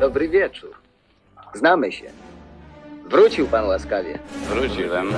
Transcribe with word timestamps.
Dobry 0.00 0.28
wieczór. 0.28 0.74
Znamy 1.54 1.92
się. 1.92 2.10
Wrócił 3.08 3.46
pan 3.46 3.66
łaskawie. 3.66 4.18
Wróciłem. 4.48 5.08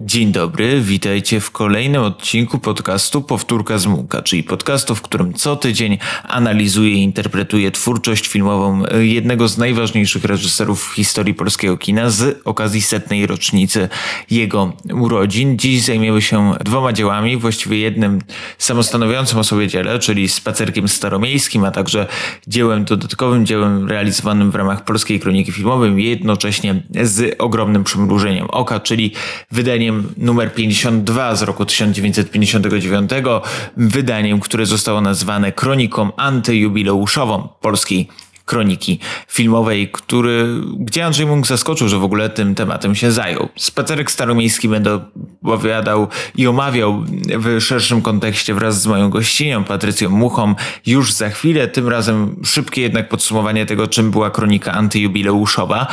Dzień 0.00 0.32
dobry, 0.32 0.80
witajcie 0.80 1.40
w 1.40 1.50
kolejnym 1.50 2.02
odcinku 2.02 2.58
podcastu 2.58 3.22
Powtórka 3.22 3.78
z 3.78 3.86
Mułka, 3.86 4.22
czyli 4.22 4.42
podcastu, 4.42 4.94
w 4.94 5.02
którym 5.02 5.34
co 5.34 5.56
tydzień 5.56 5.98
analizuję 6.22 6.90
i 6.90 7.02
interpretuję 7.02 7.70
twórczość 7.70 8.28
filmową 8.28 8.82
jednego 9.00 9.48
z 9.48 9.58
najważniejszych 9.58 10.24
reżyserów 10.24 10.88
w 10.88 10.94
historii 10.94 11.34
polskiego 11.34 11.76
kina 11.76 12.10
z 12.10 12.40
okazji 12.44 12.82
setnej 12.82 13.26
rocznicy 13.26 13.88
jego 14.30 14.72
urodzin. 14.94 15.58
Dziś 15.58 15.82
zajmiemy 15.82 16.22
się 16.22 16.54
dwoma 16.64 16.92
dziełami, 16.92 17.36
właściwie 17.36 17.78
jednym 17.78 18.18
samostanowiącym 18.58 19.38
o 19.38 19.44
sobie 19.44 19.68
dziele, 19.68 19.98
czyli 19.98 20.28
Spacerkiem 20.28 20.88
Staromiejskim, 20.88 21.64
a 21.64 21.70
także 21.70 22.06
dziełem 22.46 22.84
dodatkowym, 22.84 23.46
dziełem 23.46 23.88
realizowanym 23.88 24.50
w 24.50 24.54
ramach 24.54 24.84
Polskiej 24.84 25.20
Kroniki 25.20 25.52
Filmowej, 25.52 26.04
jednocześnie 26.04 26.82
z 27.02 27.36
ogromnym 27.38 27.84
przymrużeniem 27.84 28.46
oka, 28.50 28.80
czyli 28.80 29.12
wydaniem 29.50 29.87
numer 30.16 30.54
52 30.54 31.36
z 31.36 31.42
roku 31.42 31.66
1959, 31.66 33.10
wydaniem, 33.76 34.40
które 34.40 34.66
zostało 34.66 35.00
nazwane 35.00 35.52
kroniką 35.52 36.16
antyjubileuszową 36.16 37.48
polskiej 37.60 38.08
kroniki 38.48 38.98
filmowej, 39.28 39.88
który, 39.92 40.46
gdzie 40.78 41.06
Andrzej 41.06 41.26
Munk 41.26 41.46
zaskoczył, 41.46 41.88
że 41.88 41.98
w 41.98 42.04
ogóle 42.04 42.30
tym 42.30 42.54
tematem 42.54 42.94
się 42.94 43.12
zajął. 43.12 43.48
Spacerek 43.56 44.10
Staromiejski 44.10 44.68
będę 44.68 45.00
opowiadał 45.42 46.08
i 46.36 46.46
omawiał 46.46 47.04
w 47.38 47.60
szerszym 47.60 48.02
kontekście 48.02 48.54
wraz 48.54 48.82
z 48.82 48.86
moją 48.86 49.10
gościnią, 49.10 49.64
Patrycją 49.64 50.10
Muchą, 50.10 50.54
już 50.86 51.12
za 51.12 51.30
chwilę. 51.30 51.68
Tym 51.68 51.88
razem 51.88 52.36
szybkie 52.44 52.82
jednak 52.82 53.08
podsumowanie 53.08 53.66
tego, 53.66 53.86
czym 53.86 54.10
była 54.10 54.30
kronika 54.30 54.72
antyjubileuszowa. 54.72 55.86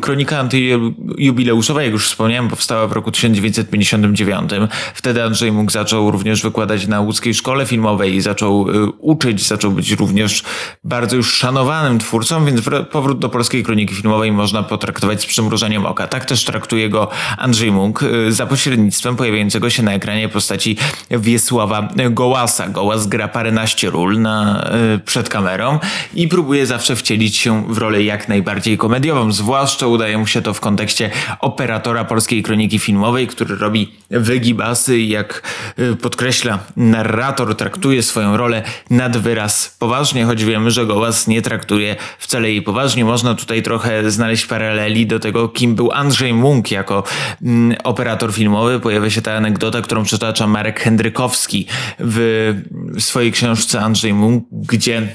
Kronika 0.00 0.38
antyjubileuszowa, 0.38 1.82
jak 1.82 1.92
już 1.92 2.08
wspomniałem, 2.08 2.48
powstała 2.50 2.86
w 2.86 2.92
roku 2.92 3.10
1959. 3.10 4.50
Wtedy 4.94 5.22
Andrzej 5.24 5.52
Munk 5.52 5.72
zaczął 5.72 6.10
również 6.10 6.42
wykładać 6.42 6.86
na 6.86 7.00
łódzkiej 7.00 7.34
szkole 7.34 7.66
filmowej 7.66 8.14
i 8.14 8.20
zaczął 8.20 8.68
y, 8.68 8.90
uczyć, 8.90 9.46
zaczął 9.46 9.70
być 9.70 9.90
również 9.90 10.42
bardzo 10.84 11.16
już 11.16 11.34
szanowanym 11.34 11.93
twórcą, 11.98 12.44
więc 12.44 12.60
powrót 12.90 13.18
do 13.18 13.28
polskiej 13.28 13.62
kroniki 13.62 13.94
filmowej 13.94 14.32
można 14.32 14.62
potraktować 14.62 15.22
z 15.22 15.26
przymrużeniem 15.26 15.86
oka. 15.86 16.06
Tak 16.06 16.24
też 16.24 16.44
traktuje 16.44 16.88
go 16.88 17.08
Andrzej 17.38 17.72
Munk 17.72 18.02
y, 18.02 18.32
za 18.32 18.46
pośrednictwem 18.46 19.16
pojawiającego 19.16 19.70
się 19.70 19.82
na 19.82 19.92
ekranie 19.92 20.28
postaci 20.28 20.76
Wiesława 21.10 21.88
Gołasa. 22.10 22.68
Gołas 22.68 23.06
gra 23.06 23.28
paręnaście 23.28 23.90
ról 23.90 24.20
na, 24.20 24.70
y, 24.94 24.98
przed 24.98 25.28
kamerą 25.28 25.78
i 26.14 26.28
próbuje 26.28 26.66
zawsze 26.66 26.96
wcielić 26.96 27.36
się 27.36 27.74
w 27.74 27.78
rolę 27.78 28.02
jak 28.02 28.28
najbardziej 28.28 28.78
komediową. 28.78 29.32
Zwłaszcza 29.32 29.86
udaje 29.86 30.18
mu 30.18 30.26
się 30.26 30.42
to 30.42 30.54
w 30.54 30.60
kontekście 30.60 31.10
operatora 31.40 32.04
polskiej 32.04 32.42
kroniki 32.42 32.78
filmowej, 32.78 33.26
który 33.26 33.56
robi 33.56 33.92
wygibasy 34.10 34.98
i 34.98 35.08
jak 35.08 35.42
y, 35.78 35.96
podkreśla 35.96 36.58
narrator, 36.76 37.56
traktuje 37.56 38.02
swoją 38.02 38.36
rolę 38.36 38.62
nad 38.90 39.16
wyraz 39.16 39.76
poważnie, 39.78 40.24
choć 40.24 40.44
wiemy, 40.44 40.70
że 40.70 40.86
Gołas 40.86 41.26
nie 41.26 41.42
traktuje 41.42 41.83
traktuje 41.84 41.96
wcale 42.18 42.50
jej 42.50 42.62
poważnie. 42.62 43.04
Można 43.04 43.34
tutaj 43.34 43.62
trochę 43.62 44.10
znaleźć 44.10 44.46
paraleli 44.46 45.06
do 45.06 45.20
tego, 45.20 45.48
kim 45.48 45.74
był 45.74 45.92
Andrzej 45.92 46.34
Munk 46.34 46.70
jako 46.70 47.04
mm, 47.42 47.76
operator 47.84 48.32
filmowy. 48.32 48.80
Pojawia 48.80 49.10
się 49.10 49.22
ta 49.22 49.32
anegdota, 49.32 49.82
którą 49.82 50.04
przytacza 50.04 50.46
Marek 50.46 50.80
Hendrykowski 50.80 51.66
w 51.98 52.54
swojej 52.98 53.32
książce 53.32 53.80
Andrzej 53.80 54.14
Munk, 54.14 54.44
gdzie 54.50 55.08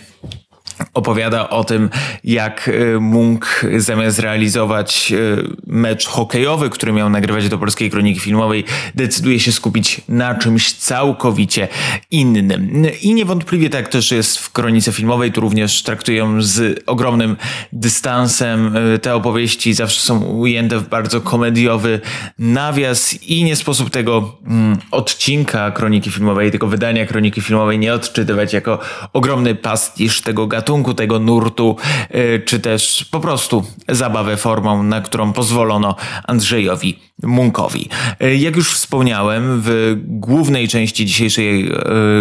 opowiada 0.94 1.50
o 1.50 1.64
tym, 1.64 1.90
jak 2.24 2.68
y, 2.68 3.00
Munk 3.00 3.66
zamiast 3.78 4.20
realizować 4.20 5.14
y, 5.16 5.44
mecz 5.68 6.08
hokejowy, 6.08 6.70
który 6.70 6.94
miał 6.94 7.10
nagrywać 7.10 7.50
do 7.50 7.58
polskiej 7.58 7.92
kroniki 7.92 8.20
filmowej, 8.20 8.64
decyduje 8.96 9.40
się 9.40 9.52
skupić 9.52 10.02
na 10.10 10.36
czymś 10.36 10.74
całkowicie 10.74 11.68
innym. 12.12 12.84
I 13.02 13.14
niewątpliwie 13.14 13.70
tak 13.70 13.88
też 13.88 14.12
jest 14.12 14.38
w 14.38 14.52
kronice 14.52 14.92
filmowej, 14.92 15.32
tu 15.32 15.42
również 15.42 15.84
traktują 15.84 16.42
z 16.42 16.84
ogromnym 16.86 17.38
dystansem. 17.74 18.76
Y, 18.76 19.00
te 19.00 19.16
opowieści 19.16 19.74
zawsze 19.74 20.02
są 20.02 20.20
ujęte 20.24 20.80
w 20.80 20.90
bardzo 20.90 21.22
komediowy 21.22 22.02
nawias 22.40 23.24
i 23.24 23.44
nie 23.44 23.56
sposób 23.56 23.90
tego 23.90 24.38
mm, 24.48 24.78
odcinka 24.92 25.72
kroniki 25.72 26.12
filmowej, 26.12 26.52
tego 26.52 26.68
wydania 26.68 27.06
kroniki 27.06 27.42
filmowej 27.42 27.80
nie 27.80 27.94
odczytywać 27.94 28.54
jako 28.54 28.80
ogromny 29.14 29.56
pastisz 29.56 30.22
tego 30.22 30.48
gatunku 30.48 30.69
gatunku, 30.70 30.94
tego 30.94 31.20
nurtu, 31.20 31.76
y, 32.16 32.44
czy 32.46 32.60
też 32.60 33.06
po 33.12 33.20
prostu 33.20 33.66
zabawę 33.88 34.38
formą, 34.38 34.84
na 34.84 35.02
którą 35.02 35.34
pozwolono 35.34 35.96
Andrzejowi 36.28 37.09
Munkowi. 37.24 37.90
Y, 38.24 38.36
jak 38.36 38.56
już 38.56 38.74
wspomniałem, 38.74 39.62
w 39.66 39.96
głównej 40.06 40.68
części 40.68 41.06
dzisiejszej, 41.06 41.72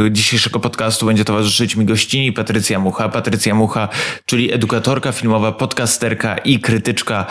y, 0.07 0.11
dzisiejszego 0.11 0.61
podcastu 0.61 1.07
będzie 1.07 1.25
towarzyszyć 1.25 1.77
mi 1.77 1.85
gościni 1.85 2.33
Patrycja 2.33 2.79
Mucha. 2.79 3.09
Patrycja 3.09 3.55
Mucha, 3.55 3.89
czyli 4.27 4.53
edukatorka 4.53 5.13
filmowa, 5.13 5.53
podcasterka 5.53 6.39
i 6.39 6.61
krytyczka 6.61 7.27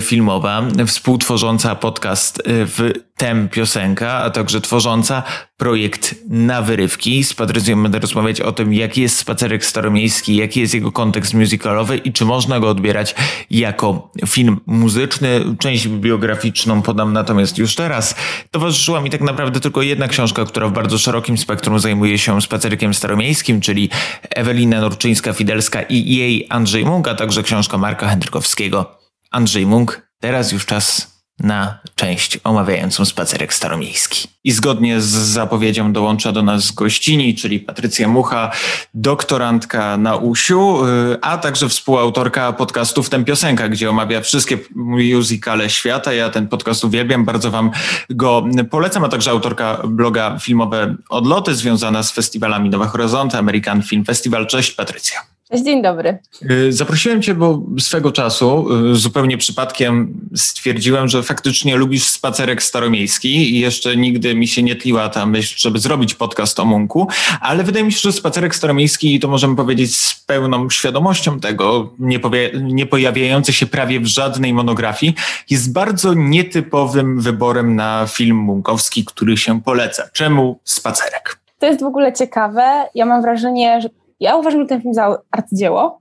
filmowa, 0.00 0.62
współtworząca 0.86 1.74
podcast 1.74 2.42
w 2.46 2.92
Tem 3.16 3.48
Piosenka, 3.48 4.12
a 4.12 4.30
także 4.30 4.60
tworząca 4.60 5.22
projekt 5.56 6.14
Na 6.28 6.62
Wyrywki. 6.62 7.24
Z 7.24 7.34
Patrycją 7.34 7.82
będę 7.82 7.98
rozmawiać 7.98 8.40
o 8.40 8.52
tym, 8.52 8.74
jaki 8.74 9.00
jest 9.00 9.16
spacerek 9.16 9.64
staromiejski, 9.64 10.36
jaki 10.36 10.60
jest 10.60 10.74
jego 10.74 10.92
kontekst 10.92 11.34
musicalowy 11.34 11.96
i 11.96 12.12
czy 12.12 12.24
można 12.24 12.60
go 12.60 12.68
odbierać 12.68 13.14
jako 13.50 14.10
film 14.26 14.60
muzyczny. 14.66 15.40
Część 15.58 15.88
biograficzną 15.88 16.82
podam 16.82 17.01
natomiast 17.04 17.58
już 17.58 17.74
teraz. 17.74 18.14
Towarzyszyła 18.50 19.00
mi 19.00 19.10
tak 19.10 19.20
naprawdę 19.20 19.60
tylko 19.60 19.82
jedna 19.82 20.08
książka, 20.08 20.44
która 20.44 20.68
w 20.68 20.72
bardzo 20.72 20.98
szerokim 20.98 21.38
spektrum 21.38 21.80
zajmuje 21.80 22.18
się 22.18 22.40
spacerkiem 22.42 22.94
staromiejskim, 22.94 23.60
czyli 23.60 23.90
Ewelina 24.30 24.80
Norczyńska-Fidelska 24.80 25.84
i 25.88 26.16
jej 26.16 26.46
Andrzej 26.50 26.84
Munk, 26.84 27.08
a 27.08 27.14
także 27.14 27.42
książka 27.42 27.78
Marka 27.78 28.08
Hendrykowskiego. 28.08 28.98
Andrzej 29.30 29.66
Munk, 29.66 30.08
teraz 30.20 30.52
już 30.52 30.66
czas 30.66 31.11
na 31.38 31.78
część 31.94 32.38
omawiającą 32.44 33.04
spacerek 33.04 33.54
staromiejski. 33.54 34.28
I 34.44 34.52
zgodnie 34.52 35.00
z 35.00 35.06
zapowiedzią 35.06 35.92
dołącza 35.92 36.32
do 36.32 36.42
nas 36.42 36.70
gościni, 36.70 37.34
czyli 37.34 37.60
Patrycja 37.60 38.08
Mucha, 38.08 38.50
doktorantka 38.94 39.96
na 39.96 40.16
USiu, 40.16 40.86
y, 40.86 41.20
a 41.20 41.38
także 41.38 41.68
współautorka 41.68 42.52
podcastu 42.52 43.02
W 43.02 43.10
Tem 43.10 43.24
Piosenka, 43.24 43.68
gdzie 43.68 43.90
omawia 43.90 44.20
wszystkie 44.20 44.58
musicale 44.74 45.70
świata. 45.70 46.12
Ja 46.12 46.30
ten 46.30 46.48
podcast 46.48 46.84
uwielbiam, 46.84 47.24
bardzo 47.24 47.50
wam 47.50 47.70
go 48.10 48.44
polecam, 48.70 49.04
a 49.04 49.08
także 49.08 49.30
autorka 49.30 49.82
bloga 49.84 50.38
filmowe 50.38 50.94
Odloty 51.08 51.54
związana 51.54 52.02
z 52.02 52.12
festiwalami 52.12 52.70
Nowe 52.70 52.86
Horyzonty, 52.86 53.38
American 53.38 53.82
Film 53.82 54.04
Festival. 54.04 54.46
Cześć 54.46 54.70
Patrycja. 54.70 55.31
Dzień 55.60 55.82
dobry. 55.82 56.18
Y, 56.50 56.72
zaprosiłem 56.72 57.22
Cię, 57.22 57.34
bo 57.34 57.62
swego 57.78 58.12
czasu 58.12 58.66
y, 58.92 58.96
zupełnie 58.96 59.38
przypadkiem 59.38 60.20
stwierdziłem, 60.36 61.08
że 61.08 61.22
faktycznie 61.22 61.76
lubisz 61.76 62.04
spacerek 62.04 62.62
staromiejski 62.62 63.54
i 63.54 63.60
jeszcze 63.60 63.96
nigdy 63.96 64.34
mi 64.34 64.48
się 64.48 64.62
nie 64.62 64.76
tliła 64.76 65.08
ta 65.08 65.26
myśl, 65.26 65.54
żeby 65.58 65.78
zrobić 65.78 66.14
podcast 66.14 66.60
o 66.60 66.64
Munku, 66.64 67.08
ale 67.40 67.64
wydaje 67.64 67.84
mi 67.84 67.92
się, 67.92 68.00
że 68.00 68.12
spacerek 68.12 68.54
staromiejski, 68.54 69.20
to 69.20 69.28
możemy 69.28 69.56
powiedzieć 69.56 69.96
z 69.96 70.14
pełną 70.14 70.70
świadomością 70.70 71.40
tego, 71.40 71.92
nie, 71.98 72.20
powie, 72.20 72.50
nie 72.62 72.86
pojawiający 72.86 73.52
się 73.52 73.66
prawie 73.66 74.00
w 74.00 74.06
żadnej 74.06 74.54
monografii, 74.54 75.14
jest 75.50 75.72
bardzo 75.72 76.14
nietypowym 76.14 77.20
wyborem 77.20 77.76
na 77.76 78.06
film 78.06 78.36
munkowski, 78.36 79.04
który 79.04 79.36
się 79.36 79.62
poleca. 79.62 80.10
Czemu 80.12 80.60
spacerek? 80.64 81.38
To 81.58 81.66
jest 81.66 81.80
w 81.80 81.86
ogóle 81.86 82.12
ciekawe. 82.12 82.84
Ja 82.94 83.06
mam 83.06 83.22
wrażenie, 83.22 83.80
że 83.80 83.88
ja 84.22 84.36
uważam 84.36 84.66
ten 84.66 84.82
film 84.82 84.94
za 84.94 85.18
arcydzieło 85.30 85.98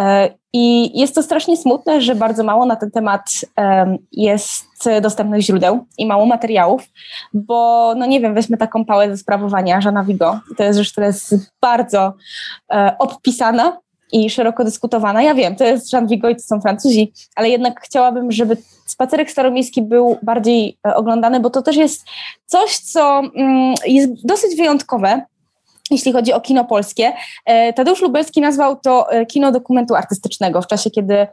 e, 0.00 0.30
i 0.52 0.98
jest 1.00 1.14
to 1.14 1.22
strasznie 1.22 1.56
smutne, 1.56 2.00
że 2.00 2.14
bardzo 2.14 2.44
mało 2.44 2.66
na 2.66 2.76
ten 2.76 2.90
temat 2.90 3.22
jest 4.12 4.64
dostępnych 5.02 5.40
źródeł 5.40 5.86
i 5.98 6.06
mało 6.06 6.26
materiałów, 6.26 6.82
bo 7.34 7.92
no 7.96 8.06
nie 8.06 8.20
wiem, 8.20 8.34
weźmy 8.34 8.56
taką 8.56 8.84
pałę 8.84 9.10
ze 9.10 9.16
sprawowania 9.16 9.80
Żana 9.80 10.04
Vigo. 10.04 10.40
To 10.56 10.64
jest 10.64 10.78
rzecz, 10.78 10.92
która 10.92 11.06
jest 11.06 11.34
bardzo 11.60 12.14
e, 12.72 12.96
obpisana 12.98 13.78
i 14.12 14.30
szeroko 14.30 14.64
dyskutowana. 14.64 15.22
Ja 15.22 15.34
wiem, 15.34 15.56
to 15.56 15.64
jest 15.64 15.92
Jean 15.92 16.06
Vigo 16.06 16.28
i 16.28 16.36
to 16.36 16.42
są 16.42 16.60
Francuzi, 16.60 17.12
ale 17.36 17.48
jednak 17.48 17.80
chciałabym, 17.80 18.32
żeby 18.32 18.56
spacerek 18.86 19.30
staromiejski 19.30 19.82
był 19.82 20.16
bardziej 20.22 20.78
e, 20.86 20.96
oglądany, 20.96 21.40
bo 21.40 21.50
to 21.50 21.62
też 21.62 21.76
jest 21.76 22.04
coś, 22.46 22.78
co 22.78 23.22
mm, 23.36 23.74
jest 23.86 24.26
dosyć 24.26 24.56
wyjątkowe 24.56 25.22
jeśli 25.90 26.12
chodzi 26.12 26.32
o 26.32 26.40
kino 26.40 26.64
polskie. 26.64 27.12
E, 27.46 27.72
Tadeusz 27.72 28.02
Lubelski 28.02 28.40
nazwał 28.40 28.76
to 28.76 29.12
e, 29.12 29.26
kino 29.26 29.52
dokumentu 29.52 29.94
artystycznego 29.94 30.62
w 30.62 30.66
czasie, 30.66 30.90
kiedy, 30.90 31.26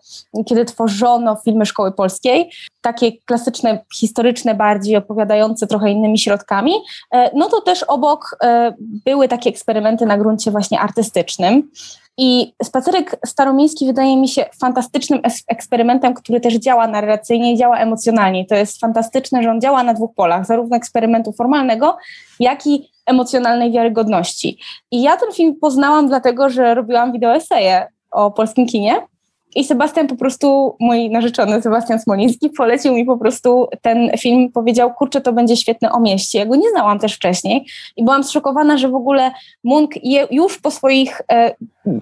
kiedy 0.45 0.65
tworzono 0.65 1.38
filmy 1.45 1.65
Szkoły 1.65 1.92
Polskiej, 1.92 2.51
takie 2.81 3.12
klasyczne, 3.25 3.83
historyczne 3.95 4.56
bardziej, 4.56 4.95
opowiadające 4.95 5.68
trochę 5.68 5.92
innymi 5.92 6.19
środkami. 6.19 6.74
E, 7.12 7.31
no 7.38 7.50
to 7.50 7.62
też 7.62 7.83
obok 7.83 8.38
były 8.81 9.27
takie 9.27 9.50
eksperymenty 9.50 10.06
na 10.06 10.18
gruncie 10.18 10.51
właśnie 10.51 10.80
artystycznym. 10.80 11.69
I 12.18 12.53
spacerek 12.63 13.19
staromiejski 13.25 13.86
wydaje 13.86 14.18
mi 14.18 14.27
się 14.27 14.45
fantastycznym 14.59 15.21
eksperymentem, 15.48 16.13
który 16.13 16.39
też 16.39 16.53
działa 16.53 16.88
narracyjnie 16.88 17.53
i 17.53 17.57
działa 17.57 17.77
emocjonalnie. 17.77 18.45
To 18.45 18.56
jest 18.56 18.80
fantastyczne, 18.80 19.44
że 19.44 19.51
on 19.51 19.62
działa 19.62 19.83
na 19.83 19.94
dwóch 19.94 20.15
polach, 20.15 20.45
zarówno 20.45 20.77
eksperymentu 20.77 21.31
formalnego, 21.31 21.98
jak 22.39 22.68
i 22.68 22.90
emocjonalnej 23.06 23.71
wiarygodności. 23.71 24.57
I 24.92 25.01
ja 25.01 25.18
ten 25.18 25.31
film 25.33 25.56
poznałam 25.62 26.07
dlatego, 26.07 26.50
że 26.50 26.75
robiłam 26.75 27.12
wideoeseje 27.12 27.88
o 28.12 28.31
polskim 28.31 28.68
kinie 28.68 29.07
i 29.56 29.63
Sebastian 29.63 30.07
po 30.07 30.15
prostu, 30.15 30.75
mój 30.80 31.09
narzeczony 31.09 31.62
Sebastian 31.62 32.00
Smoliński, 32.00 32.50
polecił 32.50 32.94
mi 32.94 33.06
po 33.06 33.18
prostu 33.18 33.68
ten 33.81 34.12
film, 34.18 34.51
powiedział, 34.51 34.94
kurczę, 34.94 35.21
to 35.21 35.33
będzie 35.33 35.57
świetny 35.57 35.92
o 35.92 36.00
mieście. 36.00 36.39
Ja 36.39 36.45
go 36.45 36.56
nie 36.56 36.69
znałam 36.69 37.00
też 37.00 37.15
wcześniej 37.15 37.65
i 37.98 38.03
byłam 38.03 38.24
zszokowana, 38.24 38.77
że 38.77 38.89
w 38.89 38.95
ogóle 38.95 39.31
Munk 39.63 39.92
już 40.31 40.57
po 40.57 40.71
swoich 40.71 41.21
e, 41.31 41.56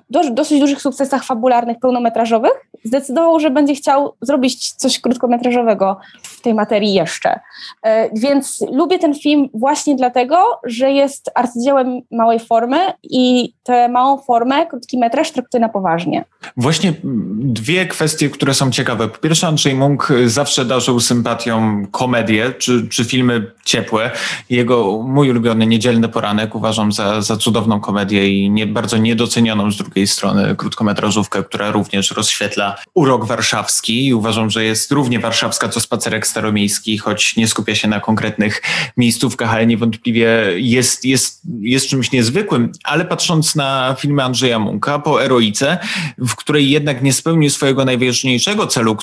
dosyć 0.10 0.60
dużych 0.60 0.82
sukcesach 0.82 1.24
fabularnych, 1.24 1.80
pełnometrażowych, 1.80 2.52
zdecydował, 2.84 3.40
że 3.40 3.50
będzie 3.50 3.76
chciał 3.76 4.14
zrobić 4.22 4.72
coś 4.72 5.00
krótkometrażowego 5.00 5.98
w 6.22 6.42
tej 6.42 6.54
materii 6.54 6.94
jeszcze. 6.94 7.40
E, 7.84 8.10
więc 8.20 8.66
lubię 8.72 9.00
ten 9.00 9.14
film 9.14 9.50
właśnie 9.54 9.96
dlatego, 9.96 10.38
że 10.64 10.92
jest 10.92 11.32
arcydziełem 11.36 12.02
małej 12.12 12.40
formy 12.40 12.78
i 13.04 13.54
tę 13.64 13.90
małą 13.90 14.18
formę, 14.18 14.66
krótki 14.66 14.98
metraż 14.98 15.32
traktuje 15.32 15.62
na 15.62 15.70
poważnie. 15.70 16.26
Właśnie 16.58 16.94
dwie 17.40 17.86
kwestie, 17.86 18.30
które 18.30 18.54
są 18.54 18.72
ciekawe. 18.72 19.08
Po 19.08 19.18
pierwsze, 19.18 19.48
Andrzej 19.48 19.76
Munk 19.76 20.14
zawsze 20.26 20.66
darzył 20.66 21.00
sympatią 21.00 21.86
komedię 21.92 22.54
czy, 22.58 22.88
czy 22.88 23.06
filmy 23.06 23.52
ciepłe. 23.66 24.12
Jego 24.50 25.04
mój 25.04 25.30
ulubiony 25.30 25.68
Niedzielny 25.68 26.10
Poranek 26.10 26.56
uważam 26.56 26.92
za, 26.92 27.22
za 27.22 27.38
cudowną 27.38 27.80
komedię 27.80 28.30
i 28.30 28.50
nie, 28.50 28.68
bardzo 28.68 28.98
niedocenioną 28.98 29.72
z 29.72 29.78
drugiej 29.78 30.08
strony 30.08 30.56
krótkometrażówkę, 30.56 31.44
która 31.44 31.72
również 31.72 32.12
rozświetla 32.12 32.76
urok 32.94 33.26
warszawski 33.26 34.08
i 34.08 34.14
uważam, 34.14 34.50
że 34.50 34.64
jest 34.64 34.92
równie 34.92 35.20
warszawska 35.20 35.70
co 35.70 35.80
spacerek 35.80 36.28
staromiejski, 36.28 36.98
choć 36.98 37.36
nie 37.36 37.48
skupia 37.48 37.76
się 37.76 37.88
na 37.88 38.00
konkretnych 38.00 38.62
miejscówkach, 38.98 39.54
ale 39.54 39.68
niewątpliwie 39.68 40.30
jest, 40.56 41.06
jest, 41.06 41.42
jest 41.60 41.88
czymś 41.88 42.12
niezwykłym. 42.12 42.72
Ale 42.84 43.06
patrząc 43.06 43.56
na 43.56 43.96
filmy 44.00 44.24
Andrzeja 44.24 44.60
Munka 44.60 45.00
po 45.00 45.24
Eroice, 45.24 45.78
w 46.18 46.36
której 46.36 46.70
jednak 46.70 47.02
nie 47.02 47.14
spełnił 47.30 47.50
swojego 47.50 47.86
najważniejszego 47.86 48.68
celu, 48.68 48.98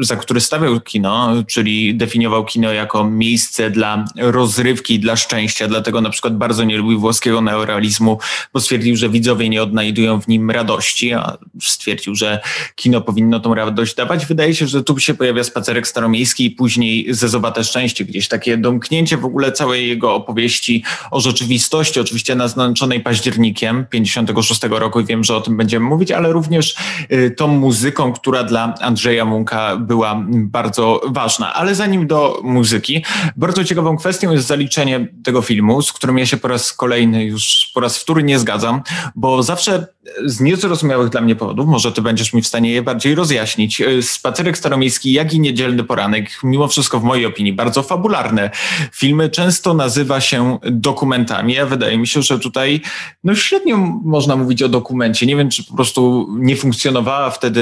za 0.00 0.16
który 0.16 0.40
stawiał 0.40 0.80
kino, 0.80 1.32
czyli 1.46 1.94
definiował 1.94 2.44
kino 2.44 2.72
jako 2.72 3.04
miejsce 3.04 3.70
dla 3.70 4.04
rozrywki, 4.16 4.98
dla 4.98 5.16
szczęścia. 5.16 5.68
Dlatego 5.68 6.00
na 6.00 6.10
przykład 6.10 6.36
bardzo 6.36 6.64
nie 6.64 6.76
lubił 6.76 7.00
włoskiego 7.00 7.40
neorealizmu, 7.40 8.18
bo 8.52 8.60
stwierdził, 8.60 8.96
że 8.96 9.08
widzowie 9.08 9.48
nie 9.48 9.62
odnajdują 9.62 10.20
w 10.20 10.28
nim 10.28 10.50
radości, 10.50 11.12
a 11.12 11.38
stwierdził, 11.60 12.14
że 12.14 12.40
kino 12.74 13.00
powinno 13.00 13.40
tą 13.40 13.54
radość 13.54 13.94
dawać. 13.94 14.26
Wydaje 14.26 14.54
się, 14.54 14.66
że 14.66 14.84
tu 14.84 14.98
się 14.98 15.14
pojawia 15.14 15.44
spacerek 15.44 15.88
staromiejski 15.88 16.44
i 16.44 16.50
później 16.50 17.14
zezowate 17.14 17.64
szczęście, 17.64 18.04
gdzieś 18.04 18.28
takie 18.28 18.56
domknięcie 18.56 19.16
w 19.16 19.24
ogóle 19.24 19.52
całej 19.52 19.88
jego 19.88 20.14
opowieści 20.14 20.84
o 21.10 21.20
rzeczywistości, 21.20 22.00
oczywiście 22.00 22.34
naznaczonej 22.34 23.00
październikiem 23.00 23.86
56 23.90 24.62
roku 24.70 25.00
i 25.00 25.04
wiem, 25.04 25.24
że 25.24 25.36
o 25.36 25.40
tym 25.40 25.56
będziemy 25.56 25.86
mówić, 25.86 26.10
ale 26.10 26.32
również 26.32 26.76
y, 27.12 27.30
tą 27.30 27.48
muzyką, 27.72 28.12
która 28.12 28.44
dla 28.44 28.74
Andrzeja 28.80 29.24
Munka 29.24 29.76
była 29.76 30.24
bardzo 30.28 31.00
ważna. 31.06 31.54
Ale 31.54 31.74
zanim 31.74 32.06
do 32.06 32.40
muzyki, 32.42 33.04
bardzo 33.36 33.64
ciekawą 33.64 33.96
kwestią 33.96 34.32
jest 34.32 34.46
zaliczenie 34.46 35.08
tego 35.24 35.42
filmu, 35.42 35.82
z 35.82 35.92
którym 35.92 36.18
ja 36.18 36.26
się 36.26 36.36
po 36.36 36.48
raz 36.48 36.72
kolejny 36.72 37.24
już 37.24 37.70
po 37.74 37.80
raz 37.80 37.98
wtóry 37.98 38.22
nie 38.22 38.38
zgadzam, 38.38 38.82
bo 39.14 39.42
zawsze 39.42 39.86
z 40.24 40.40
niezrozumiałych 40.40 41.08
dla 41.08 41.20
mnie 41.20 41.36
powodów, 41.36 41.66
może 41.66 41.92
ty 41.92 42.02
będziesz 42.02 42.32
mi 42.32 42.42
w 42.42 42.46
stanie 42.46 42.72
je 42.72 42.82
bardziej 42.82 43.14
rozjaśnić, 43.14 43.80
y, 43.80 44.02
Spacerek 44.02 44.58
Staromiejski, 44.58 45.12
jak 45.12 45.34
i 45.34 45.40
Niedzielny 45.40 45.84
Poranek, 45.84 46.30
mimo 46.42 46.68
wszystko 46.68 47.00
w 47.00 47.04
mojej 47.04 47.26
opinii 47.26 47.52
bardzo 47.52 47.82
fabularne 47.82 48.50
filmy, 48.92 49.30
często 49.30 49.74
nazywa 49.74 50.20
się 50.20 50.58
dokumentami, 50.70 51.58
a 51.58 51.66
wydaje 51.66 51.98
mi 51.98 52.06
się, 52.06 52.22
że 52.22 52.38
tutaj 52.38 52.80
no 53.24 53.34
średnio 53.34 53.76
można 54.04 54.36
mówić 54.36 54.62
o 54.62 54.68
dokumencie. 54.68 55.26
Nie 55.26 55.36
wiem, 55.36 55.50
czy 55.50 55.64
po 55.64 55.74
prostu 55.74 56.28
nie 56.38 56.56
funkcjonowała 56.56 57.30
wtedy 57.30 57.61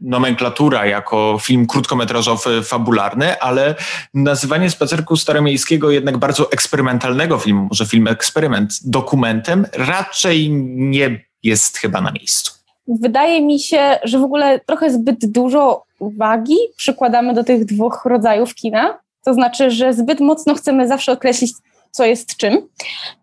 nomenklatura 0.00 0.86
jako 0.86 1.38
film 1.42 1.66
krótkometrażowy, 1.66 2.62
fabularny, 2.62 3.40
ale 3.40 3.74
nazywanie 4.14 4.70
Spacerku 4.70 5.16
Staromiejskiego 5.16 5.90
jednak 5.90 6.18
bardzo 6.18 6.52
eksperymentalnego 6.52 7.38
filmu, 7.38 7.66
może 7.70 7.86
film 7.86 8.08
eksperyment, 8.08 8.72
dokumentem 8.84 9.66
raczej 9.72 10.50
nie 10.74 11.24
jest 11.42 11.78
chyba 11.78 12.00
na 12.00 12.12
miejscu. 12.12 12.52
Wydaje 12.88 13.42
mi 13.42 13.60
się, 13.60 13.98
że 14.04 14.18
w 14.18 14.22
ogóle 14.22 14.60
trochę 14.66 14.90
zbyt 14.90 15.32
dużo 15.32 15.82
uwagi 15.98 16.56
przykładamy 16.76 17.34
do 17.34 17.44
tych 17.44 17.64
dwóch 17.64 18.02
rodzajów 18.04 18.54
kina. 18.54 18.98
To 19.24 19.34
znaczy, 19.34 19.70
że 19.70 19.92
zbyt 19.92 20.20
mocno 20.20 20.54
chcemy 20.54 20.88
zawsze 20.88 21.12
określić, 21.12 21.52
co 21.90 22.04
jest 22.04 22.36
czym. 22.36 22.68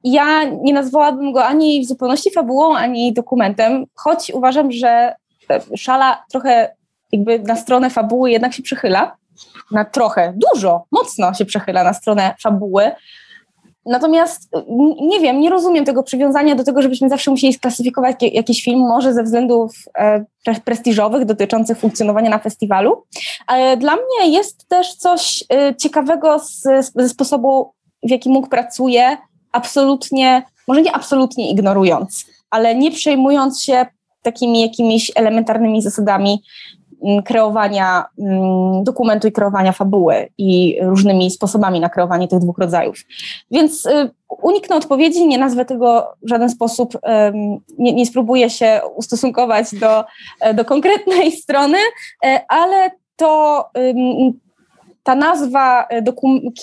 Ja 0.03 0.43
nie 0.43 0.73
nazwałabym 0.73 1.31
go 1.31 1.45
ani 1.45 1.85
w 1.85 1.87
zupełności 1.87 2.31
fabułą, 2.31 2.75
ani 2.75 3.13
dokumentem, 3.13 3.85
choć 3.95 4.31
uważam, 4.33 4.71
że 4.71 5.15
szala 5.77 6.23
trochę 6.31 6.75
jakby 7.11 7.39
na 7.39 7.55
stronę 7.55 7.89
fabuły 7.89 8.31
jednak 8.31 8.53
się 8.53 8.63
przychyla. 8.63 9.17
Na 9.71 9.85
trochę, 9.85 10.33
dużo, 10.53 10.83
mocno 10.91 11.33
się 11.33 11.45
przechyla 11.45 11.83
na 11.83 11.93
stronę 11.93 12.35
fabuły. 12.43 12.91
Natomiast 13.85 14.49
nie 15.01 15.19
wiem, 15.19 15.39
nie 15.39 15.49
rozumiem 15.49 15.85
tego 15.85 16.03
przywiązania 16.03 16.55
do 16.55 16.63
tego, 16.63 16.81
żebyśmy 16.81 17.09
zawsze 17.09 17.31
musieli 17.31 17.53
sklasyfikować 17.53 18.15
jakiś 18.21 18.63
film, 18.63 18.79
może 18.79 19.13
ze 19.13 19.23
względów 19.23 19.71
e, 19.97 20.25
prestiżowych 20.65 21.25
dotyczących 21.25 21.77
funkcjonowania 21.77 22.29
na 22.29 22.39
festiwalu. 22.39 23.03
Ale 23.47 23.77
dla 23.77 23.95
mnie 23.95 24.31
jest 24.31 24.67
też 24.67 24.95
coś 24.95 25.43
e, 25.53 25.75
ciekawego 25.75 26.39
z, 26.39 26.61
ze 26.95 27.09
sposobu, 27.09 27.73
w 28.03 28.09
jaki 28.09 28.29
mógł 28.29 28.47
pracuje, 28.47 29.17
absolutnie, 29.51 30.43
może 30.67 30.81
nie 30.81 30.91
absolutnie 30.91 31.51
ignorując, 31.51 32.25
ale 32.49 32.75
nie 32.75 32.91
przejmując 32.91 33.63
się 33.63 33.85
takimi 34.25 34.61
jakimiś 34.61 35.11
elementarnymi 35.15 35.81
zasadami 35.81 36.41
Mm, 37.05 37.23
kreowania 37.23 38.05
mm, 38.19 38.83
dokumentu 38.83 39.27
i 39.27 39.31
kreowania 39.31 39.71
fabuły 39.71 40.29
i 40.37 40.77
różnymi 40.81 41.31
sposobami 41.31 41.79
na 41.79 41.89
kreowanie 41.89 42.27
tych 42.27 42.39
dwóch 42.39 42.57
rodzajów. 42.57 42.97
Więc 43.51 43.85
y, 43.85 44.11
uniknę 44.41 44.75
odpowiedzi, 44.75 45.27
nie 45.27 45.37
nazwę 45.37 45.65
tego 45.65 46.13
w 46.21 46.29
żaden 46.29 46.49
sposób, 46.49 46.97
nie, 47.77 47.93
nie 47.93 48.05
spróbuję 48.05 48.49
się 48.49 48.81
ustosunkować 48.95 49.75
do, 49.75 50.03
e, 50.39 50.53
do 50.53 50.65
konkretnej 50.65 51.31
strony, 51.41 51.77
e, 52.25 52.45
ale 52.47 52.91
to 53.15 53.65
ta 55.03 55.15
nazwa 55.15 55.87
e, 55.89 56.03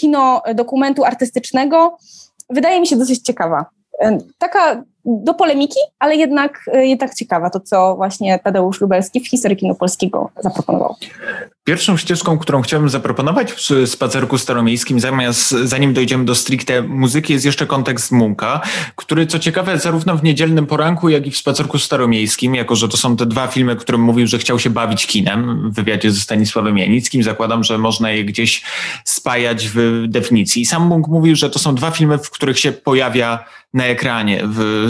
kino 0.00 0.42
dokumentu 0.54 1.04
artystycznego 1.04 1.96
wydaje 2.50 2.80
mi 2.80 2.86
się 2.86 2.96
dosyć 2.96 3.22
ciekawa. 3.22 3.66
Taka 4.38 4.82
do 5.04 5.34
polemiki, 5.34 5.78
ale 5.98 6.16
jednak, 6.16 6.70
e, 6.72 6.86
jednak 6.86 7.14
ciekawa 7.14 7.50
to, 7.50 7.60
co 7.60 7.96
właśnie 7.96 8.38
Tadeusz 8.38 8.80
Lubelski 8.80 9.20
w 9.20 9.28
historii 9.28 9.56
kino 9.56 9.74
polskiego 9.74 10.30
zaproponował. 10.40 10.96
Pierwszą 11.64 11.96
ścieżką, 11.96 12.38
którą 12.38 12.62
chciałbym 12.62 12.88
zaproponować 12.88 13.52
przy 13.52 13.86
spacerku 13.86 14.38
staromiejskim, 14.38 15.00
zamiast, 15.00 15.50
zanim 15.50 15.94
dojdziemy 15.94 16.24
do 16.24 16.34
stricte 16.34 16.82
muzyki, 16.82 17.32
jest 17.32 17.44
jeszcze 17.44 17.66
kontekst 17.66 18.12
Munka, 18.12 18.60
który 18.96 19.26
co 19.26 19.38
ciekawe 19.38 19.78
zarówno 19.78 20.16
w 20.16 20.22
Niedzielnym 20.22 20.66
Poranku, 20.66 21.08
jak 21.08 21.26
i 21.26 21.30
w 21.30 21.36
spacerku 21.36 21.78
staromiejskim, 21.78 22.54
jako 22.54 22.76
że 22.76 22.88
to 22.88 22.96
są 22.96 23.16
te 23.16 23.26
dwa 23.26 23.46
filmy, 23.46 23.76
którym 23.76 24.00
mówił, 24.00 24.26
że 24.26 24.38
chciał 24.38 24.58
się 24.58 24.70
bawić 24.70 25.06
kinem 25.06 25.70
w 25.70 25.74
wywiadzie 25.74 26.10
ze 26.10 26.20
Stanisławem 26.20 26.78
Janickim, 26.78 27.22
zakładam, 27.22 27.64
że 27.64 27.78
można 27.78 28.10
je 28.10 28.24
gdzieś 28.24 28.62
spajać 29.04 29.68
w 29.74 30.04
definicji. 30.08 30.62
I 30.62 30.66
sam 30.66 30.86
Munk 30.86 31.08
mówił, 31.08 31.36
że 31.36 31.50
to 31.50 31.58
są 31.58 31.74
dwa 31.74 31.90
filmy, 31.90 32.18
w 32.18 32.30
których 32.30 32.58
się 32.58 32.72
pojawia 32.72 33.44
na 33.74 33.84
ekranie 33.84 34.42
w 34.44 34.86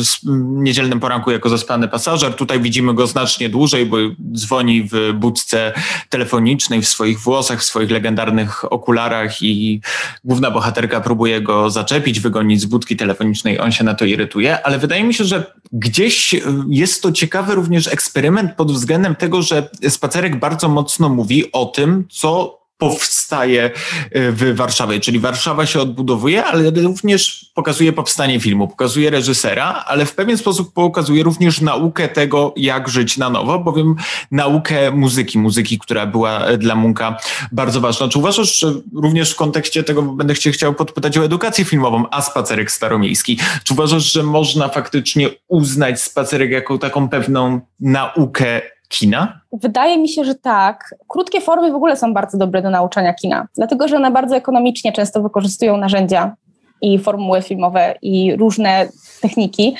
niedzielnym 0.63 1.01
poranku 1.01 1.31
jako 1.31 1.49
zaspany 1.49 1.89
pasażer. 1.89 2.35
Tutaj 2.35 2.61
widzimy 2.61 2.95
go 2.95 3.07
znacznie 3.07 3.49
dłużej, 3.49 3.87
bo 3.87 3.97
dzwoni 4.33 4.89
w 4.93 5.13
budce 5.15 5.73
telefonicznej, 6.09 6.83
w 6.83 6.89
swoich 6.89 7.21
włosach, 7.21 7.61
w 7.61 7.65
swoich 7.65 7.91
legendarnych 7.91 8.73
okularach 8.73 9.43
i 9.43 9.81
główna 10.25 10.51
bohaterka 10.51 11.01
próbuje 11.01 11.41
go 11.41 11.71
zaczepić, 11.71 12.21
wygonić 12.21 12.61
z 12.61 12.65
budki 12.65 12.97
telefonicznej. 12.97 13.61
On 13.61 13.73
się 13.73 13.85
na 13.85 13.95
to 13.95 14.05
irytuje, 14.05 14.67
ale 14.67 14.79
wydaje 14.79 15.05
mi 15.05 15.15
się, 15.15 15.25
że 15.25 15.55
gdzieś 15.73 16.35
jest 16.69 17.03
to 17.03 17.13
ciekawy 17.13 17.55
również 17.55 17.87
eksperyment 17.89 18.55
pod 18.55 18.73
względem 18.73 19.15
tego, 19.15 19.43
że 19.43 19.69
spacerek 19.89 20.39
bardzo 20.39 20.69
mocno 20.69 21.09
mówi 21.09 21.53
o 21.53 21.67
tym, 21.67 22.05
co 22.11 22.62
powstaje 22.83 23.71
w 24.15 24.53
Warszawie, 24.57 25.01
czyli 25.01 25.19
Warszawa 25.19 25.67
się 25.67 25.81
odbudowuje, 25.81 26.45
ale 26.45 26.71
również 26.71 27.51
pokazuje 27.55 27.93
powstanie 27.93 28.41
filmu, 28.41 28.69
pokazuje 28.69 29.11
reżysera, 29.11 29.85
ale 29.87 30.07
w 30.07 30.15
pewien 30.15 30.39
sposób 30.39 30.73
pokazuje 30.73 31.23
również 31.23 31.61
naukę 31.61 32.09
tego, 32.09 32.55
jak 32.57 32.89
żyć 32.89 33.17
na 33.17 33.31
nowo, 33.31 33.59
bowiem 33.59 33.95
naukę 34.31 34.91
muzyki, 34.91 35.39
muzyki, 35.39 35.79
która 35.79 36.07
była 36.07 36.57
dla 36.59 36.75
Munka 36.75 37.17
bardzo 37.53 37.81
ważna. 37.81 38.09
Czy 38.09 38.19
uważasz, 38.19 38.59
że 38.59 38.73
również 38.95 39.33
w 39.33 39.37
kontekście 39.37 39.85
tego 39.85 40.03
będę 40.03 40.37
cię 40.37 40.53
chciał 40.53 40.75
podpytać 40.75 41.19
o 41.19 41.25
edukację 41.25 41.65
filmową, 41.65 42.05
a 42.11 42.23
spacerek 42.23 42.71
staromiejski, 42.71 43.39
czy 43.65 43.75
uważasz, 43.75 44.13
że 44.13 44.23
można 44.23 44.69
faktycznie 44.69 45.29
uznać 45.49 46.03
spacerek 46.03 46.51
jako 46.51 46.79
taką 46.79 47.09
pewną 47.09 47.61
naukę 47.81 48.61
kina? 48.93 49.41
Wydaje 49.53 49.99
mi 49.99 50.09
się, 50.09 50.25
że 50.25 50.35
tak. 50.35 50.95
Krótkie 51.09 51.41
formy 51.41 51.73
w 51.73 51.75
ogóle 51.75 51.97
są 51.97 52.15
bardzo 52.15 52.39
dobre 52.39 52.63
do 52.63 52.71
nauczania 52.71 53.15
kina, 53.15 53.49
dlatego 53.57 53.89
że 53.89 53.97
one 53.97 54.11
bardzo 54.11 54.37
ekonomicznie 54.37 54.93
często 54.93 55.23
wykorzystują 55.23 55.77
narzędzia 55.77 56.37
i 56.83 56.99
formuły 56.99 57.43
filmowe 57.43 57.95
i 58.03 58.37
różne 58.37 58.89
techniki. 59.21 59.75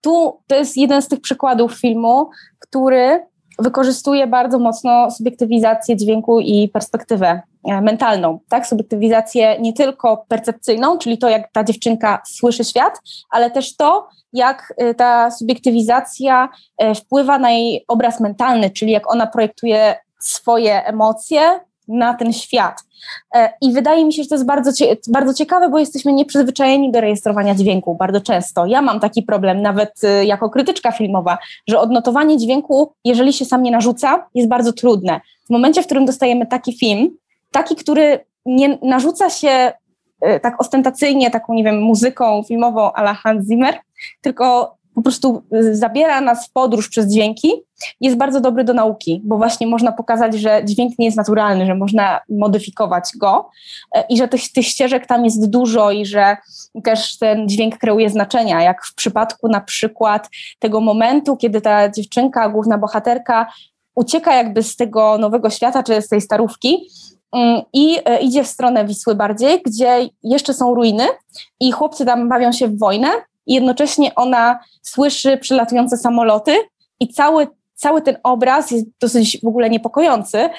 Tu 0.00 0.38
to 0.46 0.56
jest 0.56 0.76
jeden 0.76 1.02
z 1.02 1.08
tych 1.08 1.20
przykładów 1.20 1.74
filmu, 1.74 2.30
który 2.58 3.26
wykorzystuje 3.58 4.26
bardzo 4.26 4.58
mocno 4.58 5.10
subiektywizację 5.10 5.96
dźwięku 5.96 6.40
i 6.40 6.68
perspektywę 6.68 7.42
mentalną, 7.66 8.38
tak? 8.48 8.66
Subiektywizację 8.66 9.60
nie 9.60 9.72
tylko 9.72 10.24
percepcyjną, 10.28 10.98
czyli 10.98 11.18
to, 11.18 11.28
jak 11.28 11.52
ta 11.52 11.64
dziewczynka 11.64 12.22
słyszy 12.26 12.64
świat, 12.64 13.00
ale 13.30 13.50
też 13.50 13.76
to, 13.76 14.08
jak 14.32 14.74
e, 14.76 14.94
ta 14.94 15.30
subiektywizacja 15.30 16.48
e, 16.78 16.94
wpływa 16.94 17.38
na 17.38 17.50
jej 17.50 17.84
obraz 17.88 18.20
mentalny, 18.20 18.70
czyli 18.70 18.92
jak 18.92 19.12
ona 19.12 19.26
projektuje 19.26 19.96
swoje 20.20 20.84
emocje 20.84 21.60
na 21.88 22.14
ten 22.14 22.32
świat. 22.32 22.80
I 23.60 23.72
wydaje 23.72 24.04
mi 24.04 24.12
się, 24.12 24.22
że 24.22 24.28
to 24.28 24.34
jest 24.34 24.46
bardzo, 24.46 24.70
bardzo 25.08 25.34
ciekawe, 25.34 25.68
bo 25.68 25.78
jesteśmy 25.78 26.12
nieprzyzwyczajeni 26.12 26.92
do 26.92 27.00
rejestrowania 27.00 27.54
dźwięku 27.54 27.94
bardzo 27.94 28.20
często. 28.20 28.66
Ja 28.66 28.82
mam 28.82 29.00
taki 29.00 29.22
problem, 29.22 29.62
nawet 29.62 29.92
jako 30.24 30.50
krytyczka 30.50 30.92
filmowa, 30.92 31.38
że 31.68 31.80
odnotowanie 31.80 32.38
dźwięku, 32.38 32.92
jeżeli 33.04 33.32
się 33.32 33.44
sam 33.44 33.62
nie 33.62 33.70
narzuca, 33.70 34.26
jest 34.34 34.48
bardzo 34.48 34.72
trudne. 34.72 35.20
W 35.46 35.50
momencie, 35.50 35.82
w 35.82 35.86
którym 35.86 36.06
dostajemy 36.06 36.46
taki 36.46 36.78
film, 36.78 37.16
taki, 37.56 37.76
który 37.76 38.24
nie 38.46 38.78
narzuca 38.82 39.30
się 39.30 39.72
tak 40.42 40.60
ostentacyjnie 40.60 41.30
taką, 41.30 41.54
nie 41.54 41.64
wiem, 41.64 41.80
muzyką 41.80 42.42
filmową 42.48 42.92
a 42.92 43.02
la 43.02 43.14
Hans 43.14 43.48
Zimmer, 43.48 43.74
tylko 44.20 44.76
po 44.94 45.02
prostu 45.02 45.42
zabiera 45.72 46.20
nas 46.20 46.46
w 46.46 46.52
podróż 46.52 46.88
przez 46.88 47.12
dźwięki, 47.12 47.52
jest 48.00 48.16
bardzo 48.16 48.40
dobry 48.40 48.64
do 48.64 48.74
nauki, 48.74 49.22
bo 49.24 49.36
właśnie 49.36 49.66
można 49.66 49.92
pokazać, 49.92 50.34
że 50.34 50.60
dźwięk 50.64 50.98
nie 50.98 51.04
jest 51.04 51.16
naturalny, 51.16 51.66
że 51.66 51.74
można 51.74 52.20
modyfikować 52.28 53.10
go 53.16 53.50
e, 53.94 54.04
i 54.08 54.16
że 54.16 54.28
tych, 54.28 54.52
tych 54.52 54.66
ścieżek 54.66 55.06
tam 55.06 55.24
jest 55.24 55.50
dużo 55.50 55.90
i 55.90 56.06
że 56.06 56.36
też 56.84 57.18
ten 57.18 57.48
dźwięk 57.48 57.78
kreuje 57.78 58.10
znaczenia, 58.10 58.62
jak 58.62 58.84
w 58.84 58.94
przypadku 58.94 59.48
na 59.48 59.60
przykład 59.60 60.28
tego 60.58 60.80
momentu, 60.80 61.36
kiedy 61.36 61.60
ta 61.60 61.90
dziewczynka, 61.90 62.48
główna 62.48 62.78
bohaterka 62.78 63.46
ucieka 63.96 64.34
jakby 64.34 64.62
z 64.62 64.76
tego 64.76 65.18
nowego 65.18 65.50
świata, 65.50 65.82
czy 65.82 66.02
z 66.02 66.08
tej 66.08 66.20
starówki, 66.20 66.88
i 67.72 67.98
e, 68.04 68.20
idzie 68.20 68.44
w 68.44 68.46
stronę 68.46 68.84
Wisły 68.84 69.14
bardziej, 69.14 69.62
gdzie 69.66 70.08
jeszcze 70.22 70.54
są 70.54 70.74
ruiny 70.74 71.06
i 71.60 71.72
chłopcy 71.72 72.04
tam 72.04 72.28
bawią 72.28 72.52
się 72.52 72.68
w 72.68 72.78
wojnę 72.78 73.08
i 73.46 73.54
jednocześnie 73.54 74.14
ona 74.14 74.58
słyszy 74.82 75.36
przylatujące 75.36 75.96
samoloty 75.96 76.56
i 77.00 77.08
cały, 77.08 77.48
cały 77.74 78.02
ten 78.02 78.16
obraz 78.22 78.70
jest 78.70 78.86
dosyć 79.00 79.40
w 79.42 79.46
ogóle 79.46 79.70
niepokojący. 79.70 80.50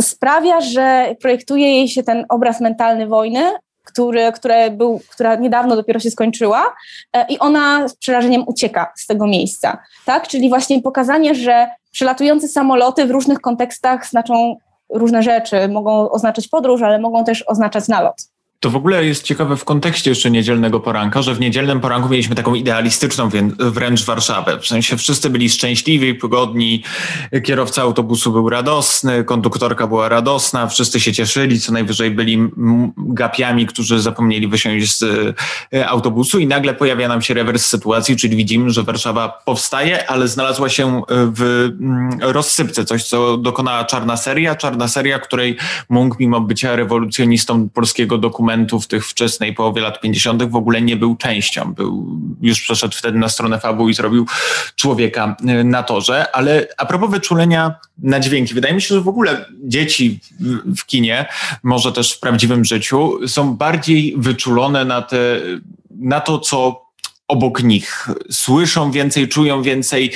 Sprawia, 0.00 0.60
że 0.60 1.14
projektuje 1.20 1.76
jej 1.76 1.88
się 1.88 2.02
ten 2.02 2.26
obraz 2.28 2.60
mentalny 2.60 3.06
wojny, 3.06 3.42
który, 3.84 4.32
które 4.32 4.70
był, 4.70 5.00
która 5.10 5.34
niedawno 5.34 5.76
dopiero 5.76 6.00
się 6.00 6.10
skończyła 6.10 6.74
e, 7.12 7.26
i 7.28 7.38
ona 7.38 7.88
z 7.88 7.96
przerażeniem 7.96 8.44
ucieka 8.46 8.92
z 8.96 9.06
tego 9.06 9.26
miejsca. 9.26 9.78
Tak? 10.04 10.28
Czyli 10.28 10.48
właśnie 10.48 10.82
pokazanie, 10.82 11.34
że 11.34 11.68
przylatujące 11.90 12.48
samoloty 12.48 13.06
w 13.06 13.10
różnych 13.10 13.40
kontekstach 13.40 14.06
znaczą 14.06 14.56
różne 14.92 15.22
rzeczy. 15.22 15.68
Mogą 15.68 16.10
oznaczać 16.10 16.48
podróż, 16.48 16.82
ale 16.82 16.98
mogą 16.98 17.24
też 17.24 17.44
oznaczać 17.46 17.88
nalot. 17.88 18.30
To 18.60 18.70
w 18.70 18.76
ogóle 18.76 19.04
jest 19.04 19.22
ciekawe 19.22 19.56
w 19.56 19.64
kontekście 19.64 20.10
jeszcze 20.10 20.30
niedzielnego 20.30 20.80
poranka, 20.80 21.22
że 21.22 21.34
w 21.34 21.40
niedzielnym 21.40 21.80
poranku 21.80 22.08
mieliśmy 22.08 22.34
taką 22.34 22.54
idealistyczną 22.54 23.28
wręcz 23.58 24.04
Warszawę. 24.04 24.58
W 24.58 24.66
sensie 24.66 24.96
wszyscy 24.96 25.30
byli 25.30 25.50
szczęśliwi, 25.50 26.14
pogodni, 26.14 26.82
kierowca 27.44 27.82
autobusu 27.82 28.32
był 28.32 28.48
radosny, 28.48 29.24
konduktorka 29.24 29.86
była 29.86 30.08
radosna, 30.08 30.66
wszyscy 30.66 31.00
się 31.00 31.12
cieszyli, 31.12 31.60
co 31.60 31.72
najwyżej 31.72 32.10
byli 32.10 32.48
gapiami, 32.96 33.66
którzy 33.66 34.00
zapomnieli 34.00 34.48
wysiąść 34.48 34.98
z 34.98 35.02
e, 35.74 35.88
autobusu 35.88 36.38
i 36.38 36.46
nagle 36.46 36.74
pojawia 36.74 37.08
nam 37.08 37.22
się 37.22 37.34
rewers 37.34 37.66
sytuacji, 37.66 38.16
czyli 38.16 38.36
widzimy, 38.36 38.70
że 38.70 38.82
Warszawa 38.82 39.28
powstaje, 39.28 40.10
ale 40.10 40.28
znalazła 40.28 40.68
się 40.68 40.96
e, 40.98 41.02
w 41.08 41.68
rozsypce, 42.20 42.84
coś 42.84 43.04
co 43.04 43.36
dokonała 43.36 43.84
czarna 43.84 44.16
seria, 44.16 44.54
czarna 44.54 44.88
seria, 44.88 45.18
której 45.18 45.56
Munk 45.88 46.18
mimo 46.18 46.40
bycia 46.40 46.76
rewolucjonistą 46.76 47.68
polskiego 47.68 48.18
dokumentu 48.18 48.49
dokumentów 48.50 48.86
tych 48.86 49.06
wczesnej 49.06 49.54
połowie 49.54 49.82
lat 49.82 50.00
50. 50.00 50.42
w 50.42 50.56
ogóle 50.56 50.82
nie 50.82 50.96
był 50.96 51.16
częścią. 51.16 51.74
Był, 51.74 52.20
już 52.42 52.60
przeszedł 52.60 52.94
wtedy 52.96 53.18
na 53.18 53.28
stronę 53.28 53.60
fabu 53.60 53.88
i 53.88 53.94
zrobił 53.94 54.26
człowieka 54.76 55.36
y, 55.60 55.64
na 55.64 55.82
torze. 55.82 56.26
Ale 56.32 56.66
a 56.76 56.86
propos 56.86 57.10
wyczulenia 57.10 57.74
na 57.98 58.20
dźwięki, 58.20 58.54
wydaje 58.54 58.74
mi 58.74 58.82
się, 58.82 58.94
że 58.94 59.00
w 59.00 59.08
ogóle 59.08 59.44
dzieci 59.64 60.20
w 60.76 60.86
kinie, 60.86 61.26
może 61.62 61.92
też 61.92 62.12
w 62.12 62.20
prawdziwym 62.20 62.64
życiu, 62.64 63.28
są 63.28 63.56
bardziej 63.56 64.14
wyczulone 64.16 64.84
na, 64.84 65.02
te, 65.02 65.40
na 65.90 66.20
to, 66.20 66.38
co 66.38 66.89
obok 67.30 67.62
nich, 67.62 68.08
słyszą 68.30 68.90
więcej, 68.90 69.28
czują 69.28 69.62
więcej. 69.62 70.12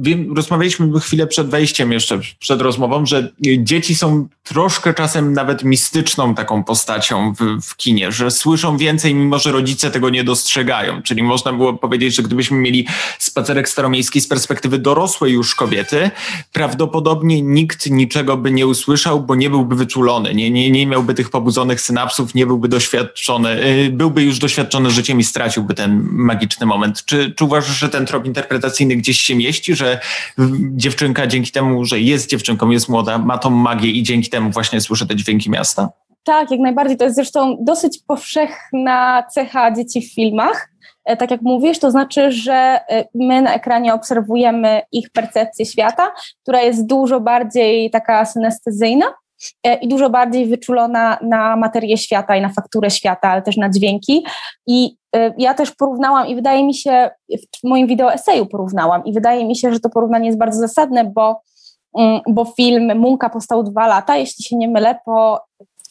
Wiem, 0.00 0.36
rozmawialiśmy 0.36 1.00
chwilę 1.00 1.26
przed 1.26 1.48
wejściem, 1.48 1.92
jeszcze 1.92 2.20
przed 2.38 2.60
rozmową, 2.60 3.06
że 3.06 3.32
dzieci 3.58 3.94
są 3.94 4.28
troszkę 4.42 4.94
czasem 4.94 5.32
nawet 5.32 5.64
mistyczną 5.64 6.34
taką 6.34 6.64
postacią 6.64 7.34
w, 7.34 7.62
w 7.62 7.76
kinie, 7.76 8.12
że 8.12 8.30
słyszą 8.30 8.76
więcej, 8.76 9.14
mimo 9.14 9.38
że 9.38 9.52
rodzice 9.52 9.90
tego 9.90 10.10
nie 10.10 10.24
dostrzegają. 10.24 11.02
Czyli 11.02 11.22
można 11.22 11.52
było 11.52 11.74
powiedzieć, 11.74 12.14
że 12.14 12.22
gdybyśmy 12.22 12.56
mieli 12.56 12.86
spacerek 13.18 13.68
staromiejski 13.68 14.20
z 14.20 14.28
perspektywy 14.28 14.78
dorosłej 14.78 15.32
już 15.32 15.54
kobiety, 15.54 16.10
prawdopodobnie 16.52 17.42
nikt 17.42 17.90
niczego 17.90 18.36
by 18.36 18.50
nie 18.50 18.66
usłyszał, 18.66 19.20
bo 19.20 19.34
nie 19.34 19.50
byłby 19.50 19.76
wyczulony, 19.76 20.34
nie, 20.34 20.50
nie, 20.50 20.70
nie 20.70 20.86
miałby 20.86 21.14
tych 21.14 21.30
pobudzonych 21.30 21.80
synapsów, 21.80 22.34
nie 22.34 22.46
byłby 22.46 22.68
doświadczony, 22.68 23.64
y, 23.66 23.90
byłby 23.90 24.22
już 24.22 24.38
doświadczony 24.38 24.90
życiem 24.90 25.20
i 25.20 25.24
straciłby 25.24 25.74
ten 25.74 26.08
magiczny 26.14 26.66
moment. 26.66 27.04
Czy, 27.04 27.34
czy 27.34 27.44
uważasz, 27.44 27.78
że 27.78 27.88
ten 27.88 28.06
trop 28.06 28.26
interpretacyjny 28.26 28.96
gdzieś 28.96 29.20
się 29.20 29.34
mieści, 29.34 29.74
że 29.74 30.00
dziewczynka 30.76 31.26
dzięki 31.26 31.52
temu, 31.52 31.84
że 31.84 32.00
jest 32.00 32.30
dziewczynką, 32.30 32.70
jest 32.70 32.88
młoda, 32.88 33.18
ma 33.18 33.38
tą 33.38 33.50
magię 33.50 33.90
i 33.90 34.02
dzięki 34.02 34.30
temu 34.30 34.50
właśnie 34.50 34.80
słyszy 34.80 35.06
te 35.06 35.16
dźwięki 35.16 35.50
miasta? 35.50 35.88
Tak, 36.24 36.50
jak 36.50 36.60
najbardziej. 36.60 36.96
To 36.96 37.04
jest 37.04 37.16
zresztą 37.16 37.56
dosyć 37.60 37.98
powszechna 38.06 39.22
cecha 39.34 39.72
dzieci 39.72 40.02
w 40.02 40.14
filmach. 40.14 40.68
E, 41.04 41.16
tak 41.16 41.30
jak 41.30 41.42
mówisz, 41.42 41.78
to 41.78 41.90
znaczy, 41.90 42.32
że 42.32 42.80
e, 42.90 43.04
my 43.14 43.42
na 43.42 43.54
ekranie 43.54 43.94
obserwujemy 43.94 44.82
ich 44.92 45.10
percepcję 45.10 45.66
świata, 45.66 46.12
która 46.42 46.62
jest 46.62 46.86
dużo 46.86 47.20
bardziej 47.20 47.90
taka 47.90 48.24
synestezyjna 48.24 49.06
e, 49.64 49.74
i 49.74 49.88
dużo 49.88 50.10
bardziej 50.10 50.46
wyczulona 50.46 51.18
na 51.22 51.56
materię 51.56 51.98
świata 51.98 52.36
i 52.36 52.40
na 52.40 52.48
fakturę 52.48 52.90
świata, 52.90 53.28
ale 53.28 53.42
też 53.42 53.56
na 53.56 53.70
dźwięki. 53.70 54.24
I 54.66 54.96
ja 55.38 55.54
też 55.54 55.70
porównałam 55.70 56.26
i 56.26 56.34
wydaje 56.34 56.64
mi 56.64 56.74
się, 56.74 57.10
w 57.62 57.68
moim 57.68 57.86
wideo 57.86 58.12
eseju 58.12 58.46
porównałam 58.46 59.04
i 59.04 59.12
wydaje 59.12 59.44
mi 59.44 59.56
się, 59.56 59.72
że 59.72 59.80
to 59.80 59.90
porównanie 59.90 60.26
jest 60.26 60.38
bardzo 60.38 60.60
zasadne, 60.60 61.04
bo 61.04 61.40
Mm, 61.98 62.20
bo 62.28 62.44
film 62.44 62.98
Munka 62.98 63.30
powstał 63.30 63.62
dwa 63.62 63.86
lata, 63.86 64.16
jeśli 64.16 64.44
się 64.44 64.56
nie 64.56 64.68
mylę, 64.68 64.98
po 65.04 65.40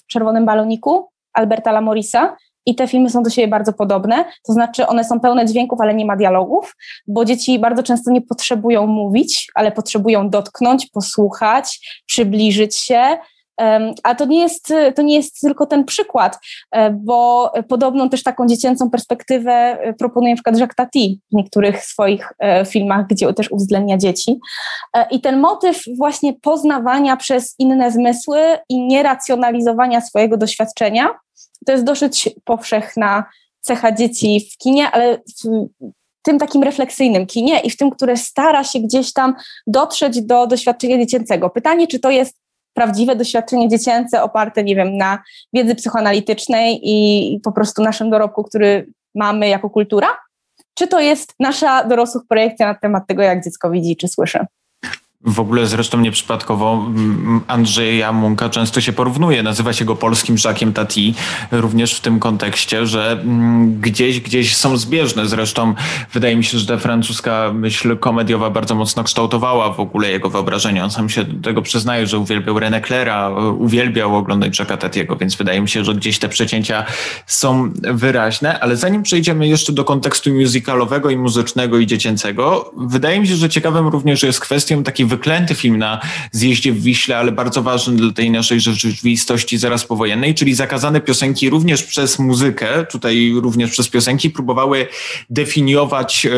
Czerwonym 0.07 0.45
Baloniku 0.45 1.09
Alberta 1.33 1.71
Lamorisa 1.71 2.35
i 2.65 2.75
te 2.75 2.87
filmy 2.87 3.09
są 3.09 3.23
do 3.23 3.29
siebie 3.29 3.47
bardzo 3.47 3.73
podobne, 3.73 4.25
to 4.47 4.53
znaczy 4.53 4.87
one 4.87 5.03
są 5.03 5.19
pełne 5.19 5.45
dźwięków, 5.45 5.81
ale 5.81 5.93
nie 5.93 6.05
ma 6.05 6.15
dialogów, 6.15 6.75
bo 7.07 7.25
dzieci 7.25 7.59
bardzo 7.59 7.83
często 7.83 8.11
nie 8.11 8.21
potrzebują 8.21 8.87
mówić, 8.87 9.47
ale 9.55 9.71
potrzebują 9.71 10.29
dotknąć, 10.29 10.85
posłuchać, 10.85 11.79
przybliżyć 12.05 12.77
się, 12.77 13.17
a 14.03 14.15
to 14.15 14.25
nie, 14.25 14.39
jest, 14.39 14.73
to 14.95 15.01
nie 15.01 15.15
jest 15.15 15.41
tylko 15.41 15.65
ten 15.65 15.85
przykład, 15.85 16.39
e, 16.71 16.91
bo 16.91 17.51
podobną 17.67 18.09
też 18.09 18.23
taką 18.23 18.47
dziecięcą 18.47 18.89
perspektywę 18.89 19.51
e, 19.51 19.93
proponuje 19.93 20.33
na 20.33 20.35
przykład 20.35 20.57
Jacques 20.57 20.75
Tati 20.75 21.21
w 21.31 21.35
niektórych 21.35 21.85
swoich 21.85 22.29
e, 22.39 22.65
filmach, 22.65 23.07
gdzie 23.07 23.33
też 23.33 23.51
uwzględnia 23.51 23.97
dzieci. 23.97 24.39
I 25.11 25.21
ten 25.21 25.39
motyw 25.39 25.83
właśnie 25.97 26.33
poznawania 26.33 27.17
przez 27.17 27.55
inne 27.59 27.91
zmysły 27.91 28.39
i 28.69 28.87
nieracjonalizowania 28.87 30.01
swojego 30.01 30.37
doświadczenia, 30.37 31.09
to 31.65 31.71
jest 31.71 31.83
dosyć 31.83 32.29
powszechna 32.43 33.23
cecha 33.59 33.91
dzieci 33.91 34.47
w 34.53 34.57
kinie, 34.57 34.91
ale 34.91 35.17
w 35.17 35.69
tym 36.23 36.39
takim 36.39 36.63
refleksyjnym 36.63 37.25
kinie 37.25 37.59
i 37.59 37.69
w 37.69 37.77
tym, 37.77 37.91
które 37.91 38.17
stara 38.17 38.63
się 38.63 38.79
gdzieś 38.79 39.13
tam 39.13 39.35
dotrzeć 39.67 40.21
do 40.21 40.47
doświadczenia 40.47 40.97
dziecięcego. 40.97 41.49
Pytanie, 41.49 41.87
czy 41.87 41.99
to 41.99 42.09
jest 42.09 42.42
prawdziwe 42.73 43.15
doświadczenie 43.15 43.69
dziecięce 43.69 44.23
oparte, 44.23 44.63
nie 44.63 44.75
wiem, 44.75 44.97
na 44.97 45.23
wiedzy 45.53 45.75
psychoanalitycznej 45.75 46.79
i 46.83 47.39
po 47.43 47.51
prostu 47.51 47.83
naszym 47.83 48.09
dorobku, 48.09 48.43
który 48.43 48.87
mamy 49.15 49.47
jako 49.47 49.69
kultura? 49.69 50.07
Czy 50.73 50.87
to 50.87 50.99
jest 50.99 51.33
nasza 51.39 51.83
dorosłych 51.83 52.23
projekcja 52.29 52.67
na 52.67 52.75
temat 52.75 53.07
tego, 53.07 53.21
jak 53.21 53.43
dziecko 53.43 53.71
widzi 53.71 53.97
czy 53.97 54.07
słyszy? 54.07 54.45
W 55.25 55.39
ogóle 55.39 55.67
zresztą 55.67 55.99
nieprzypadkowo 55.99 56.73
mm, 56.73 57.41
Andrzeja 57.47 58.11
Munka 58.11 58.49
często 58.49 58.81
się 58.81 58.93
porównuje, 58.93 59.43
nazywa 59.43 59.73
się 59.73 59.85
go 59.85 59.95
polskim 59.95 60.35
Jacques'em 60.35 60.73
Tati, 60.73 61.13
również 61.51 61.93
w 61.95 61.99
tym 61.99 62.19
kontekście, 62.19 62.87
że 62.87 63.11
mm, 63.11 63.79
gdzieś, 63.81 64.19
gdzieś 64.19 64.55
są 64.55 64.77
zbieżne. 64.77 65.27
Zresztą 65.27 65.73
wydaje 66.13 66.35
mi 66.35 66.43
się, 66.43 66.59
że 66.59 66.65
ta 66.65 66.77
francuska 66.77 67.51
myśl 67.53 67.97
komediowa 67.97 68.49
bardzo 68.49 68.75
mocno 68.75 69.03
kształtowała 69.03 69.73
w 69.73 69.79
ogóle 69.79 70.09
jego 70.09 70.29
wyobrażenie. 70.29 70.83
On 70.83 70.91
sam 70.91 71.09
się 71.09 71.23
do 71.23 71.43
tego 71.43 71.61
przyznaje, 71.61 72.07
że 72.07 72.17
uwielbiał 72.17 72.55
René 72.55 72.87
Claira, 72.87 73.29
uwielbiał 73.57 74.15
oglądać 74.15 74.59
Jacques'a 74.59 74.77
Tatiego, 74.77 75.15
więc 75.15 75.35
wydaje 75.35 75.61
mi 75.61 75.69
się, 75.69 75.85
że 75.85 75.95
gdzieś 75.95 76.19
te 76.19 76.29
przecięcia 76.29 76.85
są 77.27 77.71
wyraźne, 77.81 78.59
ale 78.59 78.75
zanim 78.75 79.03
przejdziemy 79.03 79.47
jeszcze 79.47 79.73
do 79.73 79.83
kontekstu 79.83 80.33
musicalowego 80.33 81.09
i 81.09 81.17
muzycznego 81.17 81.77
i 81.77 81.87
dziecięcego, 81.87 82.71
wydaje 82.77 83.19
mi 83.19 83.27
się, 83.27 83.35
że 83.35 83.49
ciekawym 83.49 83.87
również 83.87 84.23
jest 84.23 84.39
kwestią 84.39 84.83
takiej 84.83 85.12
wyklęty 85.15 85.55
film 85.55 85.77
na 85.77 85.99
zjeździe 86.31 86.73
w 86.73 86.81
Wiśle, 86.81 87.17
ale 87.17 87.31
bardzo 87.31 87.63
ważny 87.63 87.95
dla 87.95 88.11
tej 88.11 88.31
naszej 88.31 88.59
rzeczywistości 88.59 89.57
zaraz 89.57 89.85
powojennej, 89.85 90.35
czyli 90.35 90.53
zakazane 90.53 91.01
piosenki 91.01 91.49
również 91.49 91.83
przez 91.83 92.19
muzykę, 92.19 92.85
tutaj 92.85 93.33
również 93.35 93.71
przez 93.71 93.89
piosenki, 93.89 94.29
próbowały 94.29 94.87
definiować 95.29 96.25
e, 96.25 96.29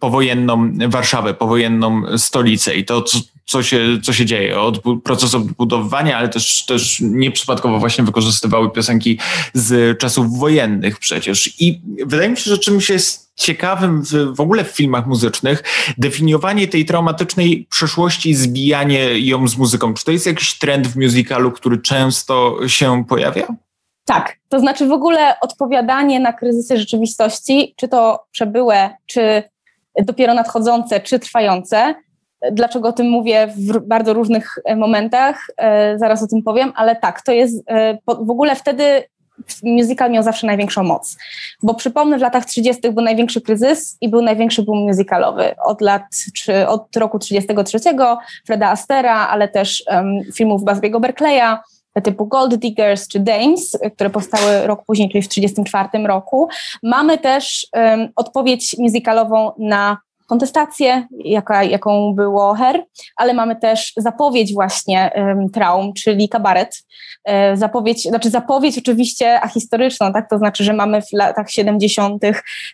powojenną 0.00 0.72
Warszawę, 0.88 1.34
powojenną 1.34 2.18
stolicę. 2.18 2.74
I 2.74 2.84
to, 2.84 3.04
co 3.44 3.62
się, 3.62 3.78
co 4.02 4.12
się 4.12 4.26
dzieje, 4.26 4.60
od 4.60 4.82
procesu 5.04 5.36
odbudowywania, 5.36 6.16
ale 6.16 6.28
też, 6.28 6.64
też 6.66 7.00
nieprzypadkowo 7.00 7.78
właśnie 7.78 8.04
wykorzystywały 8.04 8.70
piosenki 8.70 9.18
z 9.54 9.98
czasów 9.98 10.38
wojennych 10.38 10.98
przecież. 10.98 11.60
I 11.60 11.80
wydaje 12.06 12.28
mi 12.28 12.36
się, 12.36 12.50
że 12.50 12.58
czymś 12.58 12.90
jest 12.90 13.32
ciekawym 13.34 14.02
w, 14.02 14.36
w 14.36 14.40
ogóle 14.40 14.64
w 14.64 14.68
filmach 14.68 15.06
muzycznych 15.06 15.62
definiowanie 15.98 16.68
tej 16.68 16.84
traumatycznej 16.84 17.66
przeszłości, 17.70 18.34
zbijanie 18.34 19.18
ją 19.18 19.48
z 19.48 19.56
muzyką. 19.56 19.94
Czy 19.94 20.04
to 20.04 20.12
jest 20.12 20.26
jakiś 20.26 20.58
trend 20.58 20.86
w 20.86 20.96
musicalu, 20.96 21.52
który 21.52 21.78
często 21.78 22.58
się 22.68 23.04
pojawia? 23.08 23.46
Tak, 24.04 24.36
to 24.48 24.60
znaczy 24.60 24.86
w 24.86 24.92
ogóle 24.92 25.40
odpowiadanie 25.40 26.20
na 26.20 26.32
kryzysy 26.32 26.78
rzeczywistości, 26.78 27.74
czy 27.76 27.88
to 27.88 28.24
przebyłe, 28.30 28.90
czy 29.06 29.42
dopiero 30.02 30.34
nadchodzące, 30.34 31.00
czy 31.00 31.18
trwające, 31.18 31.94
Dlaczego 32.52 32.88
o 32.88 32.92
tym 32.92 33.08
mówię 33.10 33.46
w 33.56 33.78
bardzo 33.78 34.12
różnych 34.12 34.58
e, 34.64 34.76
momentach, 34.76 35.46
e, 35.56 35.98
zaraz 35.98 36.22
o 36.22 36.26
tym 36.26 36.42
powiem, 36.42 36.72
ale 36.76 36.96
tak, 36.96 37.22
to 37.22 37.32
jest 37.32 37.70
e, 37.70 37.98
w 38.06 38.30
ogóle 38.30 38.56
wtedy 38.56 39.04
musical 39.62 40.10
miał 40.10 40.22
zawsze 40.22 40.46
największą 40.46 40.82
moc. 40.82 41.16
Bo 41.62 41.74
przypomnę, 41.74 42.18
w 42.18 42.20
latach 42.20 42.44
30. 42.44 42.92
był 42.92 43.04
największy 43.04 43.40
kryzys 43.40 43.96
i 44.00 44.08
był 44.08 44.22
największy 44.22 44.62
boom 44.62 44.78
musicalowy. 44.78 45.54
Od 45.64 45.80
lat, 45.80 46.02
czy 46.34 46.68
od 46.68 46.96
roku 46.96 47.18
33 47.18 47.78
Freda 48.46 48.68
Astera, 48.68 49.28
ale 49.28 49.48
też 49.48 49.84
um, 49.86 50.20
filmów 50.34 50.62
Busby'ego 50.62 51.00
Berkeleya, 51.00 51.58
typu 52.02 52.26
Gold 52.26 52.54
Diggers 52.54 53.08
czy 53.08 53.20
Dames, 53.20 53.78
które 53.94 54.10
powstały 54.10 54.66
rok 54.66 54.84
później, 54.86 55.08
czyli 55.08 55.22
w 55.22 55.28
1934 55.28 56.06
roku. 56.06 56.48
Mamy 56.82 57.18
też 57.18 57.66
um, 57.72 58.08
odpowiedź 58.16 58.76
musicalową 58.78 59.52
na 59.58 59.98
kontestację, 60.32 61.06
jaka, 61.24 61.64
jaką 61.64 62.14
było 62.14 62.54
Her, 62.54 62.84
ale 63.16 63.34
mamy 63.34 63.56
też 63.56 63.92
zapowiedź 63.96 64.54
właśnie 64.54 65.10
um, 65.14 65.50
traum, 65.50 65.92
czyli 65.92 66.28
kabaret. 66.28 66.82
E, 67.24 67.56
zapowiedź, 67.56 68.02
znaczy 68.02 68.30
zapowiedź 68.30 68.78
oczywiście 68.78 69.40
ahistoryczną, 69.40 70.12
tak? 70.12 70.30
To 70.30 70.38
znaczy, 70.38 70.64
że 70.64 70.72
mamy 70.72 71.02
w 71.02 71.12
latach 71.12 71.50
70. 71.50 72.22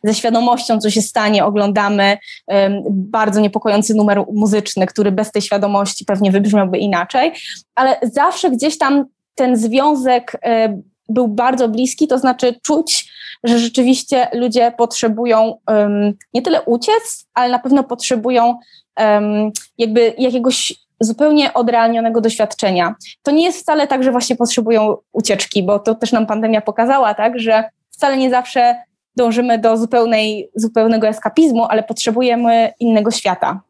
ze 0.05 0.15
świadomością, 0.15 0.81
co 0.81 0.91
się 0.91 1.03
stanie, 1.03 1.45
oglądamy 1.45 2.19
um, 2.47 2.83
bardzo 2.89 3.41
niepokojący 3.41 3.95
numer 3.95 4.25
muzyczny, 4.33 4.87
który 4.87 5.13
bez 5.13 5.33
tej 5.33 5.43
świadomości 5.43 6.05
pewnie 6.05 6.33
wybrzmiałby 6.33 6.79
inaczej, 6.79 7.33
ale 7.75 7.97
zawsze 8.03 8.51
gdzieś 8.51 8.79
tam 8.79 9.05
ten 9.35 9.57
związek 9.57 10.37
e, 10.43 10.81
był 11.09 11.29
bardzo 11.29 11.69
bliski, 11.69 12.09
to 12.09 12.19
znaczy 12.19 12.55
czuć, 12.63 13.18
że 13.45 13.59
rzeczywiście 13.59 14.29
ludzie 14.33 14.73
potrzebują 14.79 15.59
um, 15.69 16.15
nie 16.35 16.43
tyle 16.43 16.63
uciec, 16.63 17.27
ale 17.35 17.53
na 17.53 17.59
pewno 17.59 17.85
potrzebują 17.85 18.59
um, 18.97 19.51
jakby 19.79 20.15
jakiegoś 20.19 20.75
zupełnie 21.01 21.55
odrealnionego 21.55 22.21
doświadczenia. 22.21 22.95
To 23.23 23.31
nie 23.31 23.45
jest 23.45 23.61
wcale 23.61 23.87
tak, 23.87 24.03
że 24.03 24.13
właśnie 24.13 24.37
potrzebują 24.37 24.97
ucieczki, 25.13 25.63
bo 25.63 25.79
to 25.79 25.95
też 25.95 26.13
nam 26.13 26.27
pandemia 26.27 26.61
pokazała, 26.61 27.15
tak, 27.15 27.39
że 27.39 27.65
wcale 27.91 28.17
nie 28.17 28.31
zawsze 28.31 28.77
dążymy 29.17 29.59
do 29.59 29.77
zupełnej, 29.77 30.51
zupełnego 30.55 31.09
eskapizmu, 31.09 31.65
ale 31.65 31.83
potrzebujemy 31.83 32.73
innego 32.81 33.11
świata. 33.11 33.61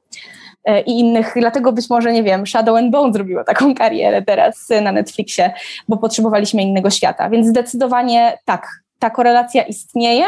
E, 0.64 0.81
i 0.81 1.00
innych, 1.00 1.33
dlatego 1.37 1.72
być 1.72 1.90
może, 1.90 2.12
nie 2.12 2.22
wiem, 2.22 2.46
Shadow 2.46 2.78
and 2.78 2.90
Bone 2.90 3.12
zrobiło 3.12 3.44
taką 3.44 3.74
karierę 3.74 4.22
teraz 4.22 4.68
na 4.83 4.92
Netflixie, 4.92 5.52
bo 5.88 5.96
potrzebowaliśmy 5.96 6.62
innego 6.62 6.90
świata, 6.90 7.31
więc 7.31 7.46
zdecydowanie 7.46 8.38
tak, 8.44 8.68
ta 8.98 9.11
korelacja 9.11 9.62
istnieje 9.62 10.24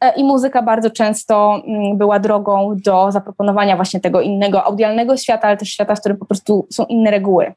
e, 0.00 0.16
i 0.16 0.24
muzyka 0.24 0.62
bardzo 0.62 0.90
często 0.90 1.62
mm, 1.66 1.98
była 1.98 2.18
drogą 2.18 2.76
do 2.84 3.12
zaproponowania 3.12 3.76
właśnie 3.76 4.00
tego 4.00 4.20
innego 4.20 4.64
audialnego 4.64 5.16
świata, 5.16 5.48
ale 5.48 5.56
też 5.56 5.68
świata, 5.68 5.94
w 5.94 6.00
którym 6.00 6.18
po 6.18 6.26
prostu 6.26 6.66
są 6.70 6.84
inne 6.84 7.10
reguły. 7.10 7.52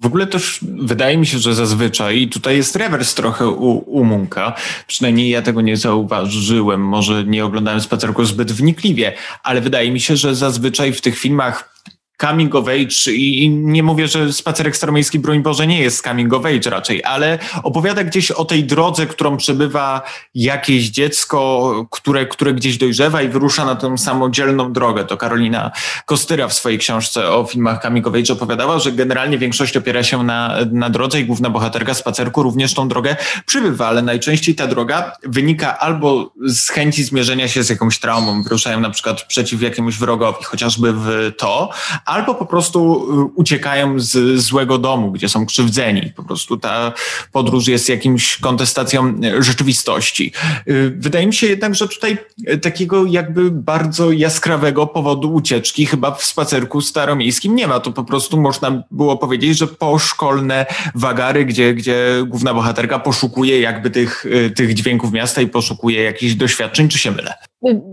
W 0.00 0.06
ogóle 0.06 0.26
też 0.26 0.60
wydaje 0.62 1.16
mi 1.18 1.26
się, 1.26 1.38
że 1.38 1.54
zazwyczaj, 1.54 2.20
i 2.20 2.28
tutaj 2.28 2.56
jest 2.56 2.76
rewers 2.76 3.14
trochę 3.14 3.48
u, 3.48 3.98
u 3.98 4.04
Munka, 4.04 4.54
przynajmniej 4.86 5.30
ja 5.30 5.42
tego 5.42 5.60
nie 5.60 5.76
zauważyłem, 5.76 6.80
może 6.80 7.24
nie 7.24 7.44
oglądałem 7.44 7.80
spacerku 7.80 8.24
zbyt 8.24 8.52
wnikliwie, 8.52 9.12
ale 9.42 9.60
wydaje 9.60 9.90
mi 9.90 10.00
się, 10.00 10.16
że 10.16 10.34
zazwyczaj 10.34 10.92
w 10.92 11.00
tych 11.00 11.18
filmach 11.18 11.73
coming 12.20 12.54
of 12.54 12.68
age 12.68 13.12
i 13.12 13.50
nie 13.50 13.82
mówię, 13.82 14.08
że 14.08 14.32
spacerek 14.32 14.76
staromiejski, 14.76 15.18
broń 15.18 15.42
Boże, 15.42 15.66
nie 15.66 15.80
jest 15.80 16.04
coming 16.04 16.32
of 16.32 16.46
age 16.46 16.70
raczej, 16.70 17.04
ale 17.04 17.38
opowiada 17.62 18.04
gdzieś 18.04 18.30
o 18.30 18.44
tej 18.44 18.64
drodze, 18.64 19.06
którą 19.06 19.36
przebywa 19.36 20.02
jakieś 20.34 20.88
dziecko, 20.88 21.86
które, 21.90 22.26
które 22.26 22.54
gdzieś 22.54 22.78
dojrzewa 22.78 23.22
i 23.22 23.28
wyrusza 23.28 23.64
na 23.64 23.76
tę 23.76 23.98
samodzielną 23.98 24.72
drogę. 24.72 25.04
To 25.04 25.16
Karolina 25.16 25.70
Kostyra 26.06 26.48
w 26.48 26.54
swojej 26.54 26.78
książce 26.78 27.30
o 27.30 27.44
filmach 27.44 27.82
coming 27.82 28.06
of 28.06 28.14
age 28.14 28.32
opowiadała, 28.32 28.78
że 28.78 28.92
generalnie 28.92 29.38
większość 29.38 29.76
opiera 29.76 30.02
się 30.02 30.22
na, 30.22 30.56
na 30.72 30.90
drodze 30.90 31.20
i 31.20 31.24
główna 31.24 31.50
bohaterka 31.50 31.94
spacerku 31.94 32.42
również 32.42 32.74
tą 32.74 32.88
drogę 32.88 33.16
przybywa, 33.46 33.86
ale 33.86 34.02
najczęściej 34.02 34.54
ta 34.54 34.66
droga 34.66 35.12
wynika 35.22 35.78
albo 35.78 36.32
z 36.46 36.68
chęci 36.68 37.04
zmierzenia 37.04 37.48
się 37.48 37.62
z 37.62 37.70
jakąś 37.70 37.98
traumą, 37.98 38.42
wyruszają 38.42 38.80
na 38.80 38.90
przykład 38.90 39.22
przeciw 39.22 39.62
jakiemuś 39.62 39.96
wrogowi, 39.96 40.44
chociażby 40.44 40.92
w 40.92 41.32
to, 41.38 41.70
albo 42.04 42.34
po 42.34 42.46
prostu 42.46 43.06
y, 43.22 43.24
uciekają 43.34 44.00
z 44.00 44.40
złego 44.40 44.78
domu, 44.78 45.12
gdzie 45.12 45.28
są 45.28 45.46
krzywdzeni. 45.46 46.12
Po 46.16 46.22
prostu 46.22 46.56
ta 46.56 46.92
podróż 47.32 47.68
jest 47.68 47.88
jakimś 47.88 48.38
kontestacją 48.38 49.14
y, 49.38 49.42
rzeczywistości. 49.42 50.32
Y, 50.68 50.94
wydaje 50.98 51.26
mi 51.26 51.34
się 51.34 51.46
jednak, 51.46 51.74
że 51.74 51.88
tutaj 51.88 52.18
takiego 52.62 53.04
jakby 53.06 53.50
bardzo 53.50 54.12
jaskrawego 54.12 54.86
powodu 54.86 55.34
ucieczki 55.34 55.86
chyba 55.86 56.10
w 56.10 56.24
spacerku 56.24 56.80
staromiejskim 56.80 57.54
nie 57.54 57.66
ma. 57.66 57.80
To 57.80 57.92
po 57.92 58.04
prostu 58.04 58.40
można 58.40 58.82
było 58.90 59.16
powiedzieć, 59.16 59.58
że 59.58 59.66
poszkolne 59.66 60.66
wagary, 60.94 61.44
gdzie, 61.44 61.74
gdzie 61.74 62.24
główna 62.26 62.54
bohaterka 62.54 62.98
poszukuje 62.98 63.60
jakby 63.60 63.90
tych, 63.90 64.26
tych 64.56 64.74
dźwięków 64.74 65.12
miasta 65.12 65.40
i 65.40 65.46
poszukuje 65.46 66.02
jakichś 66.02 66.34
doświadczeń, 66.34 66.88
czy 66.88 66.98
się 66.98 67.10
mylę? 67.10 67.34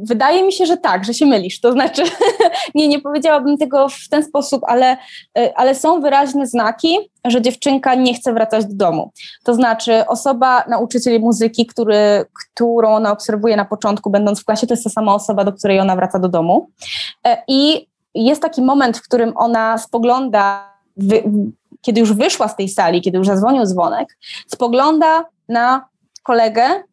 Wydaje 0.04 0.44
mi 0.44 0.54
się, 0.54 0.66
że 0.66 0.78
tak, 0.78 1.06
że 1.06 1.14
się 1.14 1.26
mylisz. 1.26 1.60
To 1.60 1.72
znaczy, 1.72 2.04
nie, 2.76 2.88
nie 2.88 3.02
powiedziałabym 3.02 3.58
tego 3.58 3.90
w 3.90 4.01
ten 4.10 4.24
sposób, 4.24 4.62
ale, 4.68 4.98
e, 5.38 5.58
ale 5.58 5.76
są 5.76 6.02
wyraźne 6.02 6.48
znaki, 6.48 6.98
że 7.26 7.42
dziewczynka 7.42 7.96
nie 7.96 8.14
chce 8.14 8.34
wracać 8.34 8.66
do 8.66 8.76
domu. 8.76 9.12
To 9.44 9.54
znaczy, 9.54 10.08
osoba, 10.08 10.64
nauczyciel 10.70 11.20
muzyki, 11.20 11.66
który, 11.66 12.26
którą 12.34 12.90
ona 12.90 13.12
obserwuje 13.12 13.56
na 13.56 13.66
początku, 13.66 14.10
będąc 14.10 14.42
w 14.42 14.46
klasie, 14.46 14.68
to 14.68 14.74
jest 14.74 14.84
ta 14.84 14.90
sama 14.90 15.16
osoba, 15.16 15.44
do 15.44 15.54
której 15.54 15.80
ona 15.80 15.96
wraca 15.96 16.20
do 16.20 16.30
domu. 16.30 16.70
E, 17.26 17.44
I 17.48 17.88
jest 18.16 18.42
taki 18.42 18.62
moment, 18.62 18.98
w 18.98 19.04
którym 19.04 19.34
ona 19.36 19.78
spogląda, 19.78 20.74
kiedy 21.82 22.00
już 22.00 22.14
wyszła 22.14 22.48
z 22.48 22.56
tej 22.56 22.70
sali, 22.70 23.02
kiedy 23.02 23.18
już 23.18 23.28
zadzwonił 23.28 23.66
dzwonek, 23.66 24.18
spogląda 24.48 25.26
na 25.50 25.86
kolegę 26.24 26.84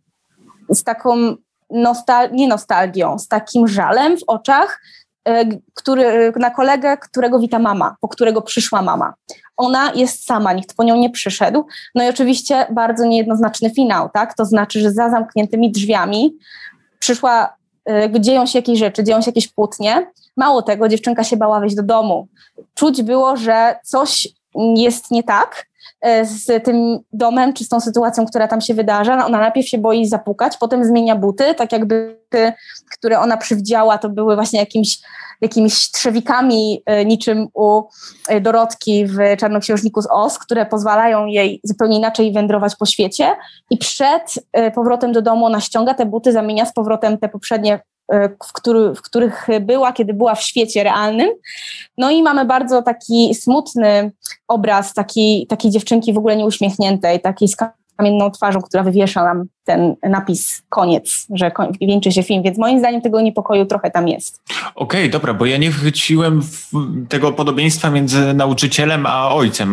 z 0.69 0.85
taką 0.85 1.37
nostal 1.71 2.33
nie 2.33 2.49
nostalgią, 2.49 3.19
z 3.19 3.29
takim 3.29 3.69
żalem 3.69 4.19
w 4.19 4.23
oczach, 4.27 4.81
który, 5.75 6.33
na 6.37 6.51
kolegę, 6.51 6.97
którego 6.97 7.39
wita 7.39 7.59
mama, 7.59 7.97
po 8.01 8.09
którego 8.09 8.43
przyszła 8.43 8.83
mama. 8.83 9.15
Ona 9.57 9.93
jest 9.95 10.27
sama, 10.27 10.53
nikt 10.53 10.77
po 10.77 10.85
nią 10.85 10.97
nie 10.97 11.11
przyszedł. 11.11 11.67
No 11.95 12.05
i 12.05 12.09
oczywiście 12.09 12.67
bardzo 12.71 13.05
niejednoznaczny 13.05 13.71
finał, 13.71 14.11
tak? 14.15 14.35
To 14.35 14.45
znaczy, 14.45 14.81
że 14.81 14.93
za 14.93 15.11
zamkniętymi 15.11 15.73
drzwiami 15.73 16.35
przyszła, 16.99 17.57
e, 17.87 18.01
jakby 18.01 18.21
dzieją 18.21 18.47
się 18.47 18.59
jakieś 18.59 18.79
rzeczy, 18.79 19.05
dzieją 19.05 19.21
się 19.21 19.29
jakieś 19.29 19.49
płótnie. 19.49 20.11
Mało 20.37 20.63
tego, 20.63 20.89
dziewczynka 20.89 21.25
się 21.25 21.37
bała 21.37 21.61
wejść 21.61 21.77
do 21.77 21.83
domu. 21.83 22.29
Czuć 22.75 23.03
było, 23.03 23.37
że 23.37 23.77
coś 23.85 24.29
jest 24.77 25.11
nie 25.11 25.23
tak 25.23 25.67
e, 25.67 25.68
z 26.23 26.65
tym 26.65 26.99
domem, 27.13 27.53
czy 27.53 27.65
z 27.65 27.69
tą 27.69 27.81
sytuacją, 27.81 28.27
która 28.27 28.49
tam 28.49 28.61
się 28.61 28.75
wydarza. 28.75 29.27
Ona 29.27 29.39
najpierw 29.39 29.69
się 29.69 29.79
boi 29.79 30.07
zapukać, 30.07 30.57
potem 30.57 30.85
zmienia 30.85 31.17
buty, 31.17 31.55
tak 31.55 31.73
jakby 31.73 32.21
te, 32.29 32.53
które 32.93 33.21
ona 33.21 33.37
przywdziała, 33.37 33.99
to 33.99 34.09
były 34.09 34.35
właśnie 34.35 34.61
jakimś, 34.61 34.99
jakimiś 35.41 35.91
trzewikami, 35.91 36.83
e, 36.87 37.05
niczym 37.05 37.49
u 37.55 37.83
e, 38.29 38.41
Dorotki 38.41 39.07
w 39.07 39.17
Czarnoksiężniku 39.39 40.03
z 40.03 40.09
Oz, 40.11 40.39
które 40.39 40.67
pozwalają 40.67 41.27
jej 41.27 41.61
zupełnie 41.65 41.99
inaczej 41.99 42.33
wędrować 42.33 42.77
po 42.77 42.87
świecie 42.87 43.37
i 43.71 43.79
przed 43.79 44.35
powrotem 44.75 45.13
do 45.13 45.23
domu 45.23 45.47
ona 45.47 45.61
ściąga 45.61 45.95
te 45.95 46.07
buty, 46.07 46.33
zamienia 46.33 46.67
z 46.67 46.73
powrotem 46.73 47.19
te 47.19 47.29
poprzednie 47.29 47.75
E, 47.75 47.98
w, 48.47 48.53
który, 48.53 48.95
w 48.95 49.03
których 49.03 49.47
była, 49.61 49.93
kiedy 49.93 50.15
była 50.15 50.35
w 50.35 50.43
świecie 50.43 50.85
realnym. 50.85 51.31
No 51.99 52.11
i 52.11 52.23
mamy 52.23 52.45
bardzo 52.45 52.83
taki 52.83 53.35
smutny 53.35 54.13
obraz 54.49 54.95
takiej, 54.95 55.47
takiej 55.47 55.71
dziewczynki 55.71 56.13
w 56.13 56.19
ogóle 56.19 56.37
nieuśmiechniętej, 56.37 57.21
takiej 57.21 57.49
z 57.49 57.57
kamienną 57.97 58.31
twarzą, 58.31 58.61
która 58.61 58.83
wywiesza 58.83 59.25
nam 59.25 59.45
ten 59.69 59.97
napis 60.03 60.63
koniec, 60.69 61.27
że 61.35 61.51
wieńczy 61.81 62.13
się 62.13 62.23
film, 62.23 62.43
więc 62.43 62.59
moim 62.59 62.79
zdaniem 62.79 63.01
tego 63.01 63.21
niepokoju 63.21 63.67
trochę 63.67 63.91
tam 63.91 64.09
jest. 64.09 64.43
Okej, 64.75 65.01
okay, 65.01 65.09
dobra, 65.09 65.35
bo 65.35 65.47
ja 65.47 65.57
nie 65.57 65.71
chwyciłem 65.71 66.43
tego 67.09 67.33
podobieństwa 67.33 67.91
między 67.91 68.35
nauczycielem 68.35 69.07
a 69.07 69.35
ojcem. 69.35 69.69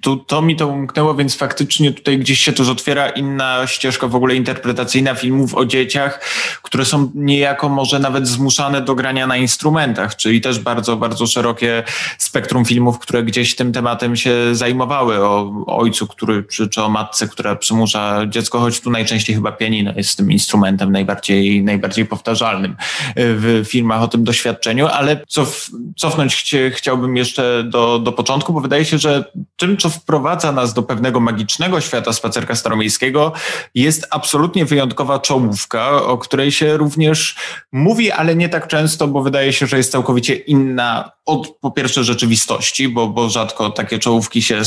Tu, 0.00 0.16
to 0.16 0.42
mi 0.42 0.56
to 0.56 0.68
umknęło, 0.68 1.14
więc 1.14 1.36
faktycznie 1.36 1.92
tutaj 1.92 2.18
gdzieś 2.18 2.40
się 2.40 2.52
też 2.52 2.68
otwiera 2.68 3.08
inna 3.08 3.66
ścieżka 3.66 4.08
w 4.08 4.14
ogóle 4.14 4.34
interpretacyjna 4.34 5.14
filmów 5.14 5.54
o 5.54 5.64
dzieciach, 5.64 6.20
które 6.62 6.84
są 6.84 7.10
niejako 7.14 7.68
może 7.68 7.98
nawet 7.98 8.28
zmuszane 8.28 8.80
do 8.80 8.94
grania 8.94 9.26
na 9.26 9.36
instrumentach, 9.36 10.16
czyli 10.16 10.40
też 10.40 10.58
bardzo, 10.58 10.96
bardzo 10.96 11.26
szerokie 11.26 11.82
spektrum 12.18 12.64
filmów, 12.64 12.98
które 12.98 13.22
gdzieś 13.22 13.56
tym 13.56 13.72
tematem 13.72 14.16
się 14.16 14.54
zajmowały, 14.54 15.24
o 15.24 15.52
ojcu, 15.66 16.06
który, 16.06 16.44
czy, 16.44 16.68
czy 16.68 16.82
o 16.82 16.88
matce, 16.88 17.28
która 17.28 17.56
przymusza 17.56 18.26
dziecko, 18.26 18.60
choć 18.60 18.80
tu 18.80 18.90
najczęściej 18.90 19.36
chyba 19.38 19.52
pianino 19.52 19.92
jest 19.96 20.16
tym 20.16 20.32
instrumentem 20.32 20.92
najbardziej, 20.92 21.64
najbardziej 21.64 22.06
powtarzalnym 22.06 22.76
w 23.16 23.64
filmach 23.68 24.02
o 24.02 24.08
tym 24.08 24.24
doświadczeniu, 24.24 24.86
ale 24.86 25.24
cof, 25.28 25.70
cofnąć 25.96 26.36
chcie, 26.36 26.70
chciałbym 26.70 27.16
jeszcze 27.16 27.64
do, 27.64 27.98
do 27.98 28.12
początku, 28.12 28.52
bo 28.52 28.60
wydaje 28.60 28.84
się, 28.84 28.98
że 28.98 29.24
tym, 29.56 29.76
co 29.76 29.90
wprowadza 29.90 30.52
nas 30.52 30.74
do 30.74 30.82
pewnego 30.82 31.20
magicznego 31.20 31.80
świata 31.80 32.12
spacerka 32.12 32.54
staromiejskiego, 32.54 33.32
jest 33.74 34.06
absolutnie 34.10 34.64
wyjątkowa 34.64 35.18
czołówka, 35.18 36.02
o 36.02 36.18
której 36.18 36.52
się 36.52 36.76
również 36.76 37.36
mówi, 37.72 38.12
ale 38.12 38.36
nie 38.36 38.48
tak 38.48 38.68
często, 38.68 39.08
bo 39.08 39.22
wydaje 39.22 39.52
się, 39.52 39.66
że 39.66 39.76
jest 39.76 39.92
całkowicie 39.92 40.34
inna 40.34 41.18
od 41.28 41.48
po 41.60 41.70
pierwsze 41.70 42.04
rzeczywistości, 42.04 42.88
bo, 42.88 43.08
bo 43.08 43.28
rzadko 43.28 43.70
takie 43.70 43.98
czołówki 43.98 44.42
się, 44.42 44.62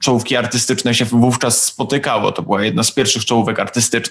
czołówki 0.00 0.36
artystyczne 0.36 0.94
się 0.94 1.04
wówczas 1.04 1.64
spotykało. 1.64 2.32
To 2.32 2.42
była 2.42 2.64
jedna 2.64 2.82
z 2.82 2.90
pierwszych 2.90 3.24
czołówek 3.24 3.60
artystycznych, 3.60 4.01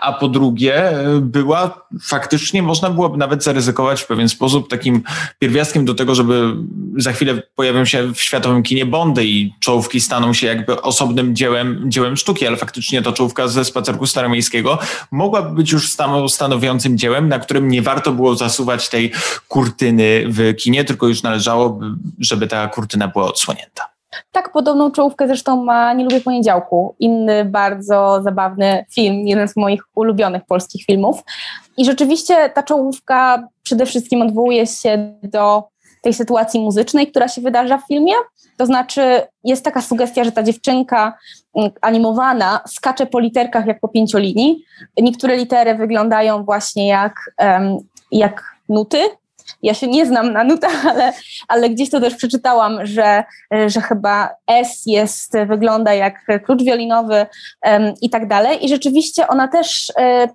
a 0.00 0.12
po 0.12 0.28
drugie 0.28 0.92
była 1.20 1.86
faktycznie, 2.02 2.62
można 2.62 2.90
byłoby 2.90 3.18
nawet 3.18 3.44
zaryzykować 3.44 4.02
w 4.02 4.06
pewien 4.06 4.28
sposób 4.28 4.70
takim 4.70 5.02
pierwiastkiem 5.38 5.84
do 5.84 5.94
tego, 5.94 6.14
żeby 6.14 6.54
za 6.96 7.12
chwilę 7.12 7.42
pojawią 7.54 7.84
się 7.84 8.14
w 8.14 8.20
światowym 8.20 8.62
kinie 8.62 8.86
Bondy 8.86 9.26
i 9.26 9.52
czołówki 9.60 10.00
staną 10.00 10.32
się 10.32 10.46
jakby 10.46 10.82
osobnym 10.82 11.36
dziełem, 11.36 11.82
dziełem 11.86 12.16
sztuki, 12.16 12.46
ale 12.46 12.56
faktycznie 12.56 13.02
ta 13.02 13.12
czołówka 13.12 13.48
ze 13.48 13.64
spacerku 13.64 14.06
staromiejskiego 14.06 14.78
mogłaby 15.10 15.54
być 15.54 15.72
już 15.72 15.88
stanowiącym 16.28 16.98
dziełem, 16.98 17.28
na 17.28 17.38
którym 17.38 17.68
nie 17.68 17.82
warto 17.82 18.12
było 18.12 18.36
zasuwać 18.36 18.88
tej 18.88 19.12
kurtyny 19.48 20.24
w 20.28 20.54
kinie, 20.56 20.84
tylko 20.84 21.08
już 21.08 21.22
należałoby, 21.22 21.86
żeby 22.18 22.46
ta 22.46 22.68
kurtyna 22.68 23.08
była 23.08 23.24
odsłonięta. 23.24 23.99
Tak, 24.32 24.52
podobną 24.52 24.90
czołówkę 24.90 25.26
zresztą 25.26 25.64
ma 25.64 25.92
Nie 25.92 26.04
lubię 26.04 26.20
poniedziałku, 26.20 26.94
inny 26.98 27.44
bardzo 27.44 28.22
zabawny 28.22 28.84
film, 28.94 29.28
jeden 29.28 29.48
z 29.48 29.56
moich 29.56 29.82
ulubionych 29.94 30.42
polskich 30.44 30.84
filmów. 30.84 31.22
I 31.76 31.84
rzeczywiście 31.84 32.50
ta 32.54 32.62
czołówka 32.62 33.48
przede 33.62 33.86
wszystkim 33.86 34.22
odwołuje 34.22 34.66
się 34.66 35.14
do 35.22 35.62
tej 36.02 36.14
sytuacji 36.14 36.60
muzycznej, 36.60 37.06
która 37.06 37.28
się 37.28 37.40
wydarza 37.40 37.78
w 37.78 37.86
filmie. 37.86 38.12
To 38.56 38.66
znaczy, 38.66 39.22
jest 39.44 39.64
taka 39.64 39.82
sugestia, 39.82 40.24
że 40.24 40.32
ta 40.32 40.42
dziewczynka 40.42 41.18
mm, 41.54 41.70
animowana 41.80 42.60
skacze 42.68 43.06
po 43.06 43.20
literkach 43.20 43.66
jak 43.66 43.80
po 43.80 43.88
pięciolinii. 43.88 44.64
Niektóre 44.98 45.36
litery 45.36 45.74
wyglądają 45.74 46.44
właśnie 46.44 46.88
jak, 46.88 47.14
jak 48.12 48.56
nuty, 48.68 48.98
ja 49.62 49.74
się 49.74 49.86
nie 49.88 50.06
znam 50.06 50.32
na 50.32 50.44
nutach, 50.44 50.86
ale, 50.92 51.12
ale 51.48 51.70
gdzieś 51.70 51.90
to 51.90 52.00
też 52.00 52.14
przeczytałam, 52.14 52.86
że, 52.86 53.24
że 53.66 53.80
chyba 53.80 54.28
S 54.46 54.82
jest, 54.86 55.32
wygląda 55.46 55.94
jak 55.94 56.26
klucz 56.44 56.62
wiolinowy 56.62 57.26
um, 57.64 57.94
i 58.02 58.10
tak 58.10 58.28
dalej. 58.28 58.64
I 58.64 58.68
rzeczywiście 58.68 59.28
ona 59.28 59.48
też. 59.48 59.92
E, 59.98 60.28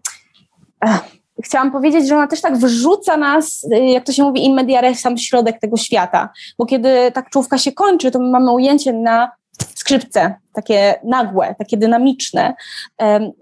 chciałam 1.43 1.71
powiedzieć, 1.71 2.07
że 2.07 2.15
ona 2.15 2.27
też 2.27 2.41
tak 2.41 2.57
wrzuca 2.57 3.17
nas, 3.17 3.67
e, 3.71 3.91
jak 3.91 4.05
to 4.05 4.11
się 4.11 4.23
mówi, 4.23 4.45
in 4.45 4.53
media 4.53 4.81
res, 4.81 4.99
sam 4.99 5.17
środek 5.17 5.59
tego 5.59 5.77
świata. 5.77 6.29
Bo 6.57 6.65
kiedy 6.65 7.11
ta 7.11 7.23
czołówka 7.23 7.57
się 7.57 7.71
kończy, 7.71 8.11
to 8.11 8.19
my 8.19 8.29
mamy 8.29 8.51
ujęcie 8.51 8.93
na 8.93 9.31
skrzypce, 9.85 10.35
takie 10.53 10.95
nagłe, 11.03 11.55
takie 11.57 11.77
dynamiczne, 11.77 12.53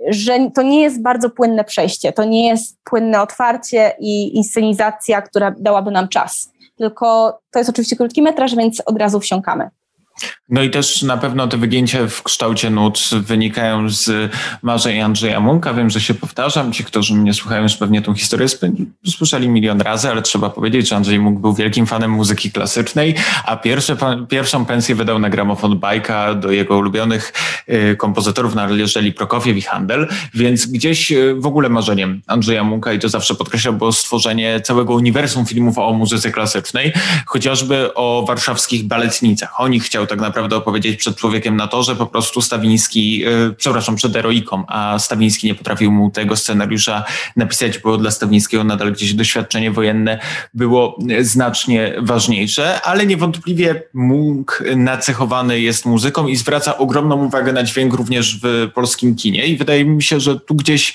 że 0.10 0.50
to 0.56 0.62
nie 0.62 0.82
jest 0.82 1.02
bardzo 1.02 1.30
płynne 1.30 1.64
przejście, 1.64 2.14
to 2.14 2.24
nie 2.24 2.48
jest 2.48 2.80
płynne 2.84 3.22
otwarcie 3.22 3.94
i 4.00 4.38
inscenizacja, 4.38 5.22
która 5.22 5.56
dałaby 5.60 5.92
nam 5.92 6.08
czas. 6.08 6.52
Tylko 6.78 7.40
to 7.52 7.60
jest 7.60 7.70
oczywiście 7.70 7.96
krótki 7.96 8.22
metraż, 8.22 8.56
więc 8.56 8.82
od 8.86 8.98
razu 8.98 9.20
wsiąkamy. 9.20 9.70
No 10.50 10.64
i 10.64 10.70
też 10.70 11.02
na 11.02 11.18
pewno 11.18 11.48
te 11.48 11.58
wygięcia 11.58 12.08
w 12.08 12.24
kształcie 12.24 12.70
nut 12.70 13.10
wynikają 13.14 13.90
z 13.90 14.32
marzeń 14.62 15.02
Andrzeja 15.02 15.40
Munka. 15.40 15.74
Wiem, 15.74 15.90
że 15.90 16.02
się 16.02 16.14
powtarzam. 16.14 16.74
Ci, 16.74 16.84
którzy 16.84 17.14
mnie 17.14 17.34
słuchają, 17.34 17.64
już 17.64 17.78
pewnie 17.78 18.02
tą 18.02 18.14
historię 18.14 18.48
słyszeli 19.06 19.50
milion 19.50 19.82
razy, 19.82 20.10
ale 20.10 20.22
trzeba 20.22 20.50
powiedzieć, 20.50 20.90
że 20.90 20.96
Andrzej 20.96 21.20
Munk 21.20 21.40
był 21.40 21.54
wielkim 21.54 21.86
fanem 21.86 22.12
muzyki 22.12 22.52
klasycznej, 22.52 23.16
a 23.46 23.58
pierwsze, 23.58 23.98
pierwszą 24.30 24.66
pensję 24.66 24.96
wydał 24.96 25.20
na 25.20 25.30
gramofon 25.30 25.80
bajka 25.80 26.36
do 26.36 26.52
jego 26.52 26.78
ulubionych 26.78 27.34
y, 27.70 27.96
kompozytorów 27.96 28.56
należeli 28.56 29.14
Prokofiew 29.14 29.58
i 29.58 29.62
Handel, 29.62 30.08
więc 30.34 30.66
gdzieś 30.66 31.12
y, 31.12 31.36
w 31.36 31.46
ogóle 31.46 31.70
marzeniem 31.70 32.22
Andrzeja 32.28 32.64
Munka, 32.64 32.94
i 32.94 33.00
to 33.00 33.10
zawsze 33.10 33.36
podkreślał, 33.36 33.74
było 33.74 33.92
stworzenie 33.92 34.62
całego 34.62 34.94
uniwersum 34.94 35.46
filmów 35.46 35.78
o 35.78 35.94
muzyce 35.94 36.32
klasycznej, 36.32 36.94
chociażby 37.26 37.94
o 37.94 38.26
warszawskich 38.28 38.84
baletnicach. 38.84 39.60
O 39.60 39.68
nich 39.68 39.84
chciał 39.84 40.03
chciał 40.04 40.18
tak 40.18 40.20
naprawdę 40.20 40.56
opowiedzieć 40.56 41.00
przed 41.00 41.16
człowiekiem 41.16 41.56
na 41.56 41.68
to, 41.68 41.84
że 41.84 41.96
po 41.96 42.06
prostu 42.06 42.42
Stawiński, 42.42 43.20
yy, 43.20 43.56
przepraszam, 43.58 43.96
przed 43.96 44.16
Eroiką, 44.16 44.64
a 44.68 45.00
Stawiński 45.00 45.48
nie 45.48 45.56
potrafił 45.56 45.92
mu 45.92 46.12
tego 46.12 46.36
scenariusza 46.36 47.04
napisać, 47.36 47.80
bo 47.80 47.98
dla 47.98 48.12
Stawińskiego 48.12 48.64
nadal 48.64 48.92
gdzieś 48.92 49.14
doświadczenie 49.14 49.72
wojenne 49.72 50.20
było 50.54 50.98
znacznie 51.22 51.96
ważniejsze, 52.02 52.82
ale 52.82 53.06
niewątpliwie 53.06 53.84
Munk 53.94 54.64
nacechowany 54.76 55.60
jest 55.60 55.86
muzyką 55.86 56.28
i 56.28 56.36
zwraca 56.36 56.78
ogromną 56.78 57.26
uwagę 57.26 57.54
na 57.54 57.64
dźwięk 57.64 57.94
również 57.94 58.40
w 58.44 58.72
polskim 58.74 59.16
kinie. 59.16 59.46
I 59.46 59.58
wydaje 59.58 59.86
mi 59.86 60.04
się, 60.04 60.20
że 60.20 60.40
tu 60.40 60.56
gdzieś 60.56 60.94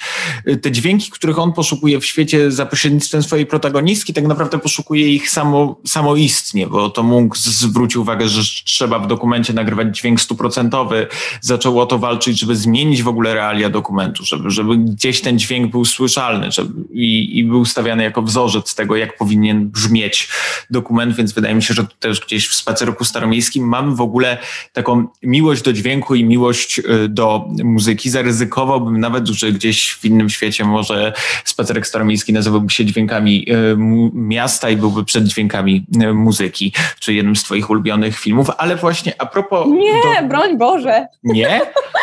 y, 0.49 0.57
te 0.57 0.73
dźwięki, 0.73 1.11
których 1.11 1.39
on 1.39 1.53
poszukuje 1.53 2.01
w 2.01 2.07
świecie 2.07 2.51
za 2.51 2.67
pośrednictwem 2.67 3.23
swojej 3.23 3.47
protagonistki, 3.47 4.15
tak 4.15 4.25
naprawdę 4.25 4.59
poszukuje 4.59 5.09
ich 5.09 5.31
samo, 5.31 5.81
samoistnie, 5.87 6.67
bo 6.67 6.91
to 6.91 7.03
Munk 7.03 7.37
zwrócił 7.37 8.03
uwagę, 8.03 8.29
że 8.29 8.43
trzeba 8.65 8.98
w 8.99 9.07
dokumencie 9.07 9.53
nagrywać 9.53 9.97
dźwięk 9.97 10.21
stuprocentowy, 10.21 11.07
zaczęło 11.41 11.83
o 11.83 11.87
to 11.87 11.99
walczyć, 11.99 12.41
żeby 12.41 12.57
zmienić 12.57 13.03
w 13.03 13.09
ogóle 13.09 13.35
realia 13.35 13.71
dokumentu, 13.71 14.25
żeby, 14.25 14.51
żeby 14.51 14.77
gdzieś 14.77 15.21
ten 15.21 15.39
dźwięk 15.39 15.71
był 15.71 15.85
słyszalny 15.85 16.53
żeby, 16.53 16.85
i, 16.93 17.39
i 17.39 17.45
był 17.45 17.65
stawiany 17.65 18.03
jako 18.03 18.23
wzorzec 18.23 18.75
tego, 18.75 18.97
jak 18.97 19.17
powinien 19.17 19.69
brzmieć 19.69 20.29
dokument, 20.71 21.17
więc 21.17 21.33
wydaje 21.33 21.55
mi 21.55 21.63
się, 21.63 21.75
że 21.75 21.87
też 22.01 22.21
gdzieś 22.21 22.49
w 22.49 22.55
spacerku 22.55 23.05
staromiejskim 23.05 23.69
mamy 23.69 23.97
w 23.97 24.01
ogóle 24.01 24.39
taką 24.73 25.07
miłość 25.23 25.63
do 25.63 25.73
dźwięku 25.73 26.15
i 26.15 26.25
miłość 26.25 26.79
y, 26.79 27.09
do 27.09 27.49
muzyki. 27.65 28.11
Zaryzykowałbym 28.11 29.01
nawet, 29.01 29.29
że 29.29 29.53
gdzieś 29.53 29.93
w 29.93 30.05
innym 30.05 30.31
świecie 30.31 30.65
może 30.65 31.13
spacerek 31.45 31.87
staromiejski 31.87 32.33
nazywałby 32.33 32.73
się 32.73 32.85
dźwiękami 32.85 33.47
y, 33.53 33.77
miasta 34.13 34.71
i 34.71 34.77
byłby 34.77 35.05
przed 35.05 35.25
dźwiękami 35.25 35.87
y, 36.03 36.15
muzyki, 36.15 36.73
czy 37.01 37.15
jednym 37.15 37.37
z 37.37 37.43
twoich 37.43 37.71
ulubionych 37.71 38.19
filmów, 38.19 38.51
ale 38.59 38.77
właśnie 38.89 39.13
a 39.19 39.27
propos... 39.27 39.67
Nie, 39.69 40.23
do... 40.23 40.29
broń 40.29 40.59
Boże. 40.59 41.07
Nie? 41.25 41.61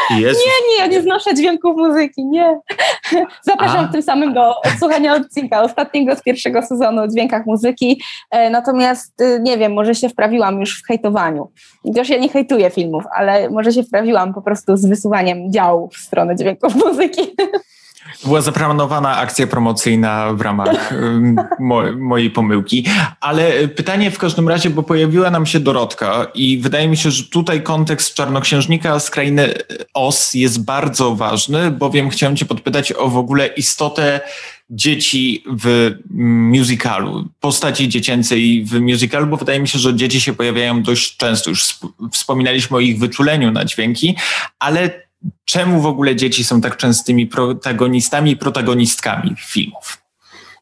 Jezus. 0.10 0.44
Nie, 0.46 0.52
nie, 0.70 0.80
ja 0.80 0.88
nie 0.88 1.02
znoszę 1.02 1.34
dźwięków 1.34 1.78
muzyki, 1.78 2.26
nie. 2.26 2.60
Zapraszam 3.42 3.86
a. 3.86 3.92
tym 3.92 4.02
samym 4.02 4.34
do 4.34 4.62
odsłuchania 4.62 5.14
odcinka 5.14 5.62
ostatniego 5.62 6.16
z 6.16 6.22
pierwszego 6.22 6.62
sezonu 6.62 7.02
o 7.02 7.08
dźwiękach 7.08 7.46
muzyki. 7.46 8.02
E, 8.32 8.50
natomiast 8.50 9.22
y, 9.22 9.40
nie 9.42 9.58
wiem, 9.58 9.74
może 9.74 9.96
się 9.96 10.10
wprawiłam 10.10 10.60
już 10.60 10.82
w 10.82 10.88
hejtowaniu. 10.88 11.52
Chociaż 11.84 12.10
ja 12.10 12.18
nie 12.18 12.30
hejtuję 12.30 12.70
filmów, 12.70 13.04
ale 13.16 13.50
może 13.50 13.72
się 13.72 13.84
wprawiłam 13.84 14.34
po 14.34 14.42
prostu 14.42 14.78
z 14.78 14.86
wysuwaniem 14.86 15.52
działu 15.52 15.90
w 15.90 15.98
stronę 15.98 16.36
dźwięków 16.36 16.76
muzyki. 16.86 17.22
Była 18.24 18.42
zaplanowana 18.42 19.18
akcja 19.18 19.48
promocyjna 19.48 20.34
w 20.34 20.42
ramach 20.42 20.94
mo 21.60 21.82
mojej 21.98 22.30
pomyłki, 22.30 22.86
ale 23.22 23.68
pytanie 23.68 24.12
w 24.12 24.18
każdym 24.18 24.50
razie, 24.50 24.70
bo 24.70 24.84
pojawiła 24.84 25.30
nam 25.30 25.46
się 25.46 25.60
Dorotka 25.60 26.28
i 26.34 26.58
wydaje 26.58 26.88
mi 26.88 26.98
się, 26.98 27.12
że 27.12 27.24
tutaj 27.24 27.64
kontekst 27.64 28.14
Czarnoksiężnika 28.14 29.00
z 29.00 29.10
krainy 29.10 29.54
Os 29.94 30.34
jest 30.34 30.66
bardzo 30.66 31.16
ważny, 31.16 31.72
bowiem 31.72 32.10
chciałem 32.10 32.38
cię 32.38 32.46
podpytać 32.46 32.92
o 32.92 33.10
w 33.10 33.18
ogóle 33.18 33.48
istotę 33.48 34.22
dzieci 34.70 35.44
w 35.48 35.92
musicalu, 36.50 37.28
postaci 37.40 37.90
dziecięcej 37.90 38.66
w 38.66 38.80
musicalu, 38.80 39.28
bo 39.28 39.38
wydaje 39.38 39.60
mi 39.60 39.68
się, 39.68 39.80
że 39.80 39.96
dzieci 39.96 40.22
się 40.22 40.34
pojawiają 40.34 40.84
dość 40.84 41.18
często. 41.18 41.50
Już 41.50 41.80
wspominaliśmy 42.12 42.78
o 42.78 42.80
ich 42.80 43.00
wyczuleniu 43.00 43.52
na 43.52 43.66
dźwięki, 43.66 44.16
ale 44.60 45.05
czemu 45.46 45.82
w 45.82 45.86
ogóle 45.86 46.16
dzieci 46.16 46.44
są 46.44 46.62
tak 46.62 46.78
częstymi 46.78 47.28
protagonistami 47.28 48.32
i 48.32 48.38
protagonistkami 48.38 49.36
filmów 49.38 50.04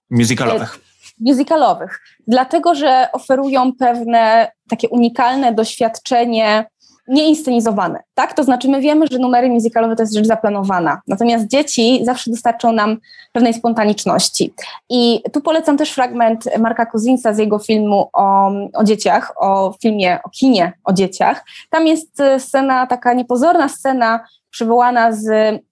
musicalowych? 0.10 0.76
E, 0.76 1.24
musicalowych. 1.32 2.02
Dlatego, 2.28 2.76
że 2.76 3.08
oferują 3.14 3.74
pewne 3.80 4.52
takie 4.70 4.90
unikalne 4.90 5.54
doświadczenie 5.54 6.66
nieinscenizowane, 7.08 8.04
tak? 8.14 8.34
To 8.34 8.44
znaczy 8.44 8.70
my 8.70 8.82
wiemy, 8.82 9.06
że 9.12 9.20
numery 9.20 9.50
musicalowe 9.50 9.96
to 9.96 10.04
jest 10.04 10.14
rzecz 10.14 10.26
zaplanowana, 10.26 11.02
natomiast 11.08 11.48
dzieci 11.48 12.02
zawsze 12.06 12.32
dostarczą 12.32 12.72
nam 12.72 12.98
pewnej 13.32 13.54
spontaniczności. 13.54 14.54
I 14.90 15.22
tu 15.34 15.42
polecam 15.42 15.78
też 15.78 15.92
fragment 15.92 16.58
Marka 16.60 16.86
Cousinsa 16.86 17.34
z 17.34 17.38
jego 17.38 17.60
filmu 17.60 18.10
o, 18.14 18.52
o 18.74 18.84
dzieciach, 18.84 19.34
o 19.38 19.74
filmie, 19.82 20.20
o 20.24 20.30
kinie 20.30 20.74
o 20.84 20.94
dzieciach. 20.94 21.46
Tam 21.70 21.88
jest 21.88 22.22
scena, 22.38 22.88
taka 22.88 23.14
niepozorna 23.14 23.70
scena 23.70 24.20
przywołana 24.50 25.12
z 25.12 25.28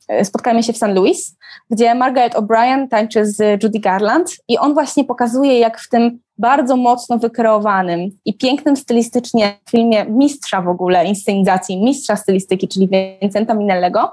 e, 0.07 0.25
Spotkajmy 0.25 0.63
się 0.63 0.73
w 0.73 0.77
St. 0.77 0.87
Louis, 0.87 1.35
gdzie 1.69 1.95
Margaret 1.95 2.35
O'Brien 2.35 2.87
tańczy 2.87 3.25
z 3.25 3.63
Judy 3.63 3.79
Garland 3.79 4.31
i 4.47 4.57
on 4.57 4.73
właśnie 4.73 5.03
pokazuje, 5.03 5.59
jak 5.59 5.79
w 5.79 5.89
tym 5.89 6.19
bardzo 6.41 6.77
mocno 6.77 7.17
wykreowanym 7.17 8.09
i 8.25 8.37
pięknym 8.37 8.75
stylistycznie 8.75 9.57
filmie 9.69 10.05
mistrza 10.05 10.61
w 10.61 10.67
ogóle 10.67 11.05
inscenizacji, 11.05 11.83
mistrza 11.83 12.15
stylistyki, 12.15 12.67
czyli 12.67 12.89
Vincenta 13.21 13.53
Minellego, 13.53 14.11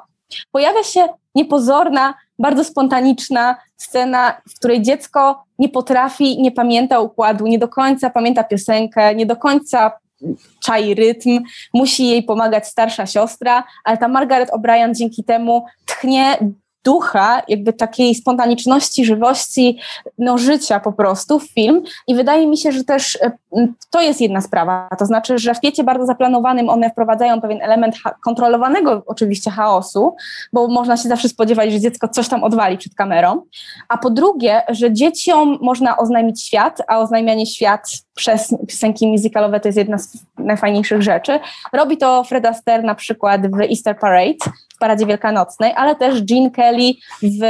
pojawia 0.53 0.83
się 0.83 1.07
niepozorna, 1.35 2.15
bardzo 2.39 2.65
spontaniczna 2.65 3.57
scena, 3.77 4.41
w 4.51 4.59
której 4.59 4.83
dziecko 4.83 5.45
nie 5.59 5.69
potrafi, 5.69 6.43
nie 6.43 6.53
pamięta 6.53 7.01
układu, 7.01 7.47
nie 7.47 7.59
do 7.59 7.69
końca 7.69 8.11
pamięta 8.11 8.45
piosenkę, 8.45 9.15
nie 9.15 9.27
do 9.27 9.37
końca 9.37 9.93
czai 10.65 10.95
rytm, 10.95 11.41
musi 11.75 12.09
jej 12.09 12.23
pomagać 12.23 12.67
starsza 12.67 13.07
siostra, 13.07 13.65
ale 13.85 13.99
ta 13.99 14.09
Margaret 14.09 14.51
O'Brien 14.51 14.95
dzięki 14.95 15.25
temu 15.25 15.65
tchnie 15.87 16.39
ducha, 16.85 17.43
jakby 17.49 17.73
takiej 17.73 18.15
spontaniczności, 18.15 19.05
żywości, 19.05 19.79
no 20.19 20.39
życia 20.39 20.81
po 20.81 20.93
prostu 20.93 21.39
w 21.39 21.51
film. 21.51 21.83
I 22.07 22.15
wydaje 22.15 22.47
mi 22.47 22.59
się, 22.59 22.73
że 22.73 22.85
też 22.85 23.19
e, 23.23 23.31
to 23.91 24.01
jest 24.01 24.21
jedna 24.21 24.41
sprawa, 24.41 24.89
to 24.99 25.07
znaczy, 25.07 25.39
że 25.39 25.55
w 25.55 25.61
piecie 25.61 25.85
bardzo 25.85 26.07
zaplanowanym 26.07 26.69
one 26.69 26.91
wprowadzają 26.91 27.41
pewien 27.41 27.63
element 27.63 27.97
kontrolowanego 28.25 29.03
oczywiście 29.07 29.51
chaosu, 29.51 30.17
bo 30.53 30.69
można 30.69 30.97
się 30.97 31.09
zawsze 31.09 31.29
spodziewać, 31.29 31.73
że 31.73 31.81
dziecko 31.81 32.09
coś 32.09 32.29
tam 32.29 32.45
odwali 32.45 32.79
przed 32.79 32.95
kamerą, 32.95 33.43
a 33.89 33.99
po 33.99 34.11
drugie, 34.11 34.63
że 34.69 34.93
dzieciom 34.93 35.59
można 35.61 35.97
oznajmić 35.97 36.43
świat, 36.43 36.83
a 36.89 36.99
oznajmianie 36.99 37.47
świat 37.47 37.89
przez 38.15 38.55
piosenki 38.69 39.07
muzykalowe 39.07 39.61
to 39.61 39.69
jest 39.69 39.79
jedna 39.79 39.99
z 39.99 40.19
najfajniejszych 40.39 41.03
rzeczy. 41.03 41.41
Robi 41.73 41.97
to 41.97 42.25
Fred 42.25 42.47
Astaire 42.47 42.85
na 42.85 42.95
przykład 42.95 43.51
w 43.57 43.61
Easter 43.61 43.99
Parade, 43.99 44.39
w 44.79 44.81
Paradzie 44.81 45.07
Wielkanocnej, 45.07 45.73
ale 45.77 45.97
też 45.97 46.25
Gene 46.25 46.51
Kelly 46.51 46.93
w 47.23 47.41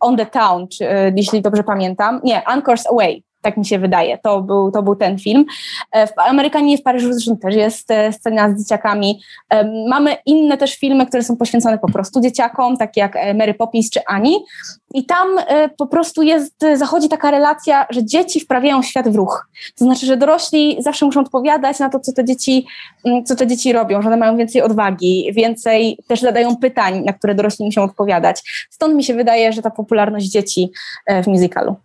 On 0.00 0.16
the 0.16 0.26
Town, 0.26 0.68
czy, 0.68 0.90
e, 0.90 1.12
jeśli 1.16 1.42
dobrze 1.42 1.62
pamiętam. 1.62 2.20
Nie, 2.24 2.48
Anchors 2.48 2.86
Away 2.86 3.25
tak 3.46 3.56
mi 3.56 3.66
się 3.66 3.78
wydaje. 3.78 4.18
To 4.18 4.42
był, 4.42 4.70
to 4.70 4.82
był 4.82 4.96
ten 4.96 5.18
film. 5.18 5.44
E, 5.92 6.06
w 6.06 6.12
Amerykanie 6.16 6.78
w 6.78 6.82
Paryżu 6.82 7.12
zresztą 7.12 7.36
też 7.36 7.54
jest 7.54 7.90
e, 7.90 8.12
scena 8.12 8.50
z 8.50 8.58
dzieciakami. 8.58 9.20
Mamy 9.88 10.16
inne 10.26 10.56
też 10.56 10.76
filmy, 10.76 11.06
które 11.06 11.22
są 11.22 11.36
poświęcone 11.36 11.78
po 11.78 11.92
prostu 11.92 12.20
dzieciakom, 12.20 12.76
takie 12.76 13.00
jak 13.00 13.18
Mary 13.34 13.54
Poppins 13.54 13.90
czy 13.90 14.00
Ani. 14.06 14.44
I 14.94 15.04
tam 15.04 15.28
po 15.78 15.86
prostu 15.86 16.22
jest, 16.22 16.64
zachodzi 16.74 17.08
taka 17.08 17.30
relacja, 17.30 17.86
że 17.90 18.04
dzieci 18.04 18.40
wprawiają 18.40 18.82
świat 18.82 19.08
w 19.08 19.16
ruch. 19.16 19.48
To 19.78 19.84
znaczy, 19.84 20.06
że 20.06 20.16
dorośli 20.16 20.76
zawsze 20.80 21.06
muszą 21.06 21.20
odpowiadać 21.20 21.78
na 21.78 21.88
to, 21.88 22.00
co 22.00 22.12
te 22.12 22.24
dzieci, 22.24 22.66
mm, 23.04 23.24
co 23.24 23.36
te 23.36 23.46
dzieci 23.46 23.72
robią, 23.72 24.02
że 24.02 24.08
one 24.08 24.16
mają 24.16 24.36
więcej 24.36 24.62
odwagi, 24.62 25.30
więcej 25.32 25.98
też 26.08 26.20
zadają 26.20 26.56
pytań, 26.56 27.04
na 27.04 27.12
które 27.12 27.34
dorośli 27.34 27.64
muszą 27.64 27.82
odpowiadać. 27.82 28.66
Stąd 28.70 28.94
mi 28.94 29.04
się 29.04 29.14
wydaje, 29.14 29.52
że 29.52 29.62
ta 29.62 29.70
popularność 29.70 30.26
dzieci 30.26 30.70
w 31.22 31.26
musicalu. 31.26 31.76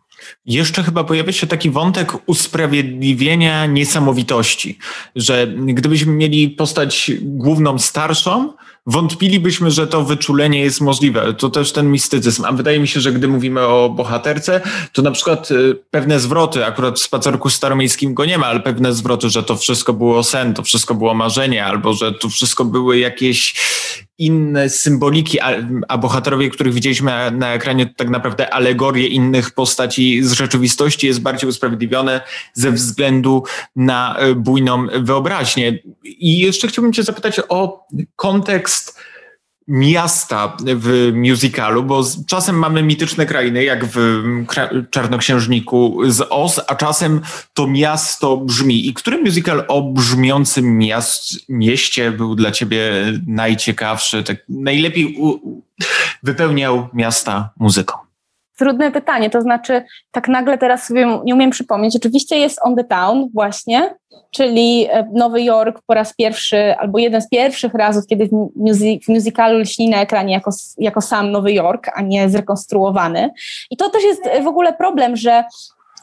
Jeszcze 0.46 0.84
chyba 0.84 1.04
pojawia 1.04 1.32
się 1.32 1.48
taki 1.48 1.70
wątek 1.70 2.30
usprawiedliwienia 2.30 3.66
niesamowitości, 3.66 4.78
że 5.16 5.48
gdybyśmy 5.58 6.14
mieli 6.14 6.50
postać 6.50 7.12
główną 7.22 7.80
starszą, 7.80 8.54
wątpilibyśmy, 8.92 9.72
że 9.72 9.88
to 9.88 10.04
wyczulenie 10.04 10.62
jest 10.62 10.82
możliwe. 10.82 11.34
To 11.34 11.50
też 11.50 11.72
ten 11.72 11.92
mistycyzm. 11.92 12.46
A 12.46 12.52
wydaje 12.52 12.80
mi 12.80 12.88
się, 12.88 13.00
że 13.00 13.12
gdy 13.12 13.28
mówimy 13.28 13.62
o 13.62 13.90
bohaterce, 13.90 14.62
to 14.94 15.02
na 15.02 15.12
przykład 15.12 15.52
y, 15.52 15.76
pewne 15.92 16.20
zwroty, 16.20 16.66
akurat 16.66 17.00
w 17.00 17.04
spacerku 17.04 17.50
staromiejskim 17.50 18.14
go 18.14 18.26
nie 18.26 18.38
ma, 18.38 18.48
ale 18.48 18.60
pewne 18.60 18.94
zwroty, 18.94 19.30
że 19.30 19.44
to 19.44 19.56
wszystko 19.56 19.94
było 19.94 20.24
sen, 20.24 20.54
to 20.54 20.64
wszystko 20.64 20.96
było 20.96 21.14
marzenie, 21.14 21.66
albo 21.66 21.94
że 21.94 22.12
to 22.12 22.30
wszystko 22.30 22.66
były 22.66 23.00
jakieś 23.00 23.56
inne 24.18 24.70
symboliki, 24.70 25.40
a, 25.40 25.52
a 25.88 25.98
bohaterowie, 25.98 26.50
których 26.50 26.74
widzieliśmy 26.74 27.12
na, 27.12 27.32
na, 27.32 27.54
ekranie, 27.54 27.86
to 27.86 27.94
tak 27.96 28.10
naprawdę 28.10 28.54
alegorie 28.54 29.08
innych 29.08 29.52
postaci 29.52 30.24
z 30.24 30.32
rzeczywistości 30.32 31.08
jest 31.08 31.22
bardziej 31.22 31.50
usprawiedliwione 31.50 32.22
ze 32.54 32.72
względu 32.72 33.44
na 33.76 34.24
y, 34.24 34.36
bujną 34.36 34.88
wyobraźnię. 35.00 35.80
I 36.04 36.40
jeszcze 36.40 36.68
chciałbym 36.68 36.94
Cię 36.94 37.04
zapytać 37.04 37.42
o 37.50 37.88
kontekst 38.16 38.81
miasta 39.68 40.58
w 40.76 41.12
musicalu, 41.16 41.84
bo 41.84 42.04
czasem 42.28 42.56
mamy 42.56 42.84
mityczne 42.84 43.26
krainy, 43.26 43.64
jak 43.64 43.86
w 43.86 44.24
Czarnoksiężniku 44.90 45.98
z 46.08 46.28
Oz, 46.30 46.62
a 46.68 46.76
czasem 46.76 47.22
to 47.54 47.68
miasto 47.68 48.38
brzmi. 48.38 48.88
I 48.88 48.94
który 48.94 49.18
musical 49.18 49.66
o 49.68 49.82
brzmiącym 49.82 50.78
miast, 50.78 51.50
mieście 51.50 52.12
był 52.12 52.36
dla 52.36 52.52
ciebie 52.52 52.82
najciekawszy, 53.28 54.24
tak 54.24 54.38
najlepiej 54.50 55.16
u, 55.18 55.62
wypełniał 56.24 56.90
miasta 56.94 57.50
muzyką? 57.60 58.01
Trudne 58.58 58.92
pytanie, 58.92 59.30
to 59.30 59.42
znaczy 59.42 59.84
tak 60.12 60.28
nagle 60.28 60.58
teraz 60.58 60.88
sobie 60.88 61.20
nie 61.24 61.36
umiem 61.36 61.50
przypomnieć. 61.50 61.96
Oczywiście 61.96 62.38
jest 62.38 62.60
On 62.64 62.76
the 62.76 62.84
Town 62.84 63.30
właśnie, 63.34 63.96
czyli 64.32 64.88
e, 64.90 65.10
Nowy 65.14 65.44
Jork 65.44 65.82
po 65.88 65.94
raz 65.94 66.14
pierwszy, 66.14 66.76
albo 66.78 67.00
jeden 67.00 67.22
z 67.22 67.30
pierwszych 67.30 67.74
razów, 67.74 68.08
kiedy 68.08 68.28
w, 68.28 68.50
music, 68.56 69.06
w 69.06 69.08
musicalu 69.08 69.60
lśni 69.60 69.90
na 69.90 70.02
ekranie 70.02 70.34
jako, 70.34 70.52
jako 70.78 71.02
sam 71.02 71.32
Nowy 71.32 71.54
Jork, 71.54 71.90
a 71.94 72.02
nie 72.02 72.30
zrekonstruowany. 72.30 73.30
I 73.72 73.78
to 73.78 73.90
też 73.90 74.04
jest 74.04 74.22
w 74.44 74.48
ogóle 74.48 74.74
problem, 74.74 75.16
że 75.16 75.44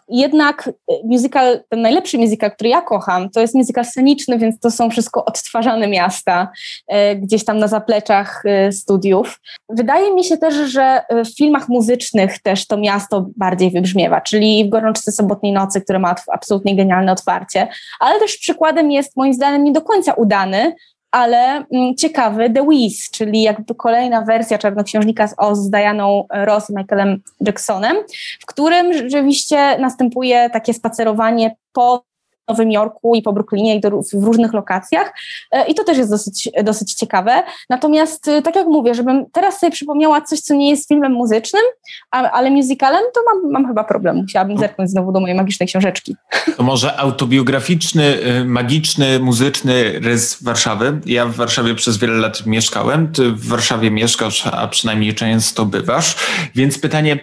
jednak 0.09 0.71
musical, 1.05 1.61
ten 1.69 1.83
najlepszy 1.83 2.19
musical, 2.19 2.51
który 2.51 2.71
ja 2.71 2.83
kocham, 2.83 3.31
to 3.31 3.41
jest 3.41 3.55
musical 3.55 3.85
sceniczny, 3.85 4.39
więc 4.39 4.61
to 4.61 4.71
są 4.71 4.91
wszystko 4.91 5.25
odtwarzane 5.25 5.89
miasta 5.89 6.49
e, 6.89 7.17
gdzieś 7.17 7.45
tam 7.45 7.59
na 7.59 7.69
zapleczach 7.69 8.43
e, 8.47 8.73
studiów. 8.73 9.41
Wydaje 9.69 10.15
mi 10.15 10.25
się 10.25 10.37
też, 10.37 10.55
że 10.55 11.03
w 11.11 11.37
filmach 11.37 11.69
muzycznych 11.69 12.39
też 12.43 12.67
to 12.67 12.77
miasto 12.77 13.27
bardziej 13.37 13.71
wybrzmiewa, 13.71 14.21
czyli 14.21 14.65
w 14.65 14.69
Gorączce 14.69 15.13
Sobotniej 15.13 15.53
Nocy, 15.53 15.81
które 15.81 15.99
ma 15.99 16.15
absolutnie 16.33 16.77
genialne 16.77 17.13
otwarcie, 17.13 17.69
ale 18.01 18.21
też 18.21 18.37
przykładem 18.37 18.91
jest 18.91 19.17
moim 19.17 19.35
zdaniem 19.35 19.65
nie 19.65 19.73
do 19.73 19.81
końca 19.81 20.13
udany, 20.13 20.75
ale 21.11 21.65
mm, 21.73 21.95
ciekawy 21.97 22.51
The 22.51 22.67
Wiz, 22.69 23.11
czyli 23.11 23.43
jakby 23.43 23.75
kolejna 23.75 24.23
wersja 24.23 24.59
Czarnoksiężnika 24.59 25.29
z 25.29 25.35
Oz 25.39 25.59
z 25.59 25.71
Dianą 25.71 26.25
Ross 26.31 26.71
i 26.71 26.75
Michaelem 26.75 27.23
Jacksonem, 27.41 27.97
w 28.41 28.47
którym 28.47 28.93
rzeczywiście 28.93 29.79
następuje 29.79 30.51
takie 30.51 30.75
spacerowanie 30.75 31.57
po 31.73 32.08
Nowym 32.49 32.73
Jorku 32.73 33.15
i 33.15 33.23
po 33.23 33.33
Brooklynie 33.33 33.77
i 33.77 33.81
do, 33.81 33.91
w 33.91 34.25
różnych 34.25 34.53
lokacjach 34.53 35.13
e, 35.51 35.67
i 35.67 35.75
to 35.75 35.85
też 35.85 35.99
jest 35.99 36.11
dosyć, 36.11 36.51
dosyć 36.63 36.95
ciekawe. 36.95 37.43
Natomiast 37.71 38.29
e, 38.29 38.43
tak 38.43 38.57
jak 38.57 38.67
mówię, 38.67 38.95
żebym 38.95 39.27
teraz 39.33 39.59
sobie 39.61 39.73
przypomniała 39.73 40.21
coś, 40.21 40.41
co 40.41 40.55
nie 40.55 40.71
jest 40.71 40.89
filmem 40.89 41.13
muzycznym, 41.13 41.63
ale 42.11 42.51
musicalem, 42.51 43.03
to 43.15 43.21
mam, 43.27 43.53
mam 43.53 43.67
chyba 43.67 43.85
problem. 43.85 44.17
Musiałabym 44.17 44.59
zerknąć 44.59 44.91
znowu 44.91 45.13
do 45.13 45.21
mojej 45.21 45.37
magicznej 45.37 45.67
książeczki. 45.67 46.17
To 46.57 46.63
może 46.63 46.97
autobiograficzny, 46.97 48.05
y, 48.41 48.45
magiczny, 48.45 49.19
muzyczny 49.19 50.01
rys 50.01 50.43
Warszawy. 50.43 51.01
Ja 51.07 51.27
w 51.27 51.35
Warszawie 51.35 51.75
przez 51.75 51.99
wiele 51.99 52.15
lat 52.15 52.47
mieszkałem. 52.47 53.13
Ty 53.13 53.31
w 53.33 53.49
Warszawie 53.49 53.91
mieszkasz, 53.91 54.47
a 54.47 54.69
przynajmniej 54.69 55.15
często 55.15 55.67
bywasz. 55.67 56.17
Więc 56.55 56.79
pytanie, 56.79 57.19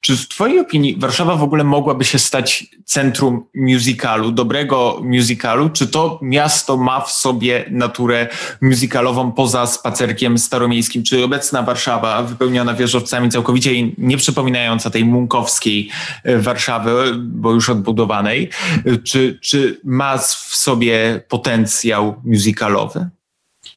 Czy 0.00 0.16
w 0.16 0.28
Twojej 0.28 0.58
opinii 0.58 0.96
Warszawa 0.96 1.36
w 1.36 1.42
ogóle 1.42 1.64
mogłaby 1.64 2.04
się 2.04 2.18
stać 2.18 2.66
centrum 2.84 3.46
musicalu, 3.54 4.32
dobrego 4.32 5.00
musicalu? 5.04 5.70
Czy 5.70 5.86
to 5.86 6.18
miasto 6.22 6.76
ma 6.76 7.00
w 7.00 7.10
sobie 7.10 7.64
naturę 7.70 8.28
musicalową 8.62 9.32
poza 9.32 9.66
spacerkiem 9.66 10.38
staromiejskim? 10.38 11.02
Czy 11.02 11.24
obecna 11.24 11.62
Warszawa, 11.62 12.22
wypełniona 12.22 12.74
wieżowcami, 12.74 13.30
całkowicie 13.30 13.70
nie 13.98 14.16
przypominająca 14.16 14.90
tej 14.90 15.04
munkowskiej 15.04 15.90
e, 16.24 16.38
Warszawy, 16.38 17.12
bo 17.16 17.52
już 17.52 17.70
odbudowanej, 17.70 18.50
e, 18.86 18.96
czy, 18.96 19.38
czy 19.42 19.80
ma 19.84 20.18
w 20.18 20.56
sobie 20.56 21.22
potencjał 21.28 22.14
musicalowy? 22.24 23.08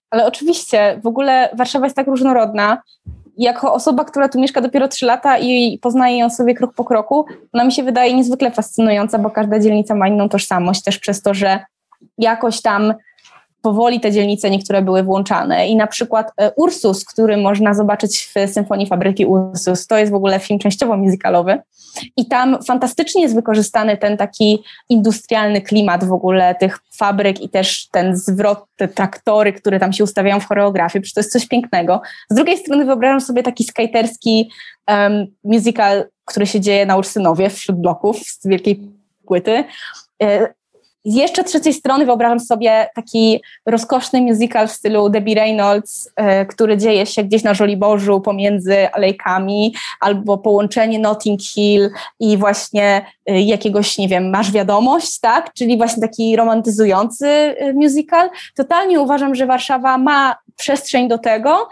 Ale 0.10 0.26
oczywiście, 0.26 1.00
w 1.04 1.08
ogóle 1.08 1.50
Warszawa 1.58 1.86
jest 1.86 1.96
tak 1.96 2.08
różnorodna. 2.08 2.82
Jako 3.38 3.74
osoba, 3.74 4.06
która 4.06 4.30
tu 4.30 4.40
mieszka 4.40 4.62
dopiero 4.62 4.88
3 4.88 5.06
lata 5.06 5.38
i 5.38 5.80
poznaje 5.82 6.18
ją 6.18 6.30
sobie 6.30 6.54
krok 6.54 6.74
po 6.74 6.84
kroku, 6.84 7.26
ona 7.54 7.64
mi 7.64 7.72
się 7.72 7.84
wydaje 7.84 8.14
niezwykle 8.14 8.52
fascynująca, 8.52 9.20
bo 9.20 9.30
każda 9.30 9.60
dzielnica 9.60 9.96
ma 9.96 10.08
inną 10.08 10.30
tożsamość, 10.30 10.84
też 10.84 11.00
przez 11.00 11.22
to, 11.22 11.34
że 11.34 11.60
jakoś 12.18 12.62
tam 12.62 12.94
powoli 13.64 14.00
te 14.00 14.12
dzielnice 14.12 14.50
niektóre 14.50 14.82
były 14.82 15.04
włączane. 15.04 15.68
I 15.68 15.76
na 15.76 15.88
przykład 15.88 16.32
e, 16.38 16.52
Ursus, 16.52 17.06
który 17.06 17.38
można 17.38 17.74
zobaczyć 17.74 18.30
w 18.36 18.52
Symfonii 18.52 18.88
Fabryki 18.88 19.26
Ursus, 19.26 19.88
to 19.88 19.98
jest 19.98 20.12
w 20.12 20.16
ogóle 20.16 20.40
film 20.40 20.60
częściowo 20.60 20.98
musicalowy. 20.98 21.62
I 22.18 22.26
tam 22.26 22.64
fantastycznie 22.64 23.22
jest 23.22 23.36
wykorzystany 23.36 23.98
ten 23.98 24.18
taki 24.18 24.64
industrialny 24.90 25.62
klimat 25.62 26.04
w 26.04 26.12
ogóle 26.12 26.56
tych 26.56 26.80
fabryk 26.96 27.42
i 27.42 27.50
też 27.50 27.88
ten 27.92 28.18
zwrot, 28.18 28.66
te 28.76 28.88
traktory, 28.88 29.54
które 29.54 29.80
tam 29.80 29.94
się 29.94 30.04
ustawiają 30.04 30.40
w 30.40 30.46
choreografii, 30.46 31.02
przecież 31.02 31.14
to 31.14 31.20
jest 31.20 31.32
coś 31.32 31.48
pięknego. 31.48 32.02
Z 32.30 32.36
drugiej 32.36 32.58
strony 32.58 32.86
wyobrażam 32.86 33.22
sobie 33.22 33.44
taki 33.44 33.64
skaterski 33.64 34.50
um, 34.88 35.26
musical, 35.44 36.06
który 36.26 36.48
się 36.48 36.60
dzieje 36.60 36.86
na 36.86 36.98
Ursynowie 36.98 37.50
wśród 37.50 37.78
bloków 37.78 38.20
z 38.20 38.48
wielkiej 38.48 38.82
płyty. 39.26 39.64
E, 41.06 41.12
z 41.12 41.16
jeszcze 41.16 41.44
trzeciej 41.44 41.74
strony 41.74 42.06
wyobrażam 42.06 42.40
sobie 42.40 42.90
taki 42.96 43.42
rozkoszny 43.66 44.22
musical 44.22 44.68
w 44.68 44.72
stylu 44.72 45.10
Debbie 45.10 45.36
Reynolds, 45.36 46.08
y, 46.08 46.46
który 46.46 46.78
dzieje 46.78 47.06
się 47.06 47.24
gdzieś 47.24 47.44
na 47.44 47.54
Żoliborzu 47.54 48.22
pomiędzy 48.22 48.92
alejkami, 48.92 49.76
albo 50.00 50.38
połączenie 50.38 51.00
Notting 51.00 51.42
Hill 51.42 51.90
i 52.20 52.38
właśnie 52.38 53.06
y, 53.30 53.42
jakiegoś, 53.42 53.98
nie 53.98 54.08
wiem, 54.08 54.30
Masz 54.30 54.52
Wiadomość, 54.52 55.20
tak? 55.20 55.54
Czyli 55.54 55.78
właśnie 55.78 56.02
taki 56.02 56.36
romantyzujący 56.36 57.28
y, 57.28 57.74
musical. 57.74 58.30
Totalnie 58.56 59.00
uważam, 59.00 59.36
że 59.36 59.46
Warszawa 59.46 59.98
ma 59.98 60.36
przestrzeń 60.56 61.08
do 61.08 61.18
tego. 61.18 61.70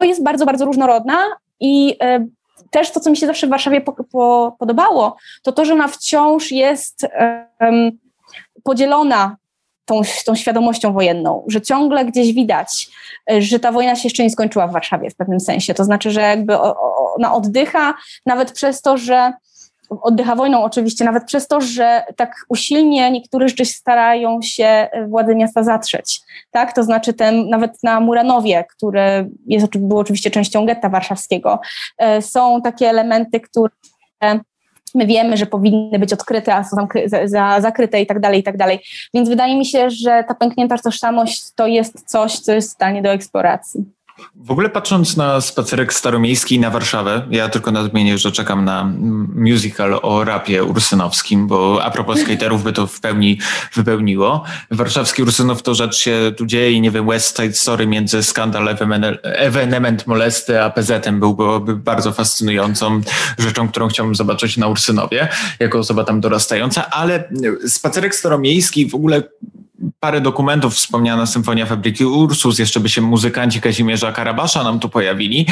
Jest 0.00 0.22
bardzo, 0.22 0.46
bardzo 0.46 0.64
różnorodna 0.64 1.18
i 1.60 1.96
też 2.70 2.90
to, 2.90 3.00
co 3.00 3.10
mi 3.10 3.16
się 3.16 3.26
zawsze 3.26 3.46
w 3.46 3.50
Warszawie 3.50 3.80
po, 3.80 3.92
po, 3.92 4.56
podobało, 4.58 5.16
to 5.42 5.52
to, 5.52 5.64
że 5.64 5.72
ona 5.72 5.88
wciąż 5.88 6.52
jest 6.52 7.06
um, 7.60 7.98
podzielona 8.62 9.36
tą, 9.84 10.00
tą 10.26 10.34
świadomością 10.34 10.92
wojenną, 10.92 11.44
że 11.48 11.60
ciągle 11.60 12.04
gdzieś 12.04 12.32
widać, 12.32 12.88
że 13.38 13.60
ta 13.60 13.72
wojna 13.72 13.96
się 13.96 14.06
jeszcze 14.06 14.22
nie 14.22 14.30
skończyła 14.30 14.66
w 14.66 14.72
Warszawie 14.72 15.10
w 15.10 15.16
pewnym 15.16 15.40
sensie. 15.40 15.74
To 15.74 15.84
znaczy, 15.84 16.10
że 16.10 16.20
jakby 16.20 16.58
ona 17.16 17.34
oddycha 17.34 17.94
nawet 18.26 18.52
przez 18.52 18.82
to, 18.82 18.96
że 18.96 19.32
oddycha 19.90 20.34
wojną 20.34 20.64
oczywiście, 20.64 21.04
nawet 21.04 21.24
przez 21.24 21.48
to, 21.48 21.60
że 21.60 22.02
tak 22.16 22.34
usilnie 22.48 23.10
niektóre 23.10 23.48
rzeczy 23.48 23.64
starają 23.64 24.42
się 24.42 24.88
władze 25.08 25.34
miasta 25.34 25.62
zatrzeć. 25.62 26.20
Tak? 26.50 26.72
To 26.72 26.82
znaczy 26.82 27.12
ten, 27.12 27.48
nawet 27.48 27.82
na 27.82 28.00
Muranowie, 28.00 28.64
które 28.76 29.28
jest, 29.46 29.78
było 29.78 30.00
oczywiście 30.00 30.30
częścią 30.30 30.66
getta 30.66 30.88
warszawskiego, 30.88 31.60
e, 31.98 32.22
są 32.22 32.62
takie 32.62 32.88
elementy, 32.88 33.40
które 33.40 33.70
my 34.94 35.06
wiemy, 35.06 35.36
że 35.36 35.46
powinny 35.46 35.98
być 35.98 36.12
odkryte, 36.12 36.54
a 36.54 36.64
są 36.64 36.88
za, 37.06 37.28
za, 37.28 37.60
zakryte 37.60 38.00
i 38.00 38.06
tak 38.06 38.20
dalej, 38.20 38.40
i 38.40 38.42
tak 38.42 38.56
dalej. 38.56 38.80
Więc 39.14 39.28
wydaje 39.28 39.58
mi 39.58 39.66
się, 39.66 39.90
że 39.90 40.24
ta 40.28 40.34
pęknięta 40.34 40.78
tożsamość 40.78 41.54
to 41.54 41.66
jest 41.66 42.10
coś, 42.10 42.38
co 42.38 42.52
jest 42.52 42.70
stanie 42.70 43.02
do 43.02 43.10
eksploracji. 43.12 43.84
W 44.34 44.50
ogóle 44.50 44.70
patrząc 44.70 45.16
na 45.16 45.40
spacerek 45.40 45.92
staromiejski 45.92 46.60
na 46.60 46.70
Warszawę, 46.70 47.26
ja 47.30 47.48
tylko 47.48 47.70
nadmienię, 47.70 48.18
że 48.18 48.32
czekam 48.32 48.64
na 48.64 48.92
musical 49.34 49.98
o 50.02 50.24
rapie 50.24 50.64
ursynowskim, 50.64 51.46
bo 51.46 51.84
a 51.84 51.90
propos 51.90 52.20
skaterów 52.20 52.62
by 52.62 52.72
to 52.72 52.86
w 52.86 53.00
pełni 53.00 53.38
wypełniło. 53.74 54.44
Warszawski 54.70 55.22
Ursynów 55.22 55.62
to 55.62 55.74
rzecz 55.74 55.96
się 55.96 56.32
tu 56.36 56.46
dzieje 56.46 56.72
i 56.72 56.80
nie 56.80 56.90
wiem, 56.90 57.06
West 57.06 57.36
Side 57.36 57.52
Story 57.52 57.86
między 57.86 58.22
skandal 58.22 58.76
ewenement 59.22 60.06
molesty 60.06 60.62
a 60.62 60.70
PZ-em 60.70 61.20
byłby 61.20 61.76
bardzo 61.76 62.12
fascynującą 62.12 63.00
rzeczą, 63.38 63.68
którą 63.68 63.88
chciałbym 63.88 64.14
zobaczyć 64.14 64.56
na 64.56 64.68
Ursynowie, 64.68 65.28
jako 65.58 65.78
osoba 65.78 66.04
tam 66.04 66.20
dorastająca, 66.20 66.90
ale 66.90 67.28
spacerek 67.66 68.14
staromiejski 68.14 68.90
w 68.90 68.94
ogóle 68.94 69.22
parę 70.00 70.20
dokumentów, 70.20 70.74
wspomniana 70.74 71.26
Symfonia 71.26 71.66
Fabryki 71.66 72.04
Ursus, 72.04 72.58
jeszcze 72.58 72.80
by 72.80 72.88
się 72.88 73.00
muzykanci 73.00 73.60
Kazimierza 73.60 74.12
Karabasza 74.12 74.64
nam 74.64 74.80
tu 74.80 74.88
pojawili. 74.88 75.46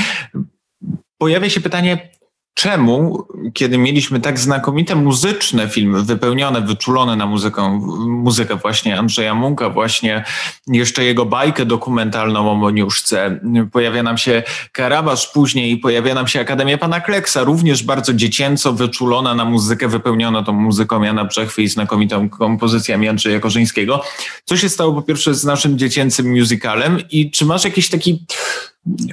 Pojawia 1.18 1.50
się 1.50 1.60
pytanie, 1.60 2.10
czemu, 2.58 3.26
kiedy 3.54 3.78
mieliśmy 3.78 4.20
tak 4.20 4.38
znakomite 4.38 4.94
muzyczne 4.94 5.68
filmy, 5.68 6.02
wypełnione, 6.02 6.60
wyczulone 6.60 7.16
na 7.16 7.26
muzykę, 7.26 7.80
muzykę 8.06 8.56
właśnie 8.56 8.98
Andrzeja 8.98 9.34
Munka, 9.34 9.70
właśnie 9.70 10.24
jeszcze 10.66 11.04
jego 11.04 11.24
bajkę 11.24 11.66
dokumentalną 11.66 12.50
o 12.50 12.54
Moniuszce, 12.54 13.40
pojawia 13.72 14.02
nam 14.02 14.18
się 14.18 14.42
Karabasz 14.72 15.26
później, 15.26 15.78
pojawia 15.78 16.14
nam 16.14 16.28
się 16.28 16.40
Akademia 16.40 16.78
Pana 16.78 17.00
Kleksa, 17.00 17.44
również 17.44 17.82
bardzo 17.82 18.14
dziecięco 18.14 18.72
wyczulona 18.72 19.34
na 19.34 19.44
muzykę, 19.44 19.88
wypełniona 19.88 20.42
tą 20.42 20.52
muzyką 20.52 21.02
Jana 21.02 21.24
Brzechwy 21.24 21.62
i 21.62 21.68
znakomitą 21.68 22.28
kompozycjami 22.28 23.08
Andrzeja 23.08 23.40
Korzyńskiego. 23.40 24.02
Co 24.44 24.56
się 24.56 24.68
stało 24.68 24.92
po 24.92 25.02
pierwsze 25.02 25.34
z 25.34 25.44
naszym 25.44 25.78
dziecięcym 25.78 26.38
musicalem 26.38 26.98
i 27.10 27.30
czy 27.30 27.44
masz 27.44 27.64
jakiś 27.64 27.88
taki 27.88 28.26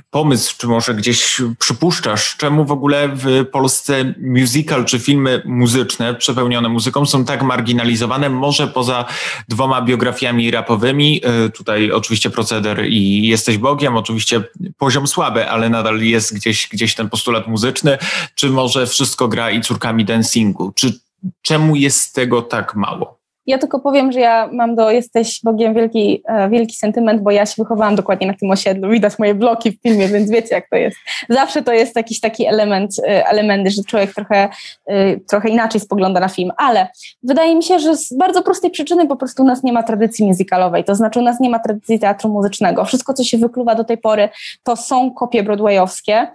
pomysł, 0.09 0.55
czy 0.57 0.67
może 0.67 0.93
gdzieś 0.93 1.41
przypuszczasz, 1.59 2.35
czemu 2.37 2.65
w 2.65 2.71
ogóle 2.71 3.09
w 3.13 3.45
Polsce 3.51 4.13
musical 4.21 4.85
czy 4.85 4.99
filmy 4.99 5.41
muzyczne 5.45 6.15
przepełnione 6.15 6.69
muzyką 6.69 7.05
są 7.05 7.25
tak 7.25 7.43
marginalizowane, 7.43 8.29
może 8.29 8.67
poza 8.67 9.05
dwoma 9.47 9.81
biografiami 9.81 10.51
rapowymi, 10.51 11.21
e, 11.23 11.49
tutaj 11.49 11.91
oczywiście 11.91 12.29
proceder 12.29 12.85
i 12.85 13.27
Jesteś 13.27 13.57
Bogiem, 13.57 13.97
oczywiście 13.97 14.43
poziom 14.77 15.07
słaby, 15.07 15.49
ale 15.49 15.69
nadal 15.69 16.01
jest 16.01 16.35
gdzieś, 16.35 16.67
gdzieś 16.71 16.95
ten 16.95 17.09
postulat 17.09 17.47
muzyczny, 17.47 17.97
czy 18.35 18.49
może 18.49 18.87
wszystko 18.87 19.27
gra 19.27 19.51
i 19.51 19.61
córkami 19.61 20.05
dancingu, 20.05 20.71
czy 20.75 20.99
czemu 21.41 21.75
jest 21.75 22.15
tego 22.15 22.41
tak 22.41 22.75
mało? 22.75 23.24
Ja 23.47 23.57
tylko 23.57 23.79
powiem, 23.79 24.11
że 24.11 24.19
ja 24.19 24.49
mam 24.51 24.75
do 24.75 24.91
Jesteś 24.91 25.41
Bogiem 25.43 25.73
wielki, 25.73 26.23
e, 26.27 26.49
wielki 26.49 26.75
sentyment, 26.75 27.21
bo 27.21 27.31
ja 27.31 27.45
się 27.45 27.53
wychowałam 27.57 27.95
dokładnie 27.95 28.27
na 28.27 28.33
tym 28.33 28.51
osiedlu. 28.51 28.89
Widać 28.89 29.19
moje 29.19 29.35
bloki 29.35 29.71
w 29.71 29.81
filmie, 29.81 30.07
więc 30.07 30.31
wiecie 30.31 30.55
jak 30.55 30.69
to 30.69 30.75
jest. 30.75 30.97
Zawsze 31.29 31.61
to 31.61 31.73
jest 31.73 31.95
jakiś 31.95 32.19
taki 32.19 32.45
element, 32.45 32.91
e, 32.99 33.27
elementy, 33.27 33.71
że 33.71 33.83
człowiek 33.83 34.13
trochę, 34.13 34.49
e, 34.85 35.19
trochę 35.19 35.49
inaczej 35.49 35.81
spogląda 35.81 36.19
na 36.19 36.29
film. 36.29 36.51
Ale 36.57 36.87
wydaje 37.23 37.55
mi 37.55 37.63
się, 37.63 37.79
że 37.79 37.97
z 37.97 38.13
bardzo 38.17 38.43
prostej 38.43 38.71
przyczyny 38.71 39.07
po 39.07 39.15
prostu 39.15 39.43
u 39.43 39.45
nas 39.45 39.63
nie 39.63 39.73
ma 39.73 39.83
tradycji 39.83 40.25
musicalowej. 40.25 40.83
To 40.83 40.95
znaczy 40.95 41.19
u 41.19 41.23
nas 41.23 41.39
nie 41.39 41.49
ma 41.49 41.59
tradycji 41.59 41.99
teatru 41.99 42.29
muzycznego. 42.29 42.85
Wszystko, 42.85 43.13
co 43.13 43.23
się 43.23 43.37
wykluwa 43.37 43.75
do 43.75 43.83
tej 43.83 43.97
pory, 43.97 44.29
to 44.63 44.75
są 44.75 45.11
kopie 45.11 45.43
broadwayowskie 45.43 46.27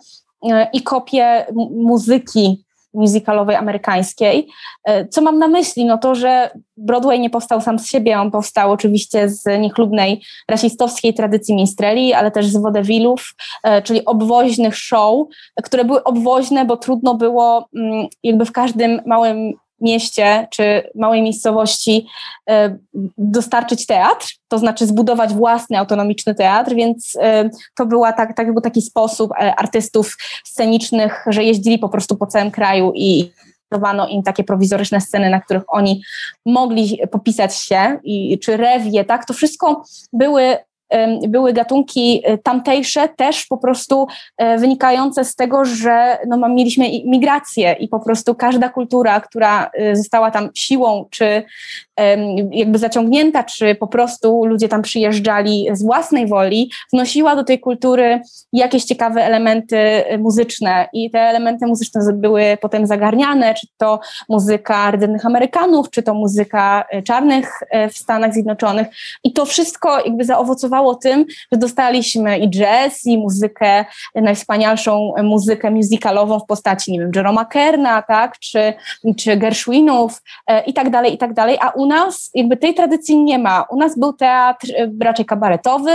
i 0.73 0.83
kopie 0.83 1.46
muzyki 1.70 2.64
musicalowej 2.94 3.57
amerykańskiej. 3.57 4.48
E, 4.85 5.09
co 5.09 5.22
mam 5.22 5.38
na 5.38 5.48
myśli? 5.48 5.85
No 5.85 5.98
to, 5.98 6.14
że 6.14 6.50
Broadway 6.76 7.20
nie 7.20 7.31
powstał 7.31 7.61
sam 7.61 7.79
z 7.79 7.87
siebie, 7.87 8.20
on 8.20 8.31
powstał 8.31 8.72
oczywiście 8.72 9.29
z 9.29 9.61
niechlubnej 9.61 10.22
rasistowskiej 10.48 11.14
tradycji 11.14 11.55
minstreli, 11.55 12.12
ale 12.12 12.31
też 12.31 12.46
z 12.46 12.57
wodewilów, 12.57 13.35
e, 13.64 13.83
czyli 13.83 14.05
obwoźnych 14.05 14.76
show, 14.76 15.26
które 15.62 15.85
były 15.85 16.05
obwoźne, 16.05 16.64
bo 16.64 16.76
trudno 16.76 17.14
było 17.14 17.68
mm, 17.76 18.07
jakby 18.22 18.44
w 18.44 18.53
każdym 18.53 19.00
małym 19.07 19.53
mieście 19.81 20.47
czy 20.51 20.90
małej 20.95 21.23
miejscowości 21.23 22.07
e, 22.51 22.79
dostarczyć 23.19 23.87
teatr, 23.87 24.27
to 24.49 24.59
znaczy 24.59 24.87
zbudować 24.87 25.35
własny 25.35 25.79
autonomiczny 25.79 26.35
teatr, 26.35 26.75
więc 26.75 27.16
e, 27.21 27.51
to 27.77 27.87
była 27.87 28.12
tak, 28.12 28.37
tak 28.37 28.53
był 28.53 28.61
taki 28.61 28.83
sposób 28.83 29.33
e, 29.33 29.55
artystów 29.55 30.16
scenicznych, 30.45 31.25
że 31.27 31.45
jeździli 31.45 31.79
po 31.79 31.88
prostu 31.88 32.16
po 32.16 32.27
całym 32.27 32.51
kraju 32.51 32.93
i 32.95 33.33
dawano 33.73 34.09
im 34.09 34.23
takie 34.23 34.45
prowizoryczne 34.45 35.01
sceny, 35.01 35.31
na 35.31 35.40
których 35.40 35.62
oni 35.69 36.03
mogli 36.47 37.01
popisać 37.11 37.57
się, 37.57 37.99
i, 38.05 38.38
czy 38.38 38.57
rewie, 38.57 39.05
tak, 39.05 39.25
to 39.25 39.35
wszystko 39.35 39.85
były 40.12 40.57
były 41.29 41.53
gatunki 41.53 42.22
y, 42.29 42.38
tamtejsze 42.38 43.09
też 43.09 43.46
po 43.46 43.59
prostu 43.59 44.07
e, 44.37 44.59
wynikające 44.59 45.24
z 45.24 45.37
tego, 45.37 45.64
że 45.64 46.18
no, 46.29 46.48
mieliśmy 46.48 46.85
migrację 47.05 47.72
i 47.72 47.88
po 47.88 48.00
prostu 48.00 48.35
każda 48.35 48.68
kultura, 48.68 49.20
która 49.20 49.70
y, 49.81 49.96
została 49.96 50.31
tam 50.31 50.50
siłą 50.55 51.07
czy 51.11 51.42
jakby 52.53 52.79
zaciągnięta, 52.79 53.45
czy 53.45 53.75
po 53.75 53.87
prostu 53.87 54.45
ludzie 54.45 54.69
tam 54.69 54.83
przyjeżdżali 54.83 55.69
z 55.73 55.83
własnej 55.83 56.27
woli, 56.27 56.71
wnosiła 56.93 57.37
do 57.37 57.45
tej 57.45 57.61
kultury 57.61 58.20
jakieś 58.53 58.85
ciekawe 58.85 59.24
elementy 59.24 60.05
muzyczne. 60.18 60.89
I 60.93 61.11
te 61.11 61.20
elementy 61.20 61.66
muzyczne 61.66 62.01
były 62.12 62.59
potem 62.61 62.87
zagarniane, 62.87 63.55
czy 63.55 63.66
to 63.77 64.01
muzyka 64.29 64.91
rdzennych 64.91 65.27
Amerykanów, 65.27 65.91
czy 65.91 66.03
to 66.03 66.14
muzyka 66.14 66.85
e, 66.91 67.03
czarnych 67.03 67.53
e, 67.70 67.89
w 67.89 67.97
Stanach 67.97 68.33
Zjednoczonych. 68.33 68.87
I 69.24 69.33
to 69.33 69.45
wszystko 69.45 70.05
jakby 70.05 70.24
zaowocowało 70.24 70.95
tym, 70.95 71.24
że 71.53 71.59
dostaliśmy 71.59 72.39
i 72.39 72.51
jazz, 72.51 73.07
i 73.07 73.18
muzykę, 73.18 73.85
najwspanialszą 74.14 75.12
muzykę 75.22 75.70
musicalową 75.70 76.39
w 76.39 76.47
postaci, 76.47 76.93
nie 76.93 77.01
wiem, 77.01 77.11
Jeroma 77.16 77.45
Kerna, 77.45 78.03
tak, 78.03 78.39
czy, 78.39 78.72
czy 79.16 79.37
Gershwinów 79.37 80.22
e, 80.47 80.64
i 80.64 80.74
tak 80.74 80.91
dalej, 80.91 81.14
i 81.14 81.18
tak 81.18 81.35
dalej, 81.35 81.59
a 81.61 81.70
u 81.70 81.87
nas 81.91 82.30
jakby 82.34 82.57
tej 82.57 82.74
tradycji 82.74 83.22
nie 83.22 83.38
ma. 83.38 83.62
U 83.70 83.76
nas 83.76 83.99
był 83.99 84.12
teatr 84.12 84.68
raczej 85.01 85.24
kabaretowy, 85.24 85.91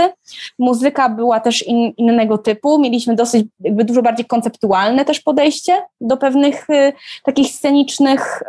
muzyka 0.58 1.08
była 1.08 1.40
też 1.40 1.66
in, 1.66 1.92
innego 1.96 2.38
typu, 2.38 2.78
mieliśmy 2.78 3.14
dosyć 3.14 3.46
jakby 3.60 3.84
dużo 3.84 4.02
bardziej 4.02 4.26
konceptualne 4.26 5.04
też 5.04 5.20
podejście 5.20 5.82
do 6.00 6.16
pewnych 6.16 6.70
y, 6.70 6.92
takich 7.24 7.52
scenicznych 7.52 8.42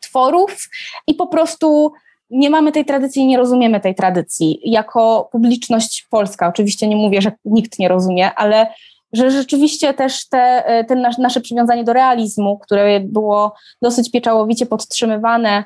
tworów 0.00 0.68
i 1.06 1.14
po 1.14 1.26
prostu 1.26 1.92
nie 2.30 2.50
mamy 2.50 2.72
tej 2.72 2.84
tradycji 2.84 3.22
i 3.22 3.26
nie 3.26 3.36
rozumiemy 3.36 3.80
tej 3.80 3.94
tradycji. 3.94 4.60
Jako 4.64 5.28
publiczność 5.32 6.06
polska, 6.10 6.48
oczywiście 6.48 6.88
nie 6.88 6.96
mówię, 6.96 7.22
że 7.22 7.32
nikt 7.44 7.78
nie 7.78 7.88
rozumie, 7.88 8.34
ale 8.34 8.66
że 9.12 9.30
rzeczywiście 9.30 9.94
też 9.94 10.28
te, 10.28 10.64
te 10.88 10.96
nasze 11.18 11.40
przywiązanie 11.40 11.84
do 11.84 11.92
realizmu, 11.92 12.58
które 12.58 13.00
było 13.00 13.54
dosyć 13.82 14.10
pieczołowicie 14.10 14.66
podtrzymywane 14.66 15.50
e, 15.58 15.64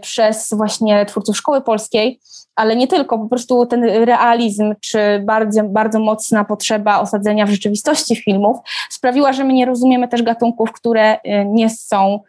przez 0.00 0.54
właśnie 0.54 1.06
twórców 1.06 1.36
szkoły 1.36 1.60
polskiej, 1.60 2.20
ale 2.56 2.76
nie 2.76 2.88
tylko, 2.88 3.18
po 3.18 3.28
prostu 3.28 3.66
ten 3.66 3.84
realizm, 3.84 4.74
czy 4.80 4.98
bardzo, 5.24 5.62
bardzo 5.64 6.00
mocna 6.00 6.44
potrzeba 6.44 7.00
osadzenia 7.00 7.46
w 7.46 7.50
rzeczywistości 7.50 8.16
filmów 8.16 8.56
sprawiła, 8.90 9.32
że 9.32 9.44
my 9.44 9.52
nie 9.52 9.66
rozumiemy 9.66 10.08
też 10.08 10.22
gatunków, 10.22 10.72
które 10.72 11.20
e, 11.20 11.44
nie 11.44 11.70
są 11.70 12.20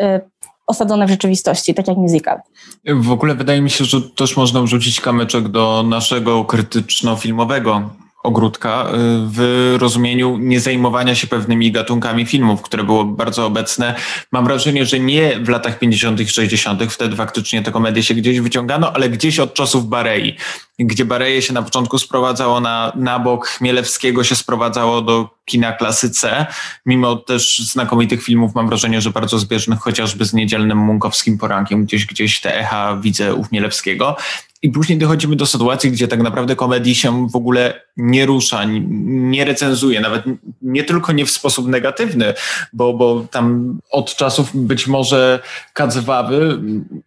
e, 0.00 0.20
osadzone 0.66 1.06
w 1.06 1.10
rzeczywistości, 1.10 1.74
tak 1.74 1.88
jak 1.88 1.96
musical. 1.96 2.40
W 2.86 3.10
ogóle 3.10 3.34
wydaje 3.34 3.60
mi 3.60 3.70
się, 3.70 3.84
że 3.84 4.02
też 4.16 4.36
można 4.36 4.62
wrzucić 4.62 5.00
kamyczek 5.00 5.48
do 5.48 5.82
naszego 5.82 6.44
krytyczno-filmowego 6.44 7.88
ogródka 8.22 8.86
y, 8.88 8.92
w 9.26 9.76
rozumieniu 9.80 10.38
niezajmowania 10.38 11.14
się 11.14 11.26
pewnymi 11.26 11.72
gatunkami 11.72 12.26
filmów, 12.26 12.62
które 12.62 12.84
było 12.84 13.04
bardzo 13.04 13.46
obecne. 13.46 13.94
Mam 14.32 14.44
wrażenie, 14.44 14.86
że 14.86 15.00
nie 15.00 15.38
w 15.40 15.48
latach 15.48 15.78
50., 15.78 16.30
60., 16.30 16.82
wtedy 16.92 17.16
faktycznie 17.16 17.62
te 17.62 17.70
komedie 17.70 18.02
się 18.02 18.14
gdzieś 18.14 18.40
wyciągano, 18.40 18.92
ale 18.92 19.08
gdzieś 19.08 19.40
od 19.40 19.54
czasów 19.54 19.88
Barei, 19.88 20.36
gdzie 20.78 21.04
Bareje 21.04 21.42
się 21.42 21.52
na 21.52 21.62
początku 21.62 21.98
sprowadzało 21.98 22.60
na, 22.60 22.92
na 22.96 23.18
bok, 23.18 23.46
Chmielewskiego 23.46 24.24
się 24.24 24.36
sprowadzało 24.36 25.02
do 25.02 25.28
kina 25.44 25.72
klasy 25.72 26.10
C, 26.10 26.46
mimo 26.86 27.16
też 27.16 27.58
znakomitych 27.58 28.22
filmów, 28.22 28.54
mam 28.54 28.68
wrażenie, 28.68 29.00
że 29.00 29.10
bardzo 29.10 29.38
zbieżnych, 29.38 29.80
chociażby 29.80 30.24
z 30.24 30.32
niedzielnym 30.34 30.78
munkowskim 30.78 31.38
porankiem, 31.38 31.84
gdzieś, 31.84 32.06
gdzieś 32.06 32.40
te 32.40 32.58
echa 32.58 32.96
widzę 32.96 33.34
u 33.34 33.42
Chmielewskiego. 33.42 34.16
I 34.62 34.70
później 34.70 34.98
dochodzimy 34.98 35.36
do 35.36 35.46
sytuacji, 35.46 35.90
gdzie 35.90 36.08
tak 36.08 36.22
naprawdę 36.22 36.56
komedii 36.56 36.94
się 36.94 37.28
w 37.28 37.36
ogóle 37.36 37.80
nie 37.96 38.26
rusza, 38.26 38.64
nie 38.64 39.44
recenzuje, 39.44 40.00
nawet 40.00 40.22
nie 40.62 40.84
tylko 40.84 41.12
nie 41.12 41.26
w 41.26 41.30
sposób 41.30 41.68
negatywny, 41.68 42.34
bo, 42.72 42.94
bo 42.94 43.26
tam 43.30 43.78
od 43.90 44.16
czasów 44.16 44.50
być 44.54 44.86
może 44.86 45.40
Kadzewawy 45.72 46.60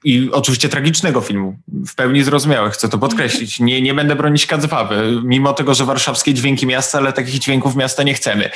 i 0.03 0.29
oczywiście 0.31 0.69
tragicznego 0.69 1.21
filmu, 1.21 1.55
w 1.87 1.95
pełni 1.95 2.23
zrozumiałe, 2.23 2.69
chcę 2.69 2.89
to 2.89 2.97
podkreślić. 2.97 3.59
Nie, 3.59 3.81
nie 3.81 3.93
będę 3.93 4.15
bronić 4.15 4.45
Kadzewawy, 4.45 5.21
mimo 5.23 5.53
tego, 5.53 5.73
że 5.73 5.85
warszawskie 5.85 6.33
dźwięki 6.33 6.67
miasta, 6.67 6.97
ale 6.97 7.13
takich 7.13 7.39
dźwięków 7.39 7.75
miasta 7.75 8.03
nie 8.03 8.13
chcemy. 8.13 8.49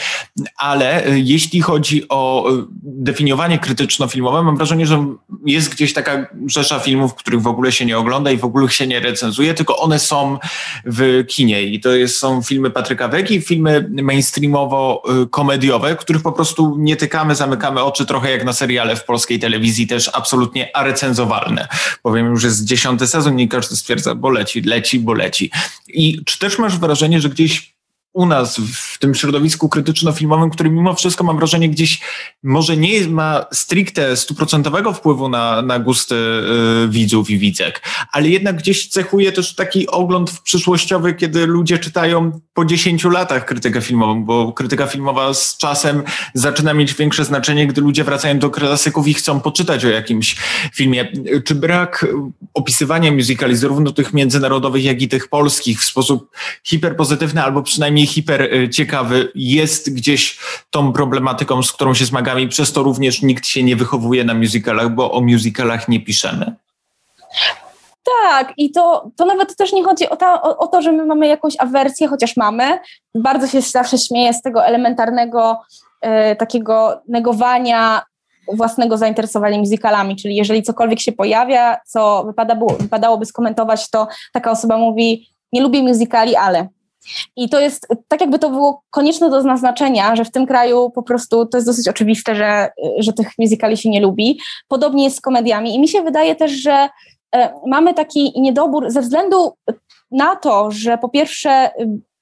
Ale 0.58 1.06
e, 1.06 1.20
jeśli 1.20 1.62
chodzi 1.62 2.10
o 2.10 2.50
e, 2.50 2.66
definiowanie 2.84 3.60
krytyczno-filmowe, 3.60 4.44
mam 4.44 4.58
wrażenie, 4.58 4.86
że 4.86 5.06
jest 5.46 5.70
gdzieś 5.70 5.94
taka 5.94 6.28
rzesza 6.46 6.80
filmów, 6.80 7.16
których 7.16 7.42
w 7.42 7.48
ogóle 7.48 7.72
się 7.72 7.86
nie 7.86 7.98
ogląda 7.98 8.32
i 8.32 8.38
w 8.38 8.46
ogóle 8.46 8.70
się 8.70 8.88
nie 8.90 9.00
recenzuje, 9.00 9.54
tylko 9.54 9.78
one 9.78 10.00
są 10.00 10.38
w 10.86 11.24
kinie 11.28 11.64
i 11.64 11.80
to 11.80 11.92
jest, 11.92 12.18
są 12.18 12.42
filmy 12.42 12.70
Patryka 12.70 13.08
Wegi, 13.08 13.42
filmy 13.42 13.90
mainstreamowo-komediowe, 13.90 15.96
których 15.96 16.22
po 16.22 16.32
prostu 16.32 16.76
nie 16.80 16.96
tykamy, 16.96 17.36
zamykamy 17.36 17.84
oczy, 17.84 18.06
trochę 18.06 18.32
jak 18.32 18.46
na 18.46 18.54
seriale 18.54 18.96
w 18.96 19.06
polskiej 19.06 19.40
telewizji, 19.40 19.88
też 19.88 20.10
absolutnie 20.14 20.76
arecenzowalne. 20.76 21.68
Powiem 22.04 22.26
już, 22.26 22.44
jest 22.44 22.66
dziesiąty 22.66 23.08
sezon 23.08 23.40
i 23.40 23.48
każdy 23.48 23.76
stwierdza, 23.76 24.16
bo 24.16 24.30
leci, 24.30 24.62
leci, 24.62 25.00
bo 25.00 25.14
leci. 25.14 25.52
I 25.88 26.22
czy 26.26 26.40
też 26.40 26.60
masz 26.60 26.78
wrażenie, 26.78 27.22
że 27.22 27.30
gdzieś 27.30 27.74
u 28.20 28.26
nas 28.26 28.58
w 28.74 29.00
tym 29.00 29.16
środowisku 29.16 29.70
krytyczno-filmowym, 29.70 30.50
który 30.50 30.70
mimo 30.70 30.94
wszystko 30.94 31.24
mam 31.24 31.38
wrażenie 31.38 31.70
gdzieś 31.70 32.02
może 32.44 32.78
nie 32.78 33.08
ma 33.08 33.46
stricte 33.54 34.18
stuprocentowego 34.18 34.94
wpływu 34.94 35.30
na, 35.30 35.62
na 35.62 35.80
gusty 35.80 36.16
y, 36.16 36.88
widzów 36.90 37.30
i 37.30 37.40
widzek, 37.40 37.82
ale 38.12 38.30
jednak 38.30 38.58
gdzieś 38.58 38.88
cechuje 38.88 39.32
też 39.32 39.56
taki 39.56 39.88
ogląd 39.88 40.40
przyszłościowy, 40.44 41.14
kiedy 41.14 41.48
ludzie 41.48 41.78
czytają 41.78 42.40
po 42.54 42.66
10 42.66 43.04
latach 43.04 43.46
krytykę 43.46 43.82
filmową, 43.82 44.24
bo 44.24 44.54
krytyka 44.54 44.88
filmowa 44.88 45.34
z 45.34 45.58
czasem 45.58 46.04
zaczyna 46.34 46.74
mieć 46.74 46.94
większe 46.94 47.26
znaczenie, 47.26 47.68
gdy 47.68 47.82
ludzie 47.82 48.04
wracają 48.04 48.40
do 48.40 48.50
klasyków 48.50 49.08
i 49.08 49.14
chcą 49.14 49.40
poczytać 49.40 49.86
o 49.86 49.90
jakimś 49.90 50.36
filmie. 50.74 51.12
Czy 51.46 51.56
brak 51.56 52.06
opisywania 52.54 53.12
musicali 53.12 53.56
zarówno 53.56 53.92
tych 53.92 54.14
międzynarodowych, 54.14 54.84
jak 54.84 55.02
i 55.02 55.08
tych 55.08 55.28
polskich 55.28 55.82
w 55.82 55.86
sposób 55.86 56.32
hiperpozytywny 56.64 57.44
albo 57.44 57.64
przynajmniej 57.64 58.09
hiper 58.10 58.42
y, 58.42 58.70
ciekawy, 58.70 59.32
jest 59.36 59.94
gdzieś 59.94 60.40
tą 60.70 60.94
problematyką, 60.94 61.64
z 61.64 61.72
którą 61.72 61.94
się 61.94 62.06
zmagamy 62.06 62.42
i 62.42 62.48
przez 62.48 62.74
to 62.74 62.84
również 62.84 63.22
nikt 63.22 63.46
się 63.46 63.64
nie 63.64 63.76
wychowuje 63.76 64.24
na 64.24 64.34
musicalach, 64.34 64.90
bo 64.90 65.12
o 65.12 65.22
musicalach 65.22 65.88
nie 65.88 66.00
piszemy? 66.00 66.56
Tak, 68.22 68.54
i 68.58 68.72
to, 68.72 69.12
to 69.16 69.26
nawet 69.26 69.56
też 69.56 69.74
nie 69.74 69.84
chodzi 69.84 70.10
o, 70.10 70.16
ta, 70.16 70.42
o, 70.42 70.58
o, 70.58 70.68
to, 70.68 70.82
że 70.82 70.92
my 70.92 71.06
mamy 71.06 71.28
jakąś 71.28 71.54
awersję, 71.60 72.08
chociaż 72.08 72.38
mamy. 72.38 72.80
Bardzo 73.16 73.48
się 73.48 73.62
zawsze 73.62 73.98
śmieję 73.98 74.34
z 74.34 74.42
tego 74.42 74.66
elementarnego 74.66 75.58
e, 76.02 76.36
takiego 76.36 77.02
negowania 77.08 78.02
własnego 78.54 78.98
zainteresowania 78.98 79.58
musicalami, 79.58 80.16
czyli 80.16 80.36
jeżeli 80.36 80.64
cokolwiek 80.64 81.00
się 81.00 81.12
pojawia, 81.12 81.78
co 81.88 82.24
wypada 82.24 82.56
wypadałoby 82.80 83.26
skomentować, 83.26 83.90
to 83.90 84.08
taka 84.34 84.52
osoba 84.52 84.78
mówi, 84.78 85.28
nie 85.54 85.62
lubię 85.62 85.84
musicali, 85.84 86.36
ale 86.36 86.68
i 87.36 87.50
to 87.50 87.60
jest 87.60 87.88
tak, 88.08 88.22
jakby 88.22 88.40
to 88.40 88.50
było 88.50 88.84
konieczne 88.90 89.30
do 89.30 89.42
zaznaczenia, 89.42 90.16
że 90.16 90.26
w 90.26 90.32
tym 90.32 90.46
kraju 90.46 90.90
po 90.90 91.04
prostu 91.04 91.46
to 91.46 91.58
jest 91.58 91.68
dosyć 91.68 91.88
oczywiste, 91.88 92.36
że, 92.36 92.72
że 93.00 93.14
tych 93.14 93.28
musicali 93.40 93.78
się 93.78 93.90
nie 93.90 94.02
lubi. 94.02 94.40
Podobnie 94.68 95.04
jest 95.04 95.18
z 95.18 95.22
komediami. 95.22 95.76
I 95.76 95.80
mi 95.80 95.88
się 95.88 96.02
wydaje 96.02 96.36
też, 96.36 96.52
że 96.52 96.90
e, 97.36 97.54
mamy 97.68 97.94
taki 97.94 98.42
niedobór 98.42 98.92
ze 98.92 99.02
względu 99.02 99.54
na 100.12 100.36
to, 100.36 100.72
że 100.72 100.98
po 100.98 101.10
pierwsze 101.10 101.72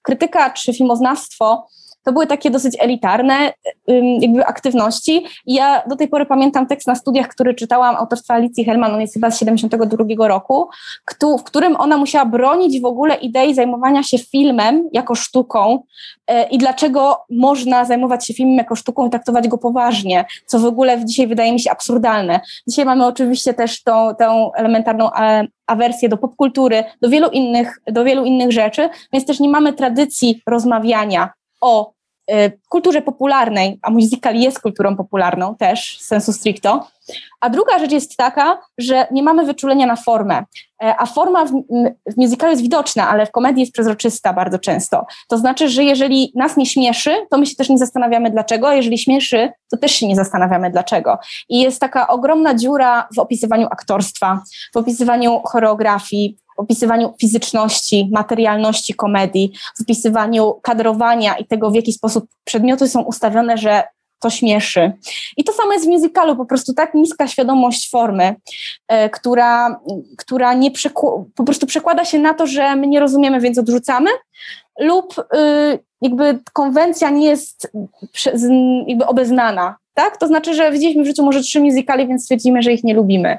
krytyka 0.02 0.50
czy 0.50 0.74
filmoznawstwo 0.74 1.68
to 2.08 2.14
były 2.14 2.28
takie 2.28 2.52
dosyć 2.52 2.78
elitarne 2.80 3.54
jakby 4.20 4.46
aktywności. 4.46 5.26
I 5.46 5.54
ja 5.54 5.84
do 5.90 5.96
tej 5.96 6.08
pory 6.08 6.26
pamiętam 6.26 6.68
tekst 6.68 6.88
na 6.88 6.96
studiach, 6.96 7.28
który 7.28 7.54
czytałam 7.54 7.96
autorstwa 7.96 8.34
Alicji 8.34 8.66
Hellman, 8.66 8.94
on 8.94 9.02
jest 9.02 9.14
chyba 9.14 9.32
z 9.32 9.40
72 9.40 10.28
roku, 10.28 10.70
w 11.40 11.44
którym 11.44 11.76
ona 11.76 11.98
musiała 11.98 12.26
bronić 12.26 12.82
w 12.82 12.86
ogóle 12.86 13.16
idei 13.16 13.54
zajmowania 13.54 14.04
się 14.04 14.18
filmem 14.18 14.90
jako 14.94 15.16
sztuką 15.16 15.84
e, 16.28 16.50
i 16.50 16.58
dlaczego 16.58 17.18
można 17.30 17.86
zajmować 17.86 18.28
się 18.28 18.34
filmem 18.34 18.58
jako 18.58 18.76
sztuką 18.76 19.08
i 19.08 19.10
traktować 19.10 19.48
go 19.48 19.58
poważnie, 19.58 20.26
co 20.46 20.60
w 20.60 20.66
ogóle 20.66 21.06
dzisiaj 21.06 21.28
wydaje 21.28 21.54
mi 21.54 21.60
się 21.60 21.72
absurdalne. 21.72 22.40
Dzisiaj 22.68 22.86
mamy 22.86 23.06
oczywiście 23.06 23.54
też 23.54 23.84
tą, 23.84 24.16
tą 24.20 24.54
elementarną 24.54 25.14
e, 25.14 25.48
awersję 25.68 26.10
do 26.10 26.18
popkultury, 26.18 26.84
do 27.02 27.10
wielu 27.10 27.30
innych, 27.30 27.80
do 27.88 28.04
wielu 28.04 28.26
innych 28.26 28.52
rzeczy, 28.52 28.90
więc 29.14 29.26
też 29.26 29.40
nie 29.40 29.50
mamy 29.50 29.74
tradycji 29.74 30.42
rozmawiania 30.48 31.30
o 31.62 31.97
it 32.28 32.60
kulturze 32.70 33.02
popularnej, 33.02 33.80
a 33.82 33.90
musical 33.90 34.36
jest 34.36 34.60
kulturą 34.60 34.96
popularną 34.96 35.56
też, 35.56 35.98
sensu 36.02 36.34
stricto. 36.34 36.88
A 37.40 37.50
druga 37.50 37.80
rzecz 37.80 37.92
jest 37.92 38.18
taka, 38.18 38.62
że 38.78 39.08
nie 39.12 39.24
mamy 39.24 39.46
wyczulenia 39.46 39.86
na 39.86 39.96
formę, 39.96 40.44
e, 40.84 40.96
a 40.98 41.06
forma 41.06 41.46
w, 41.46 41.52
w 42.06 42.18
musicalu 42.18 42.52
jest 42.52 42.62
widoczna, 42.62 43.10
ale 43.10 43.26
w 43.26 43.32
komedii 43.32 43.62
jest 43.62 43.74
przezroczysta 43.74 44.34
bardzo 44.34 44.60
często. 44.60 45.06
To 45.28 45.38
znaczy, 45.38 45.70
że 45.70 45.84
jeżeli 45.84 46.32
nas 46.36 46.58
nie 46.58 46.66
śmieszy, 46.66 47.16
to 47.30 47.38
my 47.38 47.46
się 47.46 47.56
też 47.56 47.70
nie 47.70 47.78
zastanawiamy 47.78 48.32
dlaczego, 48.32 48.68
a 48.70 48.74
jeżeli 48.74 48.98
śmieszy, 48.98 49.52
to 49.72 49.78
też 49.78 49.92
się 49.92 50.08
nie 50.08 50.16
zastanawiamy 50.16 50.72
dlaczego. 50.72 51.18
I 51.50 51.60
jest 51.60 51.82
taka 51.82 52.08
ogromna 52.08 52.56
dziura 52.56 53.08
w 53.16 53.20
opisywaniu 53.20 53.68
aktorstwa, 53.72 54.44
w 54.74 54.78
opisywaniu 54.78 55.42
choreografii, 55.46 56.38
opisywaniu 56.58 57.14
fizyczności, 57.22 58.10
materialności 58.14 58.94
komedii, 58.94 59.52
w 59.78 59.82
opisywaniu 59.82 60.54
kadrowania 60.62 61.38
i 61.38 61.46
tego, 61.46 61.72
w 61.72 61.76
jaki 61.76 61.94
sposób 61.94 62.26
przedmioty 62.58 62.88
są 62.88 63.02
ustawione, 63.02 63.58
że 63.58 63.84
to 64.20 64.30
śmieszy. 64.30 64.92
I 65.38 65.44
to 65.44 65.54
samo 65.54 65.74
jest 65.74 65.86
w 65.86 65.90
musicalu, 65.90 66.36
po 66.36 66.46
prostu 66.46 66.74
tak 66.74 66.94
niska 66.94 67.28
świadomość 67.28 67.90
formy, 67.90 68.36
e, 68.88 69.10
która, 69.10 69.80
która 70.18 70.54
nie 70.54 70.72
po 71.36 71.44
prostu 71.44 71.68
przekłada 71.68 72.06
się 72.06 72.20
na 72.20 72.34
to, 72.34 72.48
że 72.48 72.76
my 72.76 72.88
nie 72.88 73.00
rozumiemy, 73.00 73.40
więc 73.40 73.58
odrzucamy, 73.58 74.10
lub 74.80 75.20
y, 75.20 75.80
jakby 76.02 76.40
konwencja 76.54 77.10
nie 77.10 77.28
jest 77.28 77.72
jakby 78.88 79.06
obeznana 79.06 79.76
tak? 79.98 80.18
To 80.18 80.28
znaczy, 80.28 80.54
że 80.54 80.72
widzieliśmy 80.72 81.04
w 81.04 81.06
życiu 81.06 81.24
może 81.24 81.42
trzy 81.42 81.60
musicale, 81.60 82.08
więc 82.08 82.24
stwierdzimy, 82.24 82.62
że 82.62 82.72
ich 82.74 82.84
nie 82.84 82.94
lubimy. 82.94 83.38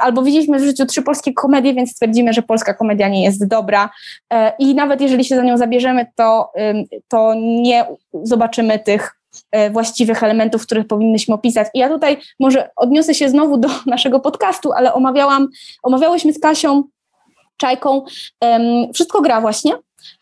Albo 0.00 0.22
widzieliśmy 0.22 0.58
w 0.58 0.64
życiu 0.64 0.86
trzy 0.86 1.02
polskie 1.02 1.32
komedie, 1.32 1.74
więc 1.74 1.90
stwierdzimy, 1.90 2.32
że 2.32 2.42
polska 2.42 2.74
komedia 2.74 3.08
nie 3.08 3.24
jest 3.24 3.46
dobra. 3.46 3.90
E, 4.32 4.52
I 4.58 4.74
nawet 4.74 5.00
jeżeli 5.00 5.24
się 5.24 5.36
za 5.36 5.42
nią 5.42 5.58
zabierzemy, 5.58 6.06
to, 6.14 6.52
to 7.08 7.34
nie 7.36 7.86
zobaczymy 8.22 8.78
tych 8.78 9.16
e, 9.52 9.70
właściwych 9.70 10.22
elementów, 10.22 10.62
których 10.62 10.86
powinnyśmy 10.86 11.34
opisać. 11.34 11.68
I 11.74 11.78
ja 11.78 11.88
tutaj 11.88 12.16
może 12.40 12.70
odniosę 12.76 13.14
się 13.14 13.28
znowu 13.28 13.56
do 13.56 13.68
naszego 13.86 14.20
podcastu, 14.20 14.72
ale 14.72 14.94
omawiałam, 14.94 15.48
omawiałyśmy 15.82 16.32
z 16.32 16.40
Kasią 16.40 16.82
Czajką 17.56 18.04
um, 18.40 18.92
Wszystko 18.92 19.20
gra 19.20 19.40
właśnie 19.40 19.72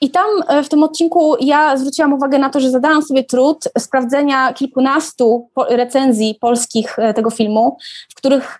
i 0.00 0.10
tam 0.10 0.26
e, 0.48 0.62
w 0.62 0.68
tym 0.68 0.82
odcinku 0.82 1.36
ja 1.40 1.76
zwróciłam 1.76 2.12
uwagę 2.12 2.38
na 2.38 2.50
to, 2.50 2.60
że 2.60 2.70
zadałam 2.70 3.02
sobie 3.02 3.24
trud 3.24 3.64
sprawdzenia 3.78 4.52
kilkunastu 4.52 5.50
recenzji 5.68 6.38
polskich 6.40 6.98
e, 6.98 7.14
tego 7.14 7.30
filmu, 7.30 7.76
w 8.10 8.14
których 8.14 8.58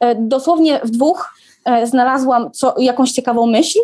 e, 0.00 0.14
dosłownie 0.14 0.80
w 0.84 0.90
dwóch 0.90 1.34
znalazłam 1.84 2.50
co, 2.52 2.74
jakąś 2.78 3.12
ciekawą 3.12 3.46
myśl 3.46 3.78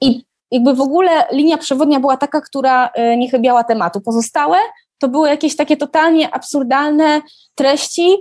i 0.00 0.24
jakby 0.50 0.74
w 0.74 0.80
ogóle 0.80 1.10
linia 1.32 1.58
przewodnia 1.58 2.00
była 2.00 2.16
taka, 2.16 2.40
która 2.40 2.90
nie 3.16 3.30
chybiała 3.30 3.64
tematu. 3.64 4.00
Pozostałe 4.00 4.56
to 4.98 5.08
były 5.08 5.28
jakieś 5.28 5.56
takie 5.56 5.76
totalnie 5.76 6.34
absurdalne 6.34 7.20
treści, 7.54 8.16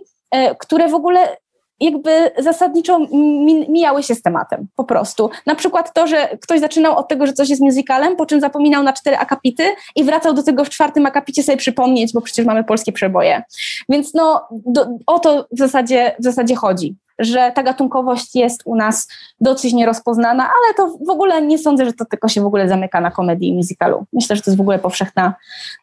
które 0.60 0.88
w 0.88 0.94
ogóle 0.94 1.38
jakby 1.80 2.32
zasadniczo 2.38 3.00
mijały 3.70 4.04
się 4.04 4.16
z 4.16 4.22
tematem, 4.22 4.68
po 4.76 4.84
prostu. 4.84 5.30
Na 5.46 5.56
przykład 5.56 5.94
to, 5.94 6.08
że 6.08 6.38
ktoś 6.42 6.60
zaczynał 6.60 6.98
od 6.98 7.08
tego, 7.08 7.28
że 7.28 7.34
coś 7.34 7.50
jest 7.50 7.62
musicalem, 7.62 8.16
po 8.16 8.26
czym 8.26 8.42
zapominał 8.42 8.84
na 8.84 8.94
cztery 8.94 9.18
akapity 9.18 9.64
i 9.96 10.04
wracał 10.04 10.34
do 10.34 10.44
tego 10.44 10.66
w 10.66 10.70
czwartym 10.70 11.06
akapicie 11.06 11.44
sobie 11.44 11.58
przypomnieć, 11.58 12.14
bo 12.14 12.22
przecież 12.22 12.46
mamy 12.46 12.64
polskie 12.64 12.92
przeboje. 12.92 13.44
Więc 13.90 14.14
no, 14.14 14.48
do, 14.52 14.88
o 15.08 15.20
to 15.20 15.48
w 15.52 15.60
zasadzie, 15.60 16.16
w 16.20 16.24
zasadzie 16.24 16.56
chodzi 16.56 16.96
że 17.20 17.52
ta 17.56 17.64
gatunkowość 17.64 18.36
jest 18.36 18.62
u 18.66 18.76
nas 18.76 19.08
dosyć 19.42 19.74
nierozpoznana, 19.74 20.44
ale 20.44 20.74
to 20.74 20.98
w 21.06 21.10
ogóle 21.10 21.42
nie 21.42 21.58
sądzę, 21.58 21.86
że 21.86 21.94
to 21.94 22.06
tylko 22.06 22.28
się 22.28 22.42
w 22.42 22.46
ogóle 22.46 22.70
zamyka 22.70 23.02
na 23.02 23.12
komedii 23.12 23.50
i 23.50 23.54
musicalu. 23.54 24.06
Myślę, 24.14 24.36
że 24.36 24.42
to 24.42 24.52
jest 24.52 24.58
w 24.58 24.62
ogóle 24.62 24.80
powszechna, 24.80 25.34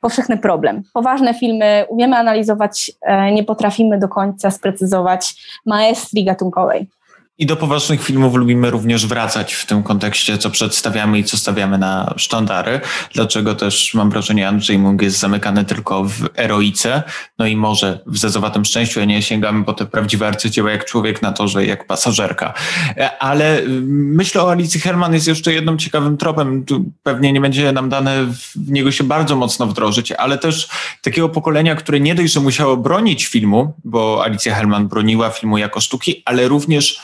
powszechny 0.01 0.37
problem. 0.37 0.83
Poważne 0.93 1.35
filmy 1.35 1.85
umiemy 1.89 2.17
analizować, 2.17 2.93
e, 3.03 3.33
nie 3.33 3.45
potrafimy 3.45 3.99
do 3.99 4.09
końca 4.09 4.51
sprecyzować 4.51 5.35
maestrii 5.67 6.25
gatunkowej. 6.25 6.89
I 7.39 7.47
do 7.47 7.57
poważnych 7.57 8.03
filmów 8.05 8.35
lubimy 8.35 8.71
również 8.71 9.07
wracać 9.07 9.55
w 9.55 9.67
tym 9.67 9.83
kontekście, 9.83 10.39
co 10.39 10.51
przedstawiamy 10.51 11.19
i 11.19 11.25
co 11.25 11.37
stawiamy 11.37 11.79
na 11.79 12.15
sztandary. 12.17 12.81
Dlaczego 13.15 13.55
też 13.55 13.95
mam 13.95 14.11
wrażenie, 14.11 14.49
Andrzej 14.49 14.79
Mung 14.79 15.03
jest 15.03 15.19
zamykany 15.19 15.65
tylko 15.65 16.05
w 16.05 16.29
eroice, 16.37 17.03
no 17.39 17.47
i 17.47 17.57
może 17.57 18.01
w 18.07 18.19
zezowatym 18.19 18.65
szczęściu, 18.65 19.01
a 19.01 19.05
nie 19.05 19.23
sięgamy 19.23 19.65
po 19.65 19.73
te 19.73 19.87
prawdziwe 19.87 20.29
arcydzieła 20.29 20.71
jak 20.71 20.85
człowiek 20.85 21.23
na 21.23 21.33
torze, 21.33 21.67
jak 21.67 21.87
pasażerka. 21.87 22.55
Ale 23.19 23.63
myślę 23.87 24.43
o 24.43 24.51
Alicji 24.51 24.81
Herman 24.81 25.15
jest 25.15 25.29
jeszcze 25.29 25.53
jednym 25.53 25.79
ciekawym 25.79 26.17
tropem. 26.17 26.65
Tu 26.65 26.85
pewnie 27.03 27.33
nie 27.33 27.41
będzie 27.41 27.73
nam 27.73 27.89
dane 27.89 28.27
w 28.55 28.71
niego 28.71 28.93
się 28.93 29.05
bardzo 29.05 29.37
mocno 29.37 29.67
wdrożyć, 29.67 30.13
ale 30.13 30.39
też 30.39 30.69
takiego 31.03 31.29
pokolenia, 31.29 31.75
które 31.75 32.01
nie 32.01 32.15
dość, 32.15 32.33
że 32.33 32.41
musiało 32.41 32.77
bronić 32.77 33.27
filmu, 33.27 33.75
bo 33.85 34.25
Alicja 34.25 34.55
Herman 34.55 34.89
broniła 34.89 35.31
filmu 35.31 35.59
jako 35.59 35.81
sztuki, 35.81 36.23
ale 36.25 36.49
również 36.49 37.01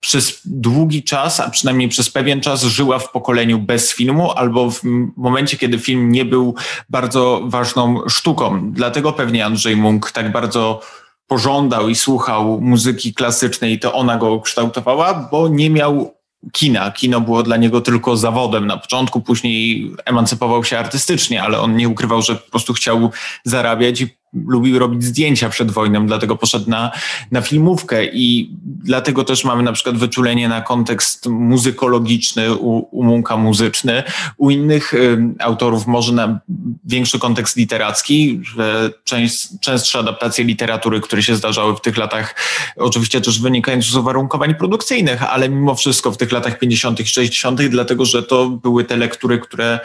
przez 0.00 0.40
długi 0.44 1.02
czas, 1.02 1.40
a 1.40 1.50
przynajmniej 1.50 1.88
przez 1.88 2.10
pewien 2.10 2.40
czas 2.40 2.62
żyła 2.62 2.98
w 2.98 3.10
pokoleniu 3.10 3.58
bez 3.58 3.94
filmu 3.94 4.30
albo 4.30 4.70
w 4.70 4.80
momencie, 5.16 5.56
kiedy 5.56 5.78
film 5.78 6.12
nie 6.12 6.24
był 6.24 6.54
bardzo 6.88 7.40
ważną 7.44 8.08
sztuką. 8.08 8.72
Dlatego 8.72 9.12
pewnie 9.12 9.44
Andrzej 9.44 9.76
Munk 9.76 10.10
tak 10.10 10.32
bardzo 10.32 10.80
pożądał 11.26 11.88
i 11.88 11.94
słuchał 11.94 12.60
muzyki 12.60 13.14
klasycznej, 13.14 13.78
to 13.78 13.94
ona 13.94 14.16
go 14.16 14.40
kształtowała, 14.40 15.28
bo 15.30 15.48
nie 15.48 15.70
miał 15.70 16.14
kina. 16.52 16.90
Kino 16.90 17.20
było 17.20 17.42
dla 17.42 17.56
niego 17.56 17.80
tylko 17.80 18.16
zawodem 18.16 18.66
na 18.66 18.76
początku, 18.76 19.20
później 19.20 19.90
emancypował 20.04 20.64
się 20.64 20.78
artystycznie, 20.78 21.42
ale 21.42 21.60
on 21.60 21.76
nie 21.76 21.88
ukrywał, 21.88 22.22
że 22.22 22.36
po 22.36 22.50
prostu 22.50 22.72
chciał 22.72 23.10
zarabiać 23.44 24.00
i 24.00 24.19
lubił 24.32 24.78
robić 24.78 25.04
zdjęcia 25.04 25.48
przed 25.48 25.70
wojną, 25.70 26.06
dlatego 26.06 26.36
poszedł 26.36 26.70
na, 26.70 26.90
na 27.30 27.40
filmówkę 27.40 28.04
i 28.04 28.56
dlatego 28.62 29.24
też 29.24 29.44
mamy 29.44 29.62
na 29.62 29.72
przykład 29.72 29.96
wyczulenie 29.96 30.48
na 30.48 30.60
kontekst 30.60 31.26
muzykologiczny, 31.26 32.54
u, 32.54 32.88
u 32.90 33.04
Munka 33.04 33.36
muzyczny, 33.36 34.02
u 34.36 34.50
innych 34.50 34.94
y, 34.94 35.18
autorów 35.38 35.86
może 35.86 36.12
na 36.12 36.40
większy 36.84 37.18
kontekst 37.18 37.56
literacki, 37.56 38.40
że 38.42 38.90
część, 39.04 39.48
częstsze 39.60 39.98
adaptacje 39.98 40.44
literatury, 40.44 41.00
które 41.00 41.22
się 41.22 41.36
zdarzały 41.36 41.76
w 41.76 41.80
tych 41.80 41.96
latach, 41.96 42.34
oczywiście 42.76 43.20
też 43.20 43.40
wynikające 43.40 43.90
z 43.90 43.96
uwarunkowań 43.96 44.54
produkcyjnych, 44.54 45.22
ale 45.22 45.48
mimo 45.48 45.74
wszystko 45.74 46.12
w 46.12 46.16
tych 46.16 46.32
latach 46.32 46.58
50., 46.58 46.98
60., 46.98 47.62
dlatego 47.62 48.04
że 48.04 48.22
to 48.22 48.48
były 48.48 48.84
te 48.84 48.96
lektury, 48.96 49.38
które 49.38 49.80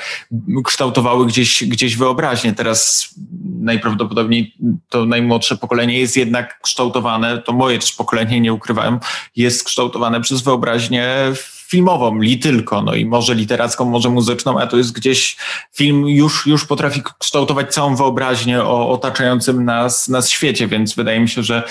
kształtowały 0.63 1.27
gdzieś, 1.27 1.63
gdzieś 1.63 1.97
wyobraźnię. 1.97 2.53
Teraz 2.53 3.09
najprawdopodobniej 3.59 4.34
to 4.89 5.05
najmłodsze 5.05 5.57
pokolenie 5.57 5.99
jest 5.99 6.17
jednak 6.17 6.61
kształtowane, 6.61 7.41
to 7.41 7.53
moje 7.53 7.79
też 7.79 7.91
pokolenie, 7.91 8.41
nie 8.41 8.53
ukrywałem, 8.53 8.99
jest 9.35 9.63
kształtowane 9.63 10.21
przez 10.21 10.41
wyobraźnię 10.41 11.07
filmową, 11.67 12.19
li 12.19 12.39
tylko, 12.39 12.81
no 12.81 12.95
i 12.95 13.05
może 13.05 13.35
literacką, 13.35 13.85
może 13.85 14.09
muzyczną, 14.09 14.59
a 14.59 14.67
to 14.67 14.77
jest 14.77 14.91
gdzieś 14.91 15.37
film 15.73 16.07
już, 16.07 16.47
już 16.47 16.65
potrafi 16.65 17.01
kształtować 17.19 17.73
całą 17.73 17.95
wyobraźnię 17.95 18.63
o 18.63 18.89
otaczającym 18.89 19.65
nas, 19.65 20.07
nas 20.07 20.29
świecie, 20.29 20.67
więc 20.67 20.95
wydaje 20.95 21.19
mi 21.19 21.29
się, 21.29 21.43
że 21.43 21.63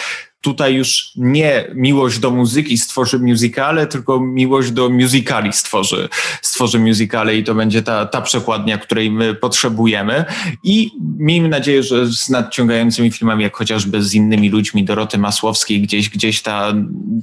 tutaj 0.44 0.74
już 0.74 1.12
nie 1.16 1.64
miłość 1.74 2.18
do 2.18 2.30
muzyki 2.30 2.78
stworzy 2.78 3.18
musicale, 3.18 3.86
tylko 3.86 4.20
miłość 4.20 4.70
do 4.70 4.88
musicali 4.88 5.52
stworzy, 5.52 6.08
stworzy 6.42 6.78
musicale 6.78 7.36
i 7.36 7.44
to 7.44 7.54
będzie 7.54 7.82
ta, 7.82 8.06
ta 8.06 8.20
przekładnia, 8.20 8.78
której 8.78 9.10
my 9.10 9.34
potrzebujemy. 9.34 10.24
I 10.64 10.90
miejmy 11.18 11.48
nadzieję, 11.48 11.82
że 11.82 12.06
z 12.06 12.28
nadciągającymi 12.28 13.10
filmami, 13.10 13.42
jak 13.42 13.56
chociażby 13.56 14.02
z 14.02 14.14
innymi 14.14 14.50
ludźmi, 14.50 14.84
Doroty 14.84 15.18
Masłowskiej, 15.18 15.82
gdzieś, 15.82 16.08
gdzieś 16.08 16.42
ta, 16.42 16.74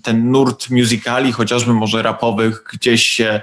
ten 0.04 0.32
nurt 0.32 0.70
musicali, 0.70 1.32
chociażby 1.32 1.74
może 1.74 2.02
rapowych, 2.02 2.64
gdzieś 2.74 3.08
się 3.08 3.42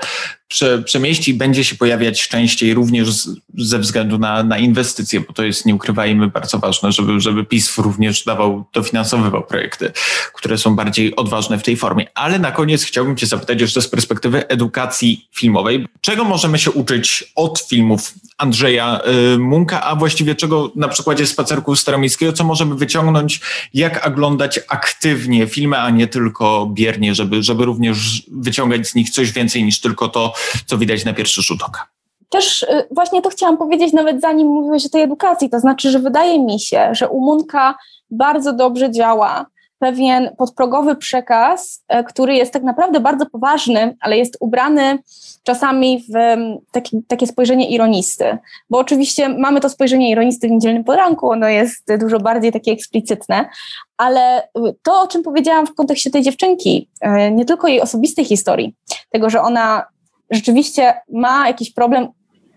prze, 0.49 0.83
przemieści, 0.83 1.35
będzie 1.35 1.65
się 1.65 1.77
pojawiać 1.77 2.29
częściej 2.29 2.75
również 2.75 3.13
z, 3.13 3.29
ze 3.55 3.79
względu 3.79 4.19
na, 4.19 4.43
na 4.43 4.59
inwestycje, 4.59 5.21
bo 5.21 5.33
to 5.33 5.45
jest, 5.45 5.67
nie 5.67 5.75
ukrywajmy, 5.75 6.29
bardzo 6.29 6.59
ważne, 6.59 6.93
żeby, 6.93 7.21
żeby 7.21 7.45
PiS 7.45 7.79
również 7.79 8.25
dawał, 8.25 8.65
dofinansowywał 8.73 9.47
projekty, 9.47 9.93
które 10.35 10.59
są 10.59 10.77
bardziej 10.77 11.17
odważne 11.17 11.59
w 11.59 11.63
tej 11.63 11.77
formie. 11.77 12.07
Ale 12.15 12.39
na 12.39 12.53
koniec 12.53 12.85
chciałbym 12.85 13.17
Cię 13.17 13.27
zapytać 13.27 13.61
jeszcze 13.61 13.83
z 13.83 13.89
perspektywy 13.89 14.49
edukacji 14.49 15.29
filmowej. 15.33 15.87
Czego 16.01 16.25
możemy 16.25 16.59
się 16.59 16.71
uczyć 16.71 17.25
od 17.35 17.61
filmów 17.61 18.15
Andrzeja 18.39 19.01
y, 19.35 19.39
Munka, 19.39 19.83
a 19.83 19.97
właściwie 19.97 20.35
czego 20.35 20.73
na 20.77 20.89
przykładzie 20.89 21.27
Spacerku 21.27 21.77
Staromiejskiego, 21.77 22.33
co 22.33 22.45
możemy 22.45 22.75
wyciągnąć, 22.75 23.41
jak 23.75 24.07
oglądać 24.07 24.61
aktywnie 24.69 25.47
filmy, 25.47 25.79
a 25.79 25.91
nie 25.91 26.07
tylko 26.07 26.71
biernie, 26.73 27.15
żeby, 27.15 27.43
żeby 27.43 27.65
również 27.65 28.23
wyciągać 28.33 28.89
z 28.89 28.95
nich 28.95 29.11
coś 29.11 29.33
więcej 29.33 29.65
niż 29.65 29.81
tylko 29.81 30.09
to, 30.09 30.33
co 30.67 30.79
widać 30.79 31.05
na 31.05 31.13
pierwszy 31.13 31.43
rzut 31.43 31.63
oka. 31.63 31.87
Też 32.29 32.63
y, 32.63 32.89
właśnie 32.91 33.23
to 33.23 33.31
chciałam 33.31 33.57
powiedzieć 33.57 33.93
nawet 33.93 34.21
zanim 34.21 34.49
mówiłeś 34.49 34.87
o 34.87 34.89
tej 34.89 35.03
edukacji, 35.03 35.51
to 35.51 35.61
znaczy, 35.61 35.91
że 35.91 35.99
wydaje 35.99 36.45
mi 36.45 36.61
się, 36.61 36.89
że 36.93 37.09
u 37.09 37.21
Munka 37.21 37.75
bardzo 38.11 38.53
dobrze 38.53 38.91
działa 38.91 39.47
pewien 39.79 40.31
podprogowy 40.39 40.97
przekaz, 40.97 41.85
e, 41.89 42.05
który 42.05 42.35
jest 42.35 42.53
tak 42.53 42.63
naprawdę 42.63 43.01
bardzo 43.01 43.27
poważny, 43.27 43.97
ale 44.01 44.19
jest 44.19 44.37
ubrany 44.41 44.99
czasami 45.43 46.05
w 46.09 46.37
taki, 46.73 47.03
takie 47.09 47.27
spojrzenie 47.27 47.69
ironisty. 47.69 48.39
Bo 48.71 48.79
oczywiście 48.79 49.29
mamy 49.29 49.61
to 49.61 49.69
spojrzenie 49.69 50.11
ironisty 50.11 50.49
w 50.49 50.51
niedzielnym 50.51 50.85
poranku, 50.85 51.31
ono 51.31 51.49
jest 51.49 51.93
dużo 52.01 52.21
bardziej 52.21 52.53
takie 52.53 52.73
eksplicytne, 52.73 53.49
ale 53.97 54.49
to, 54.83 55.01
o 55.01 55.09
czym 55.09 55.23
powiedziałam 55.23 55.67
w 55.67 55.75
kontekście 55.75 56.11
tej 56.11 56.23
dziewczynki, 56.23 56.89
e, 57.01 57.31
nie 57.31 57.45
tylko 57.45 57.69
jej 57.69 57.81
osobistej 57.81 58.25
historii, 58.25 58.75
tego, 59.11 59.31
że 59.31 59.43
ona 59.43 59.85
rzeczywiście 60.31 60.95
ma 61.13 61.47
jakiś 61.47 61.73
problem, 61.73 62.09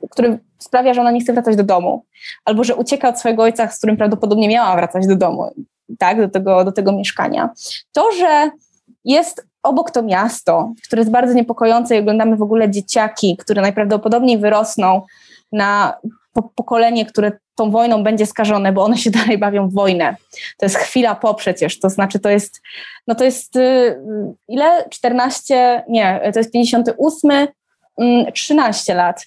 który 0.09 0.39
sprawia, 0.59 0.93
że 0.93 1.01
ona 1.01 1.11
nie 1.11 1.21
chce 1.21 1.33
wracać 1.33 1.55
do 1.55 1.63
domu, 1.63 2.05
albo 2.45 2.63
że 2.63 2.75
ucieka 2.75 3.09
od 3.09 3.19
swojego 3.19 3.43
ojca, 3.43 3.67
z 3.67 3.77
którym 3.77 3.97
prawdopodobnie 3.97 4.49
miała 4.49 4.75
wracać 4.75 5.07
do 5.07 5.15
domu, 5.15 5.51
tak, 5.99 6.17
do 6.17 6.29
tego, 6.29 6.65
do 6.65 6.71
tego 6.71 6.91
mieszkania. 6.91 7.49
To, 7.91 8.11
że 8.11 8.51
jest 9.05 9.47
obok 9.63 9.91
to 9.91 10.03
miasto, 10.03 10.73
które 10.85 10.99
jest 10.99 11.11
bardzo 11.11 11.33
niepokojące 11.33 11.95
i 11.95 11.99
oglądamy 11.99 12.35
w 12.35 12.41
ogóle 12.41 12.69
dzieciaki, 12.69 13.37
które 13.37 13.61
najprawdopodobniej 13.61 14.37
wyrosną 14.37 15.01
na 15.51 15.93
pokolenie, 16.55 17.05
które 17.05 17.31
tą 17.55 17.71
wojną 17.71 18.03
będzie 18.03 18.25
skażone, 18.25 18.71
bo 18.71 18.83
one 18.83 18.97
się 18.97 19.11
dalej 19.21 19.37
bawią 19.37 19.69
w 19.69 19.73
wojnę. 19.73 20.15
To 20.57 20.65
jest 20.65 20.77
chwila 20.77 21.15
po 21.15 21.33
przecież, 21.33 21.79
to 21.79 21.89
znaczy 21.89 22.19
to 22.19 22.29
jest, 22.29 22.61
no 23.07 23.15
to 23.15 23.23
jest 23.23 23.55
y, 23.55 23.99
ile? 24.47 24.89
14, 24.89 25.83
nie, 25.89 26.31
to 26.33 26.39
jest 26.39 26.51
58, 26.51 27.47
13 28.33 28.93
mm, 28.93 29.05
lat. 29.05 29.25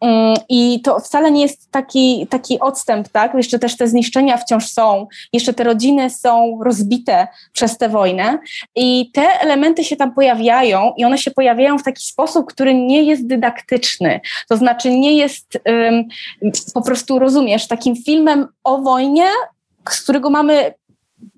Mm, 0.00 0.36
I 0.48 0.80
to 0.82 1.00
wcale 1.00 1.30
nie 1.30 1.42
jest 1.42 1.70
taki, 1.70 2.26
taki 2.30 2.60
odstęp, 2.60 3.08
tak? 3.08 3.34
Jeszcze 3.34 3.58
też 3.58 3.76
te 3.76 3.88
zniszczenia 3.88 4.36
wciąż 4.36 4.68
są, 4.68 5.06
jeszcze 5.32 5.54
te 5.54 5.64
rodziny 5.64 6.10
są 6.10 6.58
rozbite 6.64 7.28
przez 7.52 7.78
tę 7.78 7.88
wojnę 7.88 8.38
i 8.76 9.10
te 9.14 9.40
elementy 9.40 9.84
się 9.84 9.96
tam 9.96 10.14
pojawiają 10.14 10.92
i 10.96 11.04
one 11.04 11.18
się 11.18 11.30
pojawiają 11.30 11.78
w 11.78 11.82
taki 11.82 12.04
sposób, 12.04 12.46
który 12.46 12.74
nie 12.74 13.02
jest 13.02 13.26
dydaktyczny. 13.26 14.20
To 14.48 14.56
znaczy 14.56 14.90
nie 14.90 15.16
jest 15.16 15.58
um, 15.66 16.04
po 16.74 16.82
prostu, 16.82 17.18
rozumiesz, 17.18 17.68
takim 17.68 17.96
filmem 17.96 18.46
o 18.64 18.78
wojnie, 18.78 19.26
z 19.90 20.02
którego 20.02 20.30
mamy 20.30 20.74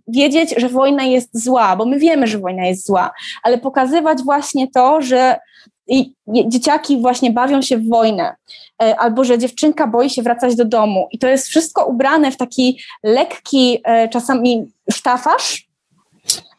wiedzieć, 0.09 0.55
że 0.57 0.69
wojna 0.69 1.05
jest 1.05 1.45
zła, 1.45 1.77
bo 1.77 1.85
my 1.85 1.99
wiemy, 1.99 2.27
że 2.27 2.39
wojna 2.39 2.67
jest 2.67 2.87
zła, 2.87 3.11
ale 3.43 3.59
pokazywać 3.59 4.23
właśnie 4.23 4.71
to, 4.71 5.03
że 5.03 5.37
i 5.89 6.15
dzieciaki 6.29 7.01
właśnie 7.01 7.31
bawią 7.31 7.63
się 7.63 7.79
w 7.79 7.89
wojnę, 7.89 8.35
e, 8.83 8.97
albo 8.99 9.25
że 9.25 9.39
dziewczynka 9.39 9.87
boi 9.87 10.11
się 10.11 10.23
wracać 10.23 10.57
do 10.57 10.65
domu. 10.65 11.09
I 11.11 11.19
to 11.19 11.29
jest 11.29 11.47
wszystko 11.47 11.87
ubrane 11.87 12.33
w 12.33 12.37
taki 12.37 12.81
lekki, 13.03 13.81
e, 13.85 14.09
czasami 14.09 14.67
sztafaż, 14.93 15.69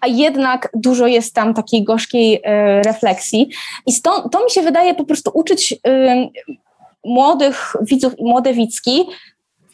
a 0.02 0.08
jednak 0.08 0.70
dużo 0.74 1.08
jest 1.08 1.34
tam 1.34 1.54
takiej 1.54 1.84
gorzkiej 1.84 2.42
e, 2.44 2.82
refleksji. 2.82 3.50
I 3.86 3.92
stąd 3.92 4.32
to 4.32 4.44
mi 4.44 4.52
się 4.52 4.62
wydaje 4.62 4.96
po 4.96 5.06
prostu 5.06 5.32
uczyć 5.34 5.76
młodych 7.06 7.76
widzów 7.82 8.20
i 8.20 8.24
młode 8.24 8.54
widzki 8.54 9.06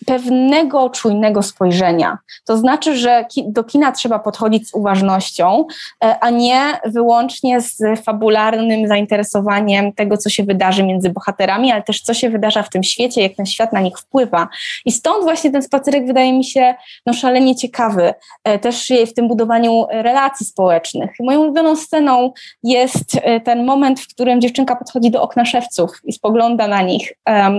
pewnego 0.05 0.89
czujnego 0.89 1.43
spojrzenia. 1.43 2.17
To 2.45 2.57
znaczy, 2.57 2.97
że 2.97 3.25
do 3.47 3.63
kina 3.63 3.91
trzeba 3.91 4.19
podchodzić 4.19 4.69
z 4.69 4.73
uważnością, 4.73 5.65
e, 6.03 6.19
a 6.19 6.29
nie 6.29 6.61
wyłącznie 6.85 7.61
z 7.61 7.81
fabularnym 8.03 8.87
zainteresowaniem 8.87 9.93
tego, 9.93 10.17
co 10.17 10.29
się 10.29 10.43
wydarzy 10.43 10.83
między 10.83 11.09
bohaterami, 11.09 11.71
ale 11.71 11.83
też 11.83 12.01
co 12.01 12.13
się 12.13 12.29
wydarza 12.29 12.63
w 12.63 12.69
tym 12.69 12.83
świecie, 12.83 13.21
jak 13.21 13.35
ten 13.35 13.45
świat 13.45 13.73
na 13.73 13.81
nich 13.81 13.97
wpływa. 13.97 14.47
I 14.85 14.91
stąd 14.91 15.23
właśnie 15.23 15.51
ten 15.51 15.61
spacerek 15.63 16.07
wydaje 16.07 16.33
mi 16.33 16.45
się 16.45 16.75
no, 17.05 17.13
szalenie 17.13 17.55
ciekawy, 17.55 18.13
e, 18.43 18.59
też 18.59 18.91
w 19.07 19.13
tym 19.13 19.27
budowaniu 19.27 19.85
relacji 19.89 20.45
społecznych. 20.45 21.11
Moją 21.19 21.39
ulubioną 21.39 21.75
sceną 21.75 22.31
jest 22.63 23.15
e, 23.15 23.39
ten 23.39 23.65
moment, 23.65 23.99
w 23.99 24.07
którym 24.07 24.41
dziewczynka 24.41 24.75
podchodzi 24.75 25.11
do 25.11 25.21
okna 25.21 25.45
szewców 25.45 25.91
i 26.03 26.13
spogląda 26.13 26.67
na 26.67 26.81
nich, 26.81 27.13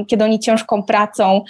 kiedy 0.09 0.25
oni 0.25 0.41
ciężką 0.41 0.83
pracą 0.83 1.45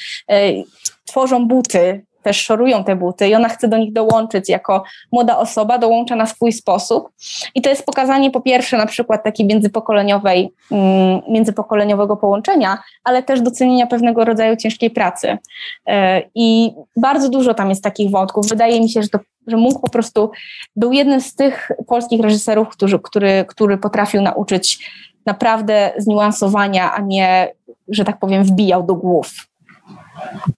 tworzą 1.04 1.48
buty, 1.48 2.04
też 2.22 2.44
szorują 2.44 2.84
te 2.84 2.96
buty 2.96 3.28
i 3.28 3.34
ona 3.34 3.48
chce 3.48 3.68
do 3.68 3.78
nich 3.78 3.92
dołączyć 3.92 4.48
jako 4.48 4.84
młoda 5.12 5.38
osoba, 5.38 5.78
dołącza 5.78 6.16
na 6.16 6.26
swój 6.26 6.52
sposób. 6.52 7.08
I 7.54 7.62
to 7.62 7.70
jest 7.70 7.86
pokazanie 7.86 8.30
po 8.30 8.40
pierwsze 8.40 8.76
na 8.76 8.86
przykład 8.86 9.24
takiej 9.24 9.46
międzypokoleniowej, 9.46 10.52
mm, 10.70 11.20
międzypokoleniowego 11.28 12.16
połączenia, 12.16 12.78
ale 13.04 13.22
też 13.22 13.40
docenienia 13.40 13.86
pewnego 13.86 14.24
rodzaju 14.24 14.56
ciężkiej 14.56 14.90
pracy. 14.90 15.38
E, 15.86 16.22
I 16.34 16.72
bardzo 16.96 17.28
dużo 17.28 17.54
tam 17.54 17.68
jest 17.68 17.84
takich 17.84 18.10
wątków. 18.10 18.48
Wydaje 18.48 18.80
mi 18.80 18.90
się, 18.90 19.02
że, 19.02 19.08
to, 19.08 19.18
że 19.46 19.56
mógł 19.56 19.80
po 19.80 19.90
prostu, 19.90 20.30
był 20.76 20.92
jednym 20.92 21.20
z 21.20 21.34
tych 21.34 21.70
polskich 21.86 22.20
reżyserów, 22.20 22.68
który, 22.68 22.98
który, 22.98 23.44
który 23.48 23.78
potrafił 23.78 24.22
nauczyć 24.22 24.90
naprawdę 25.26 25.92
zniuansowania, 25.98 26.92
a 26.92 27.00
nie, 27.00 27.52
że 27.88 28.04
tak 28.04 28.18
powiem, 28.18 28.44
wbijał 28.44 28.82
do 28.82 28.94
głów. 28.94 29.49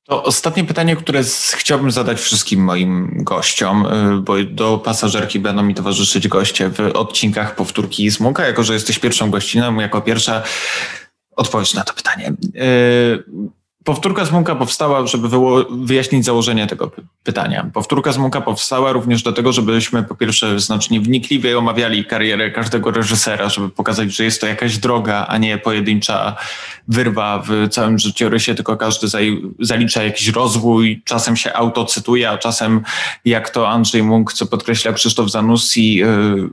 To 0.05 0.23
ostatnie 0.23 0.65
pytanie, 0.65 0.97
które 0.97 1.23
chciałbym 1.53 1.91
zadać 1.91 2.21
wszystkim 2.21 2.65
moim 2.65 3.25
gościom, 3.25 3.87
y, 3.87 4.21
bo 4.21 4.35
do 4.45 4.79
pasażerki 4.79 5.39
będą 5.41 5.63
mi 5.63 5.75
towarzyszyć 5.75 6.29
goście 6.29 6.69
w 6.69 6.81
odcinkach 6.81 7.55
powtórki 7.55 8.11
z 8.11 8.21
Muka, 8.21 8.47
jako 8.47 8.63
że 8.63 8.75
jesteś 8.75 8.99
pierwszą 8.99 9.31
gościną, 9.31 9.77
jako 9.77 10.01
pierwsza 10.01 10.43
odpowiedź 11.37 11.75
na 11.75 11.85
to 11.85 11.95
pytanie. 11.95 12.33
Y, 12.57 13.53
Powtórka 13.85 14.25
z 14.25 14.33
Munka 14.33 14.55
powstała, 14.55 15.07
żeby 15.07 15.29
wyjaśnić 15.71 16.25
założenie 16.25 16.67
tego 16.67 16.91
pytania. 17.23 17.71
Powtórka 17.75 18.13
z 18.13 18.19
Munka 18.19 18.41
powstała 18.41 18.93
również 18.93 19.23
dlatego, 19.23 19.53
żebyśmy 19.53 20.03
po 20.03 20.15
pierwsze 20.15 20.61
znacznie 20.61 21.01
wnikliwie 21.01 21.59
omawiali 21.59 22.05
karierę 22.05 22.51
każdego 22.51 22.91
reżysera, 22.91 23.49
żeby 23.49 23.69
pokazać, 23.69 24.15
że 24.15 24.25
jest 24.25 24.41
to 24.41 24.47
jakaś 24.47 24.79
droga, 24.79 25.27
a 25.29 25.39
nie 25.39 25.59
pojedyncza 25.59 26.37
wyrwa 26.89 27.43
w 27.49 27.69
całym 27.69 27.99
życiorysie, 27.99 28.55
tylko 28.55 28.77
każdy 28.77 29.07
zalicza 29.61 30.03
jakiś 30.03 30.29
rozwój, 30.29 31.03
czasem 31.05 31.37
się 31.37 31.53
autocytuje, 31.53 32.31
a 32.31 32.39
czasem 32.39 32.83
jak 33.25 33.51
to 33.51 33.69
Andrzej 33.69 34.03
Munk, 34.03 34.33
co 34.33 34.47
podkreśla 34.47 34.93
Krzysztof 34.93 35.31
Zanussi, 35.31 35.95
yy, 35.95 36.51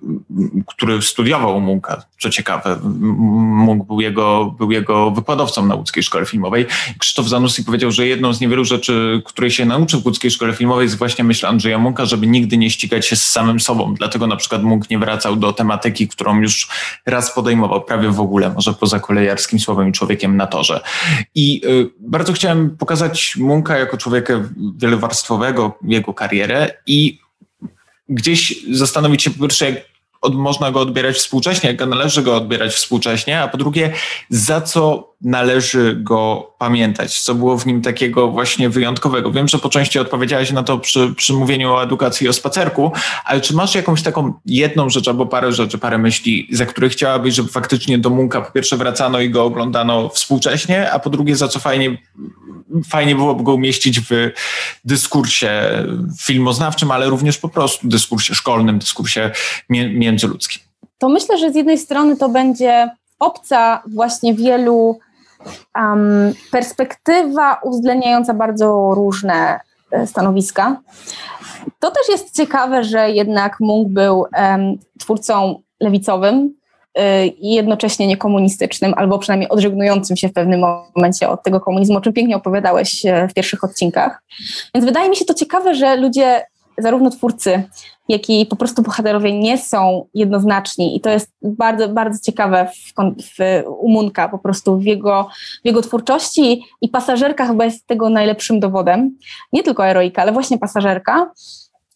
który 0.67 1.01
studiował 1.01 1.61
Munka, 1.61 2.03
co 2.19 2.29
ciekawe, 2.29 2.79
Munk 2.83 3.87
był 3.87 4.01
jego, 4.01 4.55
był 4.57 4.71
jego 4.71 5.11
wykładowcą 5.11 5.65
na 5.65 5.75
łódzkiej 5.75 6.03
szkole 6.03 6.25
filmowej. 6.25 6.65
Krzysztof 6.97 7.18
Krzysztof 7.19 7.29
Zanussi 7.29 7.63
powiedział, 7.63 7.91
że 7.91 8.07
jedną 8.07 8.33
z 8.33 8.41
niewielu 8.41 8.65
rzeczy, 8.65 9.21
której 9.25 9.51
się 9.51 9.65
nauczył 9.65 10.01
w 10.01 10.05
łódzkiej 10.05 10.31
szkole 10.31 10.53
filmowej 10.53 10.83
jest 10.83 10.97
właśnie 10.97 11.23
myśl 11.23 11.45
Andrzeja 11.45 11.77
Munka, 11.77 12.05
żeby 12.05 12.27
nigdy 12.27 12.57
nie 12.57 12.69
ścigać 12.69 13.07
się 13.07 13.15
z 13.15 13.29
samym 13.29 13.59
sobą. 13.59 13.93
Dlatego 13.93 14.27
na 14.27 14.35
przykład 14.35 14.63
Munk 14.63 14.89
nie 14.89 14.99
wracał 14.99 15.35
do 15.35 15.53
tematyki, 15.53 16.07
którą 16.07 16.41
już 16.41 16.69
raz 17.05 17.33
podejmował, 17.33 17.81
prawie 17.81 18.09
w 18.09 18.19
ogóle, 18.19 18.53
może 18.53 18.73
poza 18.73 18.99
kolejarskim 18.99 19.59
słowem 19.59 19.89
i 19.89 19.91
człowiekiem 19.91 20.37
na 20.37 20.47
torze. 20.47 20.81
I 21.35 21.61
y, 21.65 21.89
bardzo 21.99 22.33
chciałem 22.33 22.77
pokazać 22.77 23.35
Munka 23.37 23.77
jako 23.77 23.97
człowieka 23.97 24.33
wielowarstwowego, 24.77 25.79
jego 25.83 26.13
karierę 26.13 26.71
i 26.87 27.19
gdzieś 28.09 28.55
zastanowić 28.71 29.23
się 29.23 29.29
po 29.29 29.41
pierwsze, 29.41 29.65
jak 29.65 29.75
od, 30.21 30.35
można 30.35 30.71
go 30.71 30.79
odbierać 30.79 31.15
współcześnie, 31.15 31.69
jak 31.69 31.89
należy 31.89 32.21
go 32.21 32.35
odbierać 32.35 32.73
współcześnie, 32.73 33.41
a 33.41 33.47
po 33.47 33.57
drugie, 33.57 33.93
za 34.29 34.61
co 34.61 35.09
należy 35.21 35.95
go 35.95 36.51
pamiętać, 36.57 37.21
co 37.21 37.35
było 37.35 37.57
w 37.57 37.65
nim 37.65 37.81
takiego 37.81 38.27
właśnie 38.31 38.69
wyjątkowego. 38.69 39.31
Wiem, 39.31 39.47
że 39.47 39.57
po 39.57 39.69
części 39.69 39.99
odpowiedziałeś 39.99 40.51
na 40.51 40.63
to 40.63 40.77
przy, 40.77 41.13
przy 41.15 41.33
mówieniu 41.33 41.73
o 41.73 41.83
edukacji 41.83 42.25
i 42.25 42.29
o 42.29 42.33
spacerku, 42.33 42.91
ale 43.25 43.41
czy 43.41 43.55
masz 43.55 43.75
jakąś 43.75 44.01
taką 44.01 44.33
jedną 44.45 44.89
rzecz 44.89 45.07
albo 45.07 45.25
parę 45.25 45.51
rzeczy, 45.51 45.77
parę 45.77 45.97
myśli, 45.97 46.47
za 46.51 46.65
które 46.65 46.89
chciałabyś, 46.89 47.35
żeby 47.35 47.49
faktycznie 47.49 47.97
do 47.97 48.09
Munka 48.09 48.41
po 48.41 48.51
pierwsze 48.51 48.77
wracano 48.77 49.19
i 49.19 49.29
go 49.29 49.43
oglądano 49.43 50.09
współcześnie, 50.09 50.91
a 50.91 50.99
po 50.99 51.09
drugie, 51.09 51.35
za 51.35 51.47
co 51.47 51.59
fajnie, 51.59 51.97
fajnie 52.89 53.15
byłoby 53.15 53.43
go 53.43 53.53
umieścić 53.53 53.99
w 53.99 54.31
dyskursie 54.85 55.51
filmoznawczym, 56.21 56.91
ale 56.91 57.09
również 57.09 57.37
po 57.37 57.49
prostu 57.49 57.87
dyskursie 57.87 58.35
szkolnym, 58.35 58.79
dyskursie 58.79 59.31
międzyludzkim? 59.69 60.61
To 60.97 61.09
myślę, 61.09 61.37
że 61.37 61.51
z 61.51 61.55
jednej 61.55 61.77
strony 61.77 62.17
to 62.17 62.29
będzie 62.29 62.89
obca 63.19 63.83
właśnie 63.87 64.33
wielu 64.33 64.99
um, 65.75 66.33
perspektywa 66.51 67.59
uwzględniająca 67.63 68.33
bardzo 68.33 68.91
różne 68.95 69.59
e, 69.91 70.07
stanowiska. 70.07 70.81
To 71.79 71.91
też 71.91 72.09
jest 72.09 72.35
ciekawe, 72.35 72.83
że 72.83 73.11
jednak 73.11 73.57
Munk 73.59 73.89
był 73.89 74.19
um, 74.19 74.77
twórcą 74.99 75.61
lewicowym 75.79 76.58
i 77.41 77.53
jednocześnie 77.53 78.07
niekomunistycznym, 78.07 78.93
albo 78.97 79.19
przynajmniej 79.19 79.49
odżegnującym 79.49 80.17
się 80.17 80.29
w 80.29 80.33
pewnym 80.33 80.65
momencie 80.95 81.29
od 81.29 81.43
tego 81.43 81.59
komunizmu, 81.59 81.97
o 81.97 82.01
czym 82.01 82.13
pięknie 82.13 82.35
opowiadałeś 82.35 83.05
e, 83.05 83.27
w 83.27 83.33
pierwszych 83.33 83.63
odcinkach. 83.63 84.23
Więc 84.75 84.85
wydaje 84.85 85.09
mi 85.09 85.15
się 85.15 85.25
to 85.25 85.33
ciekawe, 85.33 85.75
że 85.75 85.95
ludzie, 85.95 86.45
zarówno 86.77 87.09
twórcy 87.09 87.63
jak 88.09 88.29
i 88.29 88.45
po 88.45 88.55
prostu 88.55 88.81
bohaterowie 88.81 89.39
nie 89.39 89.57
są 89.57 90.05
jednoznaczni 90.13 90.95
i 90.95 91.01
to 91.01 91.09
jest 91.09 91.31
bardzo, 91.41 91.89
bardzo 91.89 92.19
ciekawe 92.19 92.67
w, 92.67 92.93
w 93.23 93.63
Umunka, 93.67 94.29
po 94.29 94.39
prostu 94.39 94.77
w 94.77 94.83
jego, 94.83 95.29
w 95.63 95.65
jego 95.65 95.81
twórczości 95.81 96.63
i 96.81 96.89
pasażerka 96.89 97.47
chyba 97.47 97.65
jest 97.65 97.87
tego 97.87 98.09
najlepszym 98.09 98.59
dowodem. 98.59 99.17
Nie 99.53 99.63
tylko 99.63 99.87
Eroika, 99.87 100.21
ale 100.21 100.31
właśnie 100.31 100.57
pasażerka 100.57 101.31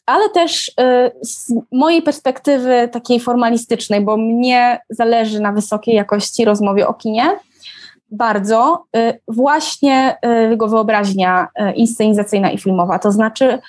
ale 0.06 0.30
też 0.30 0.68
y, 0.68 0.74
z 1.22 1.54
mojej 1.72 2.02
perspektywy 2.02 2.90
takiej 2.92 3.20
formalistycznej, 3.20 4.02
bo 4.02 4.18
mnie 4.18 4.80
zależy 4.90 5.40
na 5.40 5.52
wysokiej 5.52 5.96
jakości 5.96 6.46
rozmowie 6.46 6.88
o 6.88 6.94
kinie, 6.94 7.24
bardzo 8.12 8.86
y, 8.98 9.20
właśnie 9.28 10.18
y, 10.26 10.50
jego 10.50 10.68
wyobraźnia 10.68 11.48
inscenizacyjna 11.76 12.52
i 12.52 12.58
filmowa. 12.58 13.00
To 13.00 13.12
znaczy, 13.12 13.60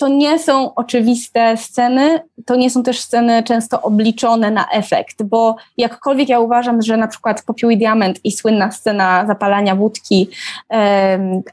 to 0.00 0.08
nie 0.08 0.38
są 0.38 0.74
oczywiste 0.74 1.56
sceny, 1.56 2.20
to 2.46 2.56
nie 2.56 2.70
są 2.70 2.82
też 2.82 3.00
sceny 3.00 3.42
często 3.42 3.82
obliczone 3.82 4.50
na 4.50 4.66
efekt, 4.70 5.22
bo 5.22 5.56
jakkolwiek 5.76 6.28
ja 6.28 6.40
uważam, 6.40 6.82
że 6.82 6.96
na 6.96 7.08
przykład 7.08 7.42
Popiół 7.42 7.70
i 7.70 7.78
Diament 7.78 8.20
i 8.24 8.32
słynna 8.32 8.70
scena 8.70 9.26
zapalania 9.26 9.76
wódki 9.76 10.28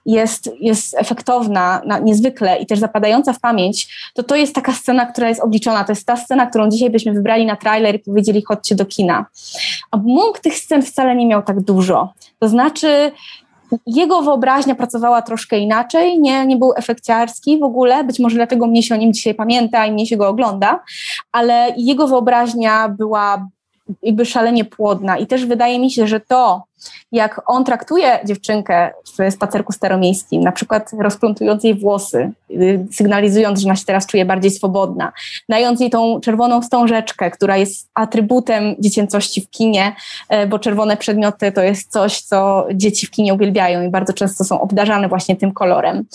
jest, 0.05 0.49
jest 0.59 0.95
efektowna 0.97 1.81
na, 1.85 1.99
niezwykle 1.99 2.57
i 2.57 2.65
też 2.65 2.79
zapadająca 2.79 3.33
w 3.33 3.39
pamięć, 3.39 4.09
to 4.13 4.23
to 4.23 4.35
jest 4.35 4.55
taka 4.55 4.73
scena, 4.73 5.05
która 5.05 5.29
jest 5.29 5.41
obliczona. 5.41 5.83
To 5.83 5.91
jest 5.91 6.05
ta 6.05 6.17
scena, 6.17 6.45
którą 6.45 6.69
dzisiaj 6.69 6.89
byśmy 6.89 7.13
wybrali 7.13 7.45
na 7.45 7.55
trailer 7.55 7.95
i 7.95 7.99
powiedzieli 7.99 8.41
chodźcie 8.41 8.75
do 8.75 8.85
kina. 8.85 9.25
A 9.91 9.97
Munk 9.97 10.39
tych 10.39 10.57
scen 10.57 10.81
wcale 10.81 11.15
nie 11.15 11.25
miał 11.25 11.43
tak 11.43 11.61
dużo. 11.61 12.13
To 12.39 12.47
znaczy 12.47 13.11
jego 13.85 14.21
wyobraźnia 14.21 14.75
pracowała 14.75 15.21
troszkę 15.21 15.59
inaczej, 15.59 16.19
nie, 16.19 16.45
nie 16.45 16.57
był 16.57 16.73
efekciarski 16.75 17.59
w 17.59 17.63
ogóle, 17.63 18.03
być 18.03 18.19
może 18.19 18.35
dlatego 18.35 18.67
mnie 18.67 18.83
się 18.83 18.95
o 18.95 18.97
nim 18.97 19.13
dzisiaj 19.13 19.35
pamięta 19.35 19.85
i 19.85 19.91
mnie 19.91 20.05
się 20.05 20.17
go 20.17 20.27
ogląda, 20.27 20.83
ale 21.31 21.73
jego 21.77 22.07
wyobraźnia 22.07 22.89
była 22.89 23.47
jakby 24.01 24.25
szalenie 24.25 24.65
płodna 24.65 25.17
i 25.17 25.27
też 25.27 25.45
wydaje 25.45 25.79
mi 25.79 25.91
się, 25.91 26.07
że 26.07 26.19
to, 26.19 26.63
jak 27.11 27.41
on 27.45 27.65
traktuje 27.65 28.19
dziewczynkę 28.25 28.91
w 29.05 29.33
spacerku 29.33 29.73
staromiejskim, 29.73 30.41
na 30.41 30.51
przykład 30.51 30.91
rozplątując 30.99 31.63
jej 31.63 31.75
włosy, 31.75 32.31
y, 32.51 32.87
sygnalizując, 32.91 33.59
że 33.59 33.67
ona 33.67 33.75
się 33.75 33.85
teraz 33.85 34.05
czuje 34.05 34.25
bardziej 34.25 34.51
swobodna, 34.51 35.11
dając 35.49 35.79
jej 35.79 35.89
tą 35.89 36.19
czerwoną 36.19 36.61
wstążeczkę, 36.61 37.31
która 37.31 37.57
jest 37.57 37.89
atrybutem 37.93 38.75
dziecięcości 38.79 39.41
w 39.41 39.49
kinie, 39.49 39.95
e, 40.29 40.47
bo 40.47 40.59
czerwone 40.59 40.97
przedmioty 40.97 41.51
to 41.51 41.61
jest 41.61 41.91
coś, 41.91 42.21
co 42.21 42.67
dzieci 42.73 43.07
w 43.07 43.11
kinie 43.11 43.33
uwielbiają 43.33 43.81
i 43.81 43.89
bardzo 43.89 44.13
często 44.13 44.43
są 44.43 44.61
obdarzane 44.61 45.07
właśnie 45.07 45.35
tym 45.35 45.51
kolorem. 45.51 46.05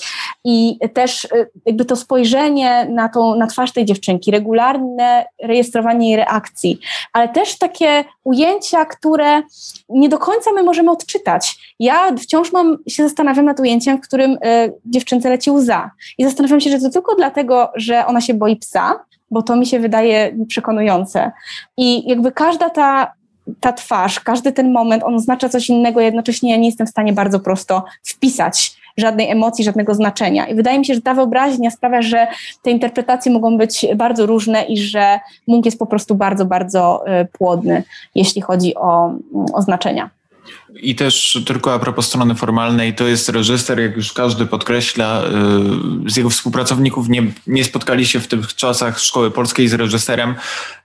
I 0.45 0.79
też 0.95 1.25
y, 1.25 1.51
jakby 1.67 1.85
to 1.85 1.97
spojrzenie 1.97 2.87
na, 2.91 3.09
tą, 3.09 3.35
na 3.35 3.47
twarz 3.47 3.73
tej 3.73 3.85
dziewczynki, 3.85 4.31
regularne 4.31 5.27
rejestrowanie 5.43 6.09
jej 6.09 6.17
reakcji, 6.17 6.79
ale 7.13 7.29
też 7.29 7.59
takie 7.59 8.05
ujęcia, 8.25 8.85
które 8.85 9.43
nie 9.89 10.09
do 10.09 10.18
końca 10.18 10.53
my 10.53 10.62
możemy 10.62 10.91
odczytać. 10.91 11.75
Ja 11.79 12.16
wciąż 12.16 12.53
mam, 12.53 12.79
się 12.89 13.03
zastanawiam 13.03 13.45
nad 13.45 13.61
ujęciem, 13.61 13.99
w 13.99 14.01
którym 14.01 14.33
y, 14.33 14.39
dziewczynce 14.85 15.29
leci 15.29 15.51
łza. 15.51 15.91
I 16.18 16.25
zastanawiam 16.25 16.61
się, 16.61 16.70
że 16.70 16.81
to 16.81 16.91
tylko 16.91 17.14
dlatego, 17.14 17.70
że 17.75 18.07
ona 18.07 18.20
się 18.20 18.35
boi 18.35 18.57
psa, 18.57 19.05
bo 19.31 19.43
to 19.43 19.57
mi 19.57 19.66
się 19.66 19.79
wydaje 19.79 20.37
przekonujące. 20.49 21.33
I 21.77 22.09
jakby 22.09 22.33
każda 22.33 22.70
ta, 22.70 23.12
ta 23.61 23.73
twarz, 23.73 24.20
każdy 24.20 24.53
ten 24.53 24.73
moment, 24.73 25.03
on 25.05 25.14
oznacza 25.14 25.49
coś 25.49 25.68
innego, 25.68 26.01
jednocześnie 26.01 26.51
ja 26.51 26.57
nie 26.57 26.66
jestem 26.66 26.87
w 26.87 26.91
stanie 26.91 27.12
bardzo 27.12 27.41
prosto 27.41 27.85
wpisać 28.05 28.82
żadnej 28.97 29.30
emocji, 29.30 29.64
żadnego 29.64 29.95
znaczenia. 29.95 30.47
I 30.47 30.55
wydaje 30.55 30.78
mi 30.78 30.86
się, 30.86 30.95
że 30.95 31.01
ta 31.01 31.14
wyobraźnia 31.14 31.70
sprawia, 31.70 32.03
że 32.03 32.26
te 32.62 32.70
interpretacje 32.70 33.32
mogą 33.32 33.59
być 33.59 33.86
bardzo 33.97 34.26
różne 34.26 34.62
i 34.62 34.78
że 34.78 35.20
Munk 35.47 35.64
jest 35.64 35.78
po 35.78 35.86
prostu 35.86 36.14
bardzo, 36.14 36.45
bardzo 36.45 37.05
y, 37.22 37.28
płodny, 37.32 37.82
jeśli 38.14 38.43
chodzi 38.43 38.74
o, 38.74 39.14
o 39.55 39.62
znaczenia. 39.62 40.11
I 40.80 40.95
też 40.95 41.43
tylko 41.47 41.74
a 41.74 41.78
propos 41.78 42.07
strony 42.07 42.34
formalnej, 42.34 42.95
to 42.95 43.07
jest 43.07 43.28
reżyser, 43.28 43.80
jak 43.80 43.97
już 43.97 44.12
każdy 44.12 44.47
podkreśla, 44.47 45.22
y, 46.07 46.11
z 46.11 46.16
jego 46.16 46.30
współpracowników 46.30 47.09
nie, 47.09 47.22
nie 47.47 47.64
spotkali 47.64 48.07
się 48.07 48.20
w 48.20 48.28
tych 48.28 48.55
czasach 48.55 49.01
Szkoły 49.01 49.30
Polskiej 49.30 49.68
z 49.68 49.74
reżyserem, 49.74 50.34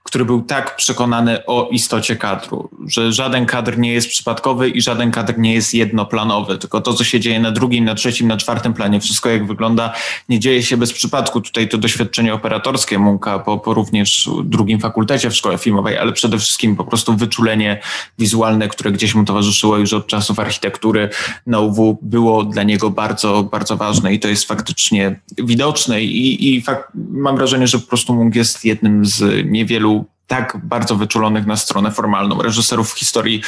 który 0.08 0.24
był 0.24 0.42
tak 0.42 0.76
przekonany 0.76 1.46
o 1.46 1.68
istocie 1.70 2.16
kadru, 2.16 2.70
że 2.86 3.12
żaden 3.12 3.46
kadr 3.46 3.78
nie 3.78 3.92
jest 3.92 4.08
przypadkowy 4.08 4.68
i 4.68 4.80
żaden 4.80 5.10
kadr 5.10 5.38
nie 5.38 5.54
jest 5.54 5.74
jednoplanowy, 5.74 6.58
tylko 6.58 6.80
to, 6.80 6.94
co 6.94 7.04
się 7.04 7.20
dzieje 7.20 7.40
na 7.40 7.50
drugim, 7.50 7.84
na 7.84 7.94
trzecim, 7.94 8.28
na 8.28 8.36
czwartym 8.36 8.74
planie, 8.74 9.00
wszystko 9.00 9.28
jak 9.28 9.46
wygląda, 9.46 9.92
nie 10.28 10.40
dzieje 10.40 10.62
się 10.62 10.76
bez 10.76 10.92
przypadku. 10.92 11.40
Tutaj 11.40 11.68
to 11.68 11.78
doświadczenie 11.78 12.34
operatorskie 12.34 12.98
Munka 12.98 13.38
po, 13.38 13.58
po 13.58 13.74
również 13.74 14.30
drugim 14.44 14.80
fakultecie 14.80 15.30
w 15.30 15.34
szkole 15.34 15.58
filmowej, 15.58 15.98
ale 15.98 16.12
przede 16.12 16.38
wszystkim 16.38 16.76
po 16.76 16.84
prostu 16.84 17.16
wyczulenie 17.16 17.80
wizualne, 18.18 18.68
które 18.68 18.92
gdzieś 18.92 19.14
mu 19.14 19.24
towarzyszyło 19.24 19.76
już 19.76 19.92
od 19.92 20.06
czasów 20.06 20.38
architektury 20.38 21.08
na 21.46 21.60
UW, 21.60 21.98
było 22.02 22.44
dla 22.44 22.62
niego 22.62 22.90
bardzo, 22.90 23.42
bardzo 23.42 23.76
ważne 23.76 24.14
i 24.14 24.20
to 24.20 24.28
jest 24.28 24.44
faktycznie 24.44 25.20
widoczne 25.38 26.02
i, 26.02 26.56
i 26.56 26.62
fakt, 26.62 26.88
mam 26.94 27.36
wrażenie, 27.36 27.66
że 27.66 27.78
po 27.78 27.86
prostu 27.86 28.14
Munk 28.14 28.34
jest 28.34 28.64
jednym 28.64 29.06
z 29.06 29.46
niewielu 29.50 29.97
tak 30.28 30.58
bardzo 30.62 30.96
wyczulonych 30.96 31.46
na 31.46 31.56
stronę 31.56 31.90
formalną 31.90 32.42
reżyserów 32.42 32.92
historii 32.92 33.42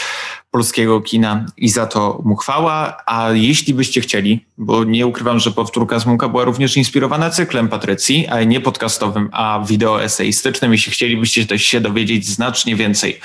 polskiego 0.51 1.01
kina 1.01 1.47
i 1.57 1.69
za 1.69 1.87
to 1.87 2.21
mu 2.25 2.37
chwała. 2.37 2.97
A 3.07 3.31
jeśli 3.33 3.75
byście 3.75 4.01
chcieli, 4.01 4.47
bo 4.59 4.85
nie 4.85 5.07
ukrywam, 5.07 5.39
że 5.39 5.51
powtórka 5.51 5.99
z 5.99 6.07
Munka 6.07 6.29
była 6.29 6.45
również 6.45 6.77
inspirowana 6.77 7.31
cyklem 7.31 7.69
Patrycji, 7.69 8.27
ale 8.27 8.47
nie 8.47 8.61
podcastowym, 8.61 9.29
a 9.33 9.65
wideoeseistycznym. 9.67 10.73
Jeśli 10.73 10.93
chcielibyście 10.93 11.47
też 11.47 11.63
się 11.63 11.81
dowiedzieć 11.81 12.27
znacznie 12.27 12.77
więcej 12.77 13.21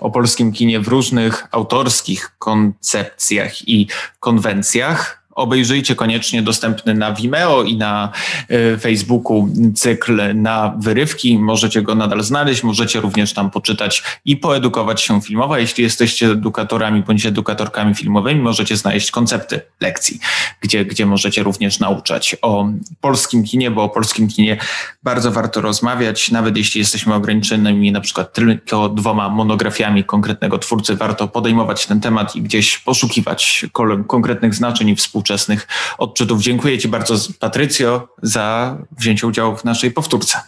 o 0.00 0.10
polskim 0.10 0.52
kinie 0.52 0.80
w 0.80 0.88
różnych 0.88 1.46
autorskich 1.50 2.32
koncepcjach 2.38 3.68
i 3.68 3.86
konwencjach, 4.20 5.19
obejrzyjcie 5.34 5.94
koniecznie 5.94 6.42
dostępny 6.42 6.94
na 6.94 7.12
Vimeo 7.12 7.62
i 7.62 7.76
na 7.76 8.12
e, 8.48 8.78
Facebooku 8.78 9.48
cykl 9.74 10.20
na 10.34 10.74
wyrywki. 10.78 11.38
Możecie 11.38 11.82
go 11.82 11.94
nadal 11.94 12.22
znaleźć, 12.22 12.62
możecie 12.62 13.00
również 13.00 13.32
tam 13.32 13.50
poczytać 13.50 14.02
i 14.24 14.36
poedukować 14.36 15.02
się 15.02 15.22
filmowo. 15.22 15.56
Jeśli 15.56 15.84
jesteście 15.84 16.26
edukatorami 16.26 17.02
bądź 17.02 17.26
edukatorkami 17.26 17.94
filmowymi, 17.94 18.40
możecie 18.40 18.76
znaleźć 18.76 19.10
koncepty 19.10 19.60
lekcji, 19.80 20.20
gdzie, 20.60 20.84
gdzie 20.84 21.06
możecie 21.06 21.42
również 21.42 21.80
nauczać 21.80 22.36
o 22.42 22.68
polskim 23.00 23.44
kinie, 23.44 23.70
bo 23.70 23.82
o 23.82 23.88
polskim 23.88 24.28
kinie 24.28 24.56
bardzo 25.02 25.30
warto 25.32 25.60
rozmawiać, 25.60 26.30
nawet 26.30 26.56
jeśli 26.56 26.78
jesteśmy 26.78 27.14
ograniczonymi 27.14 27.92
na 27.92 28.00
przykład 28.00 28.32
tylko 28.32 28.88
dwoma 28.88 29.28
monografiami 29.28 30.04
konkretnego 30.04 30.58
twórcy, 30.58 30.96
warto 30.96 31.28
podejmować 31.28 31.86
ten 31.86 32.00
temat 32.00 32.36
i 32.36 32.42
gdzieś 32.42 32.78
poszukiwać 32.78 33.66
konkretnych 34.06 34.54
znaczeń 34.54 34.88
i 34.88 34.96
współpracy 34.96 35.19
współczesnych 35.20 35.68
odczytów. 35.98 36.40
Dziękuję 36.40 36.78
Ci 36.78 36.88
bardzo, 36.88 37.14
Patrycjo, 37.40 38.08
za 38.22 38.76
wzięcie 38.98 39.26
udziału 39.26 39.56
w 39.56 39.64
naszej 39.64 39.90
powtórce. 39.90 40.38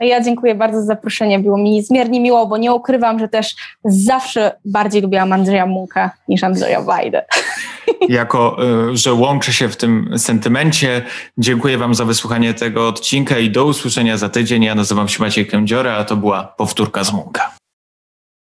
Ja 0.00 0.20
dziękuję 0.20 0.54
bardzo 0.54 0.80
za 0.80 0.86
zaproszenie. 0.86 1.38
Było 1.38 1.58
mi 1.58 1.70
niezmiernie 1.70 2.20
miło, 2.20 2.46
bo 2.46 2.56
nie 2.56 2.72
ukrywam, 2.72 3.18
że 3.18 3.28
też 3.28 3.54
zawsze 3.84 4.56
bardziej 4.64 5.02
lubiłam 5.02 5.32
Andrzeja 5.32 5.66
Munka 5.66 6.10
niż 6.28 6.44
Andrzeja 6.44 6.80
Wajdę. 6.80 7.24
Jako, 8.08 8.56
y, 8.90 8.96
że 8.96 9.12
łączy 9.12 9.52
się 9.52 9.68
w 9.68 9.76
tym 9.76 10.14
sentymencie, 10.18 11.02
dziękuję 11.38 11.78
Wam 11.78 11.94
za 11.94 12.04
wysłuchanie 12.04 12.54
tego 12.54 12.88
odcinka 12.88 13.38
i 13.38 13.50
do 13.50 13.64
usłyszenia 13.64 14.16
za 14.16 14.28
tydzień. 14.28 14.62
Ja 14.62 14.74
nazywam 14.74 15.08
się 15.08 15.22
Maciej 15.22 15.46
Kędziora, 15.46 15.96
a 15.96 16.04
to 16.04 16.16
była 16.16 16.44
powtórka 16.44 17.04
z 17.04 17.12
Munka. 17.12 17.61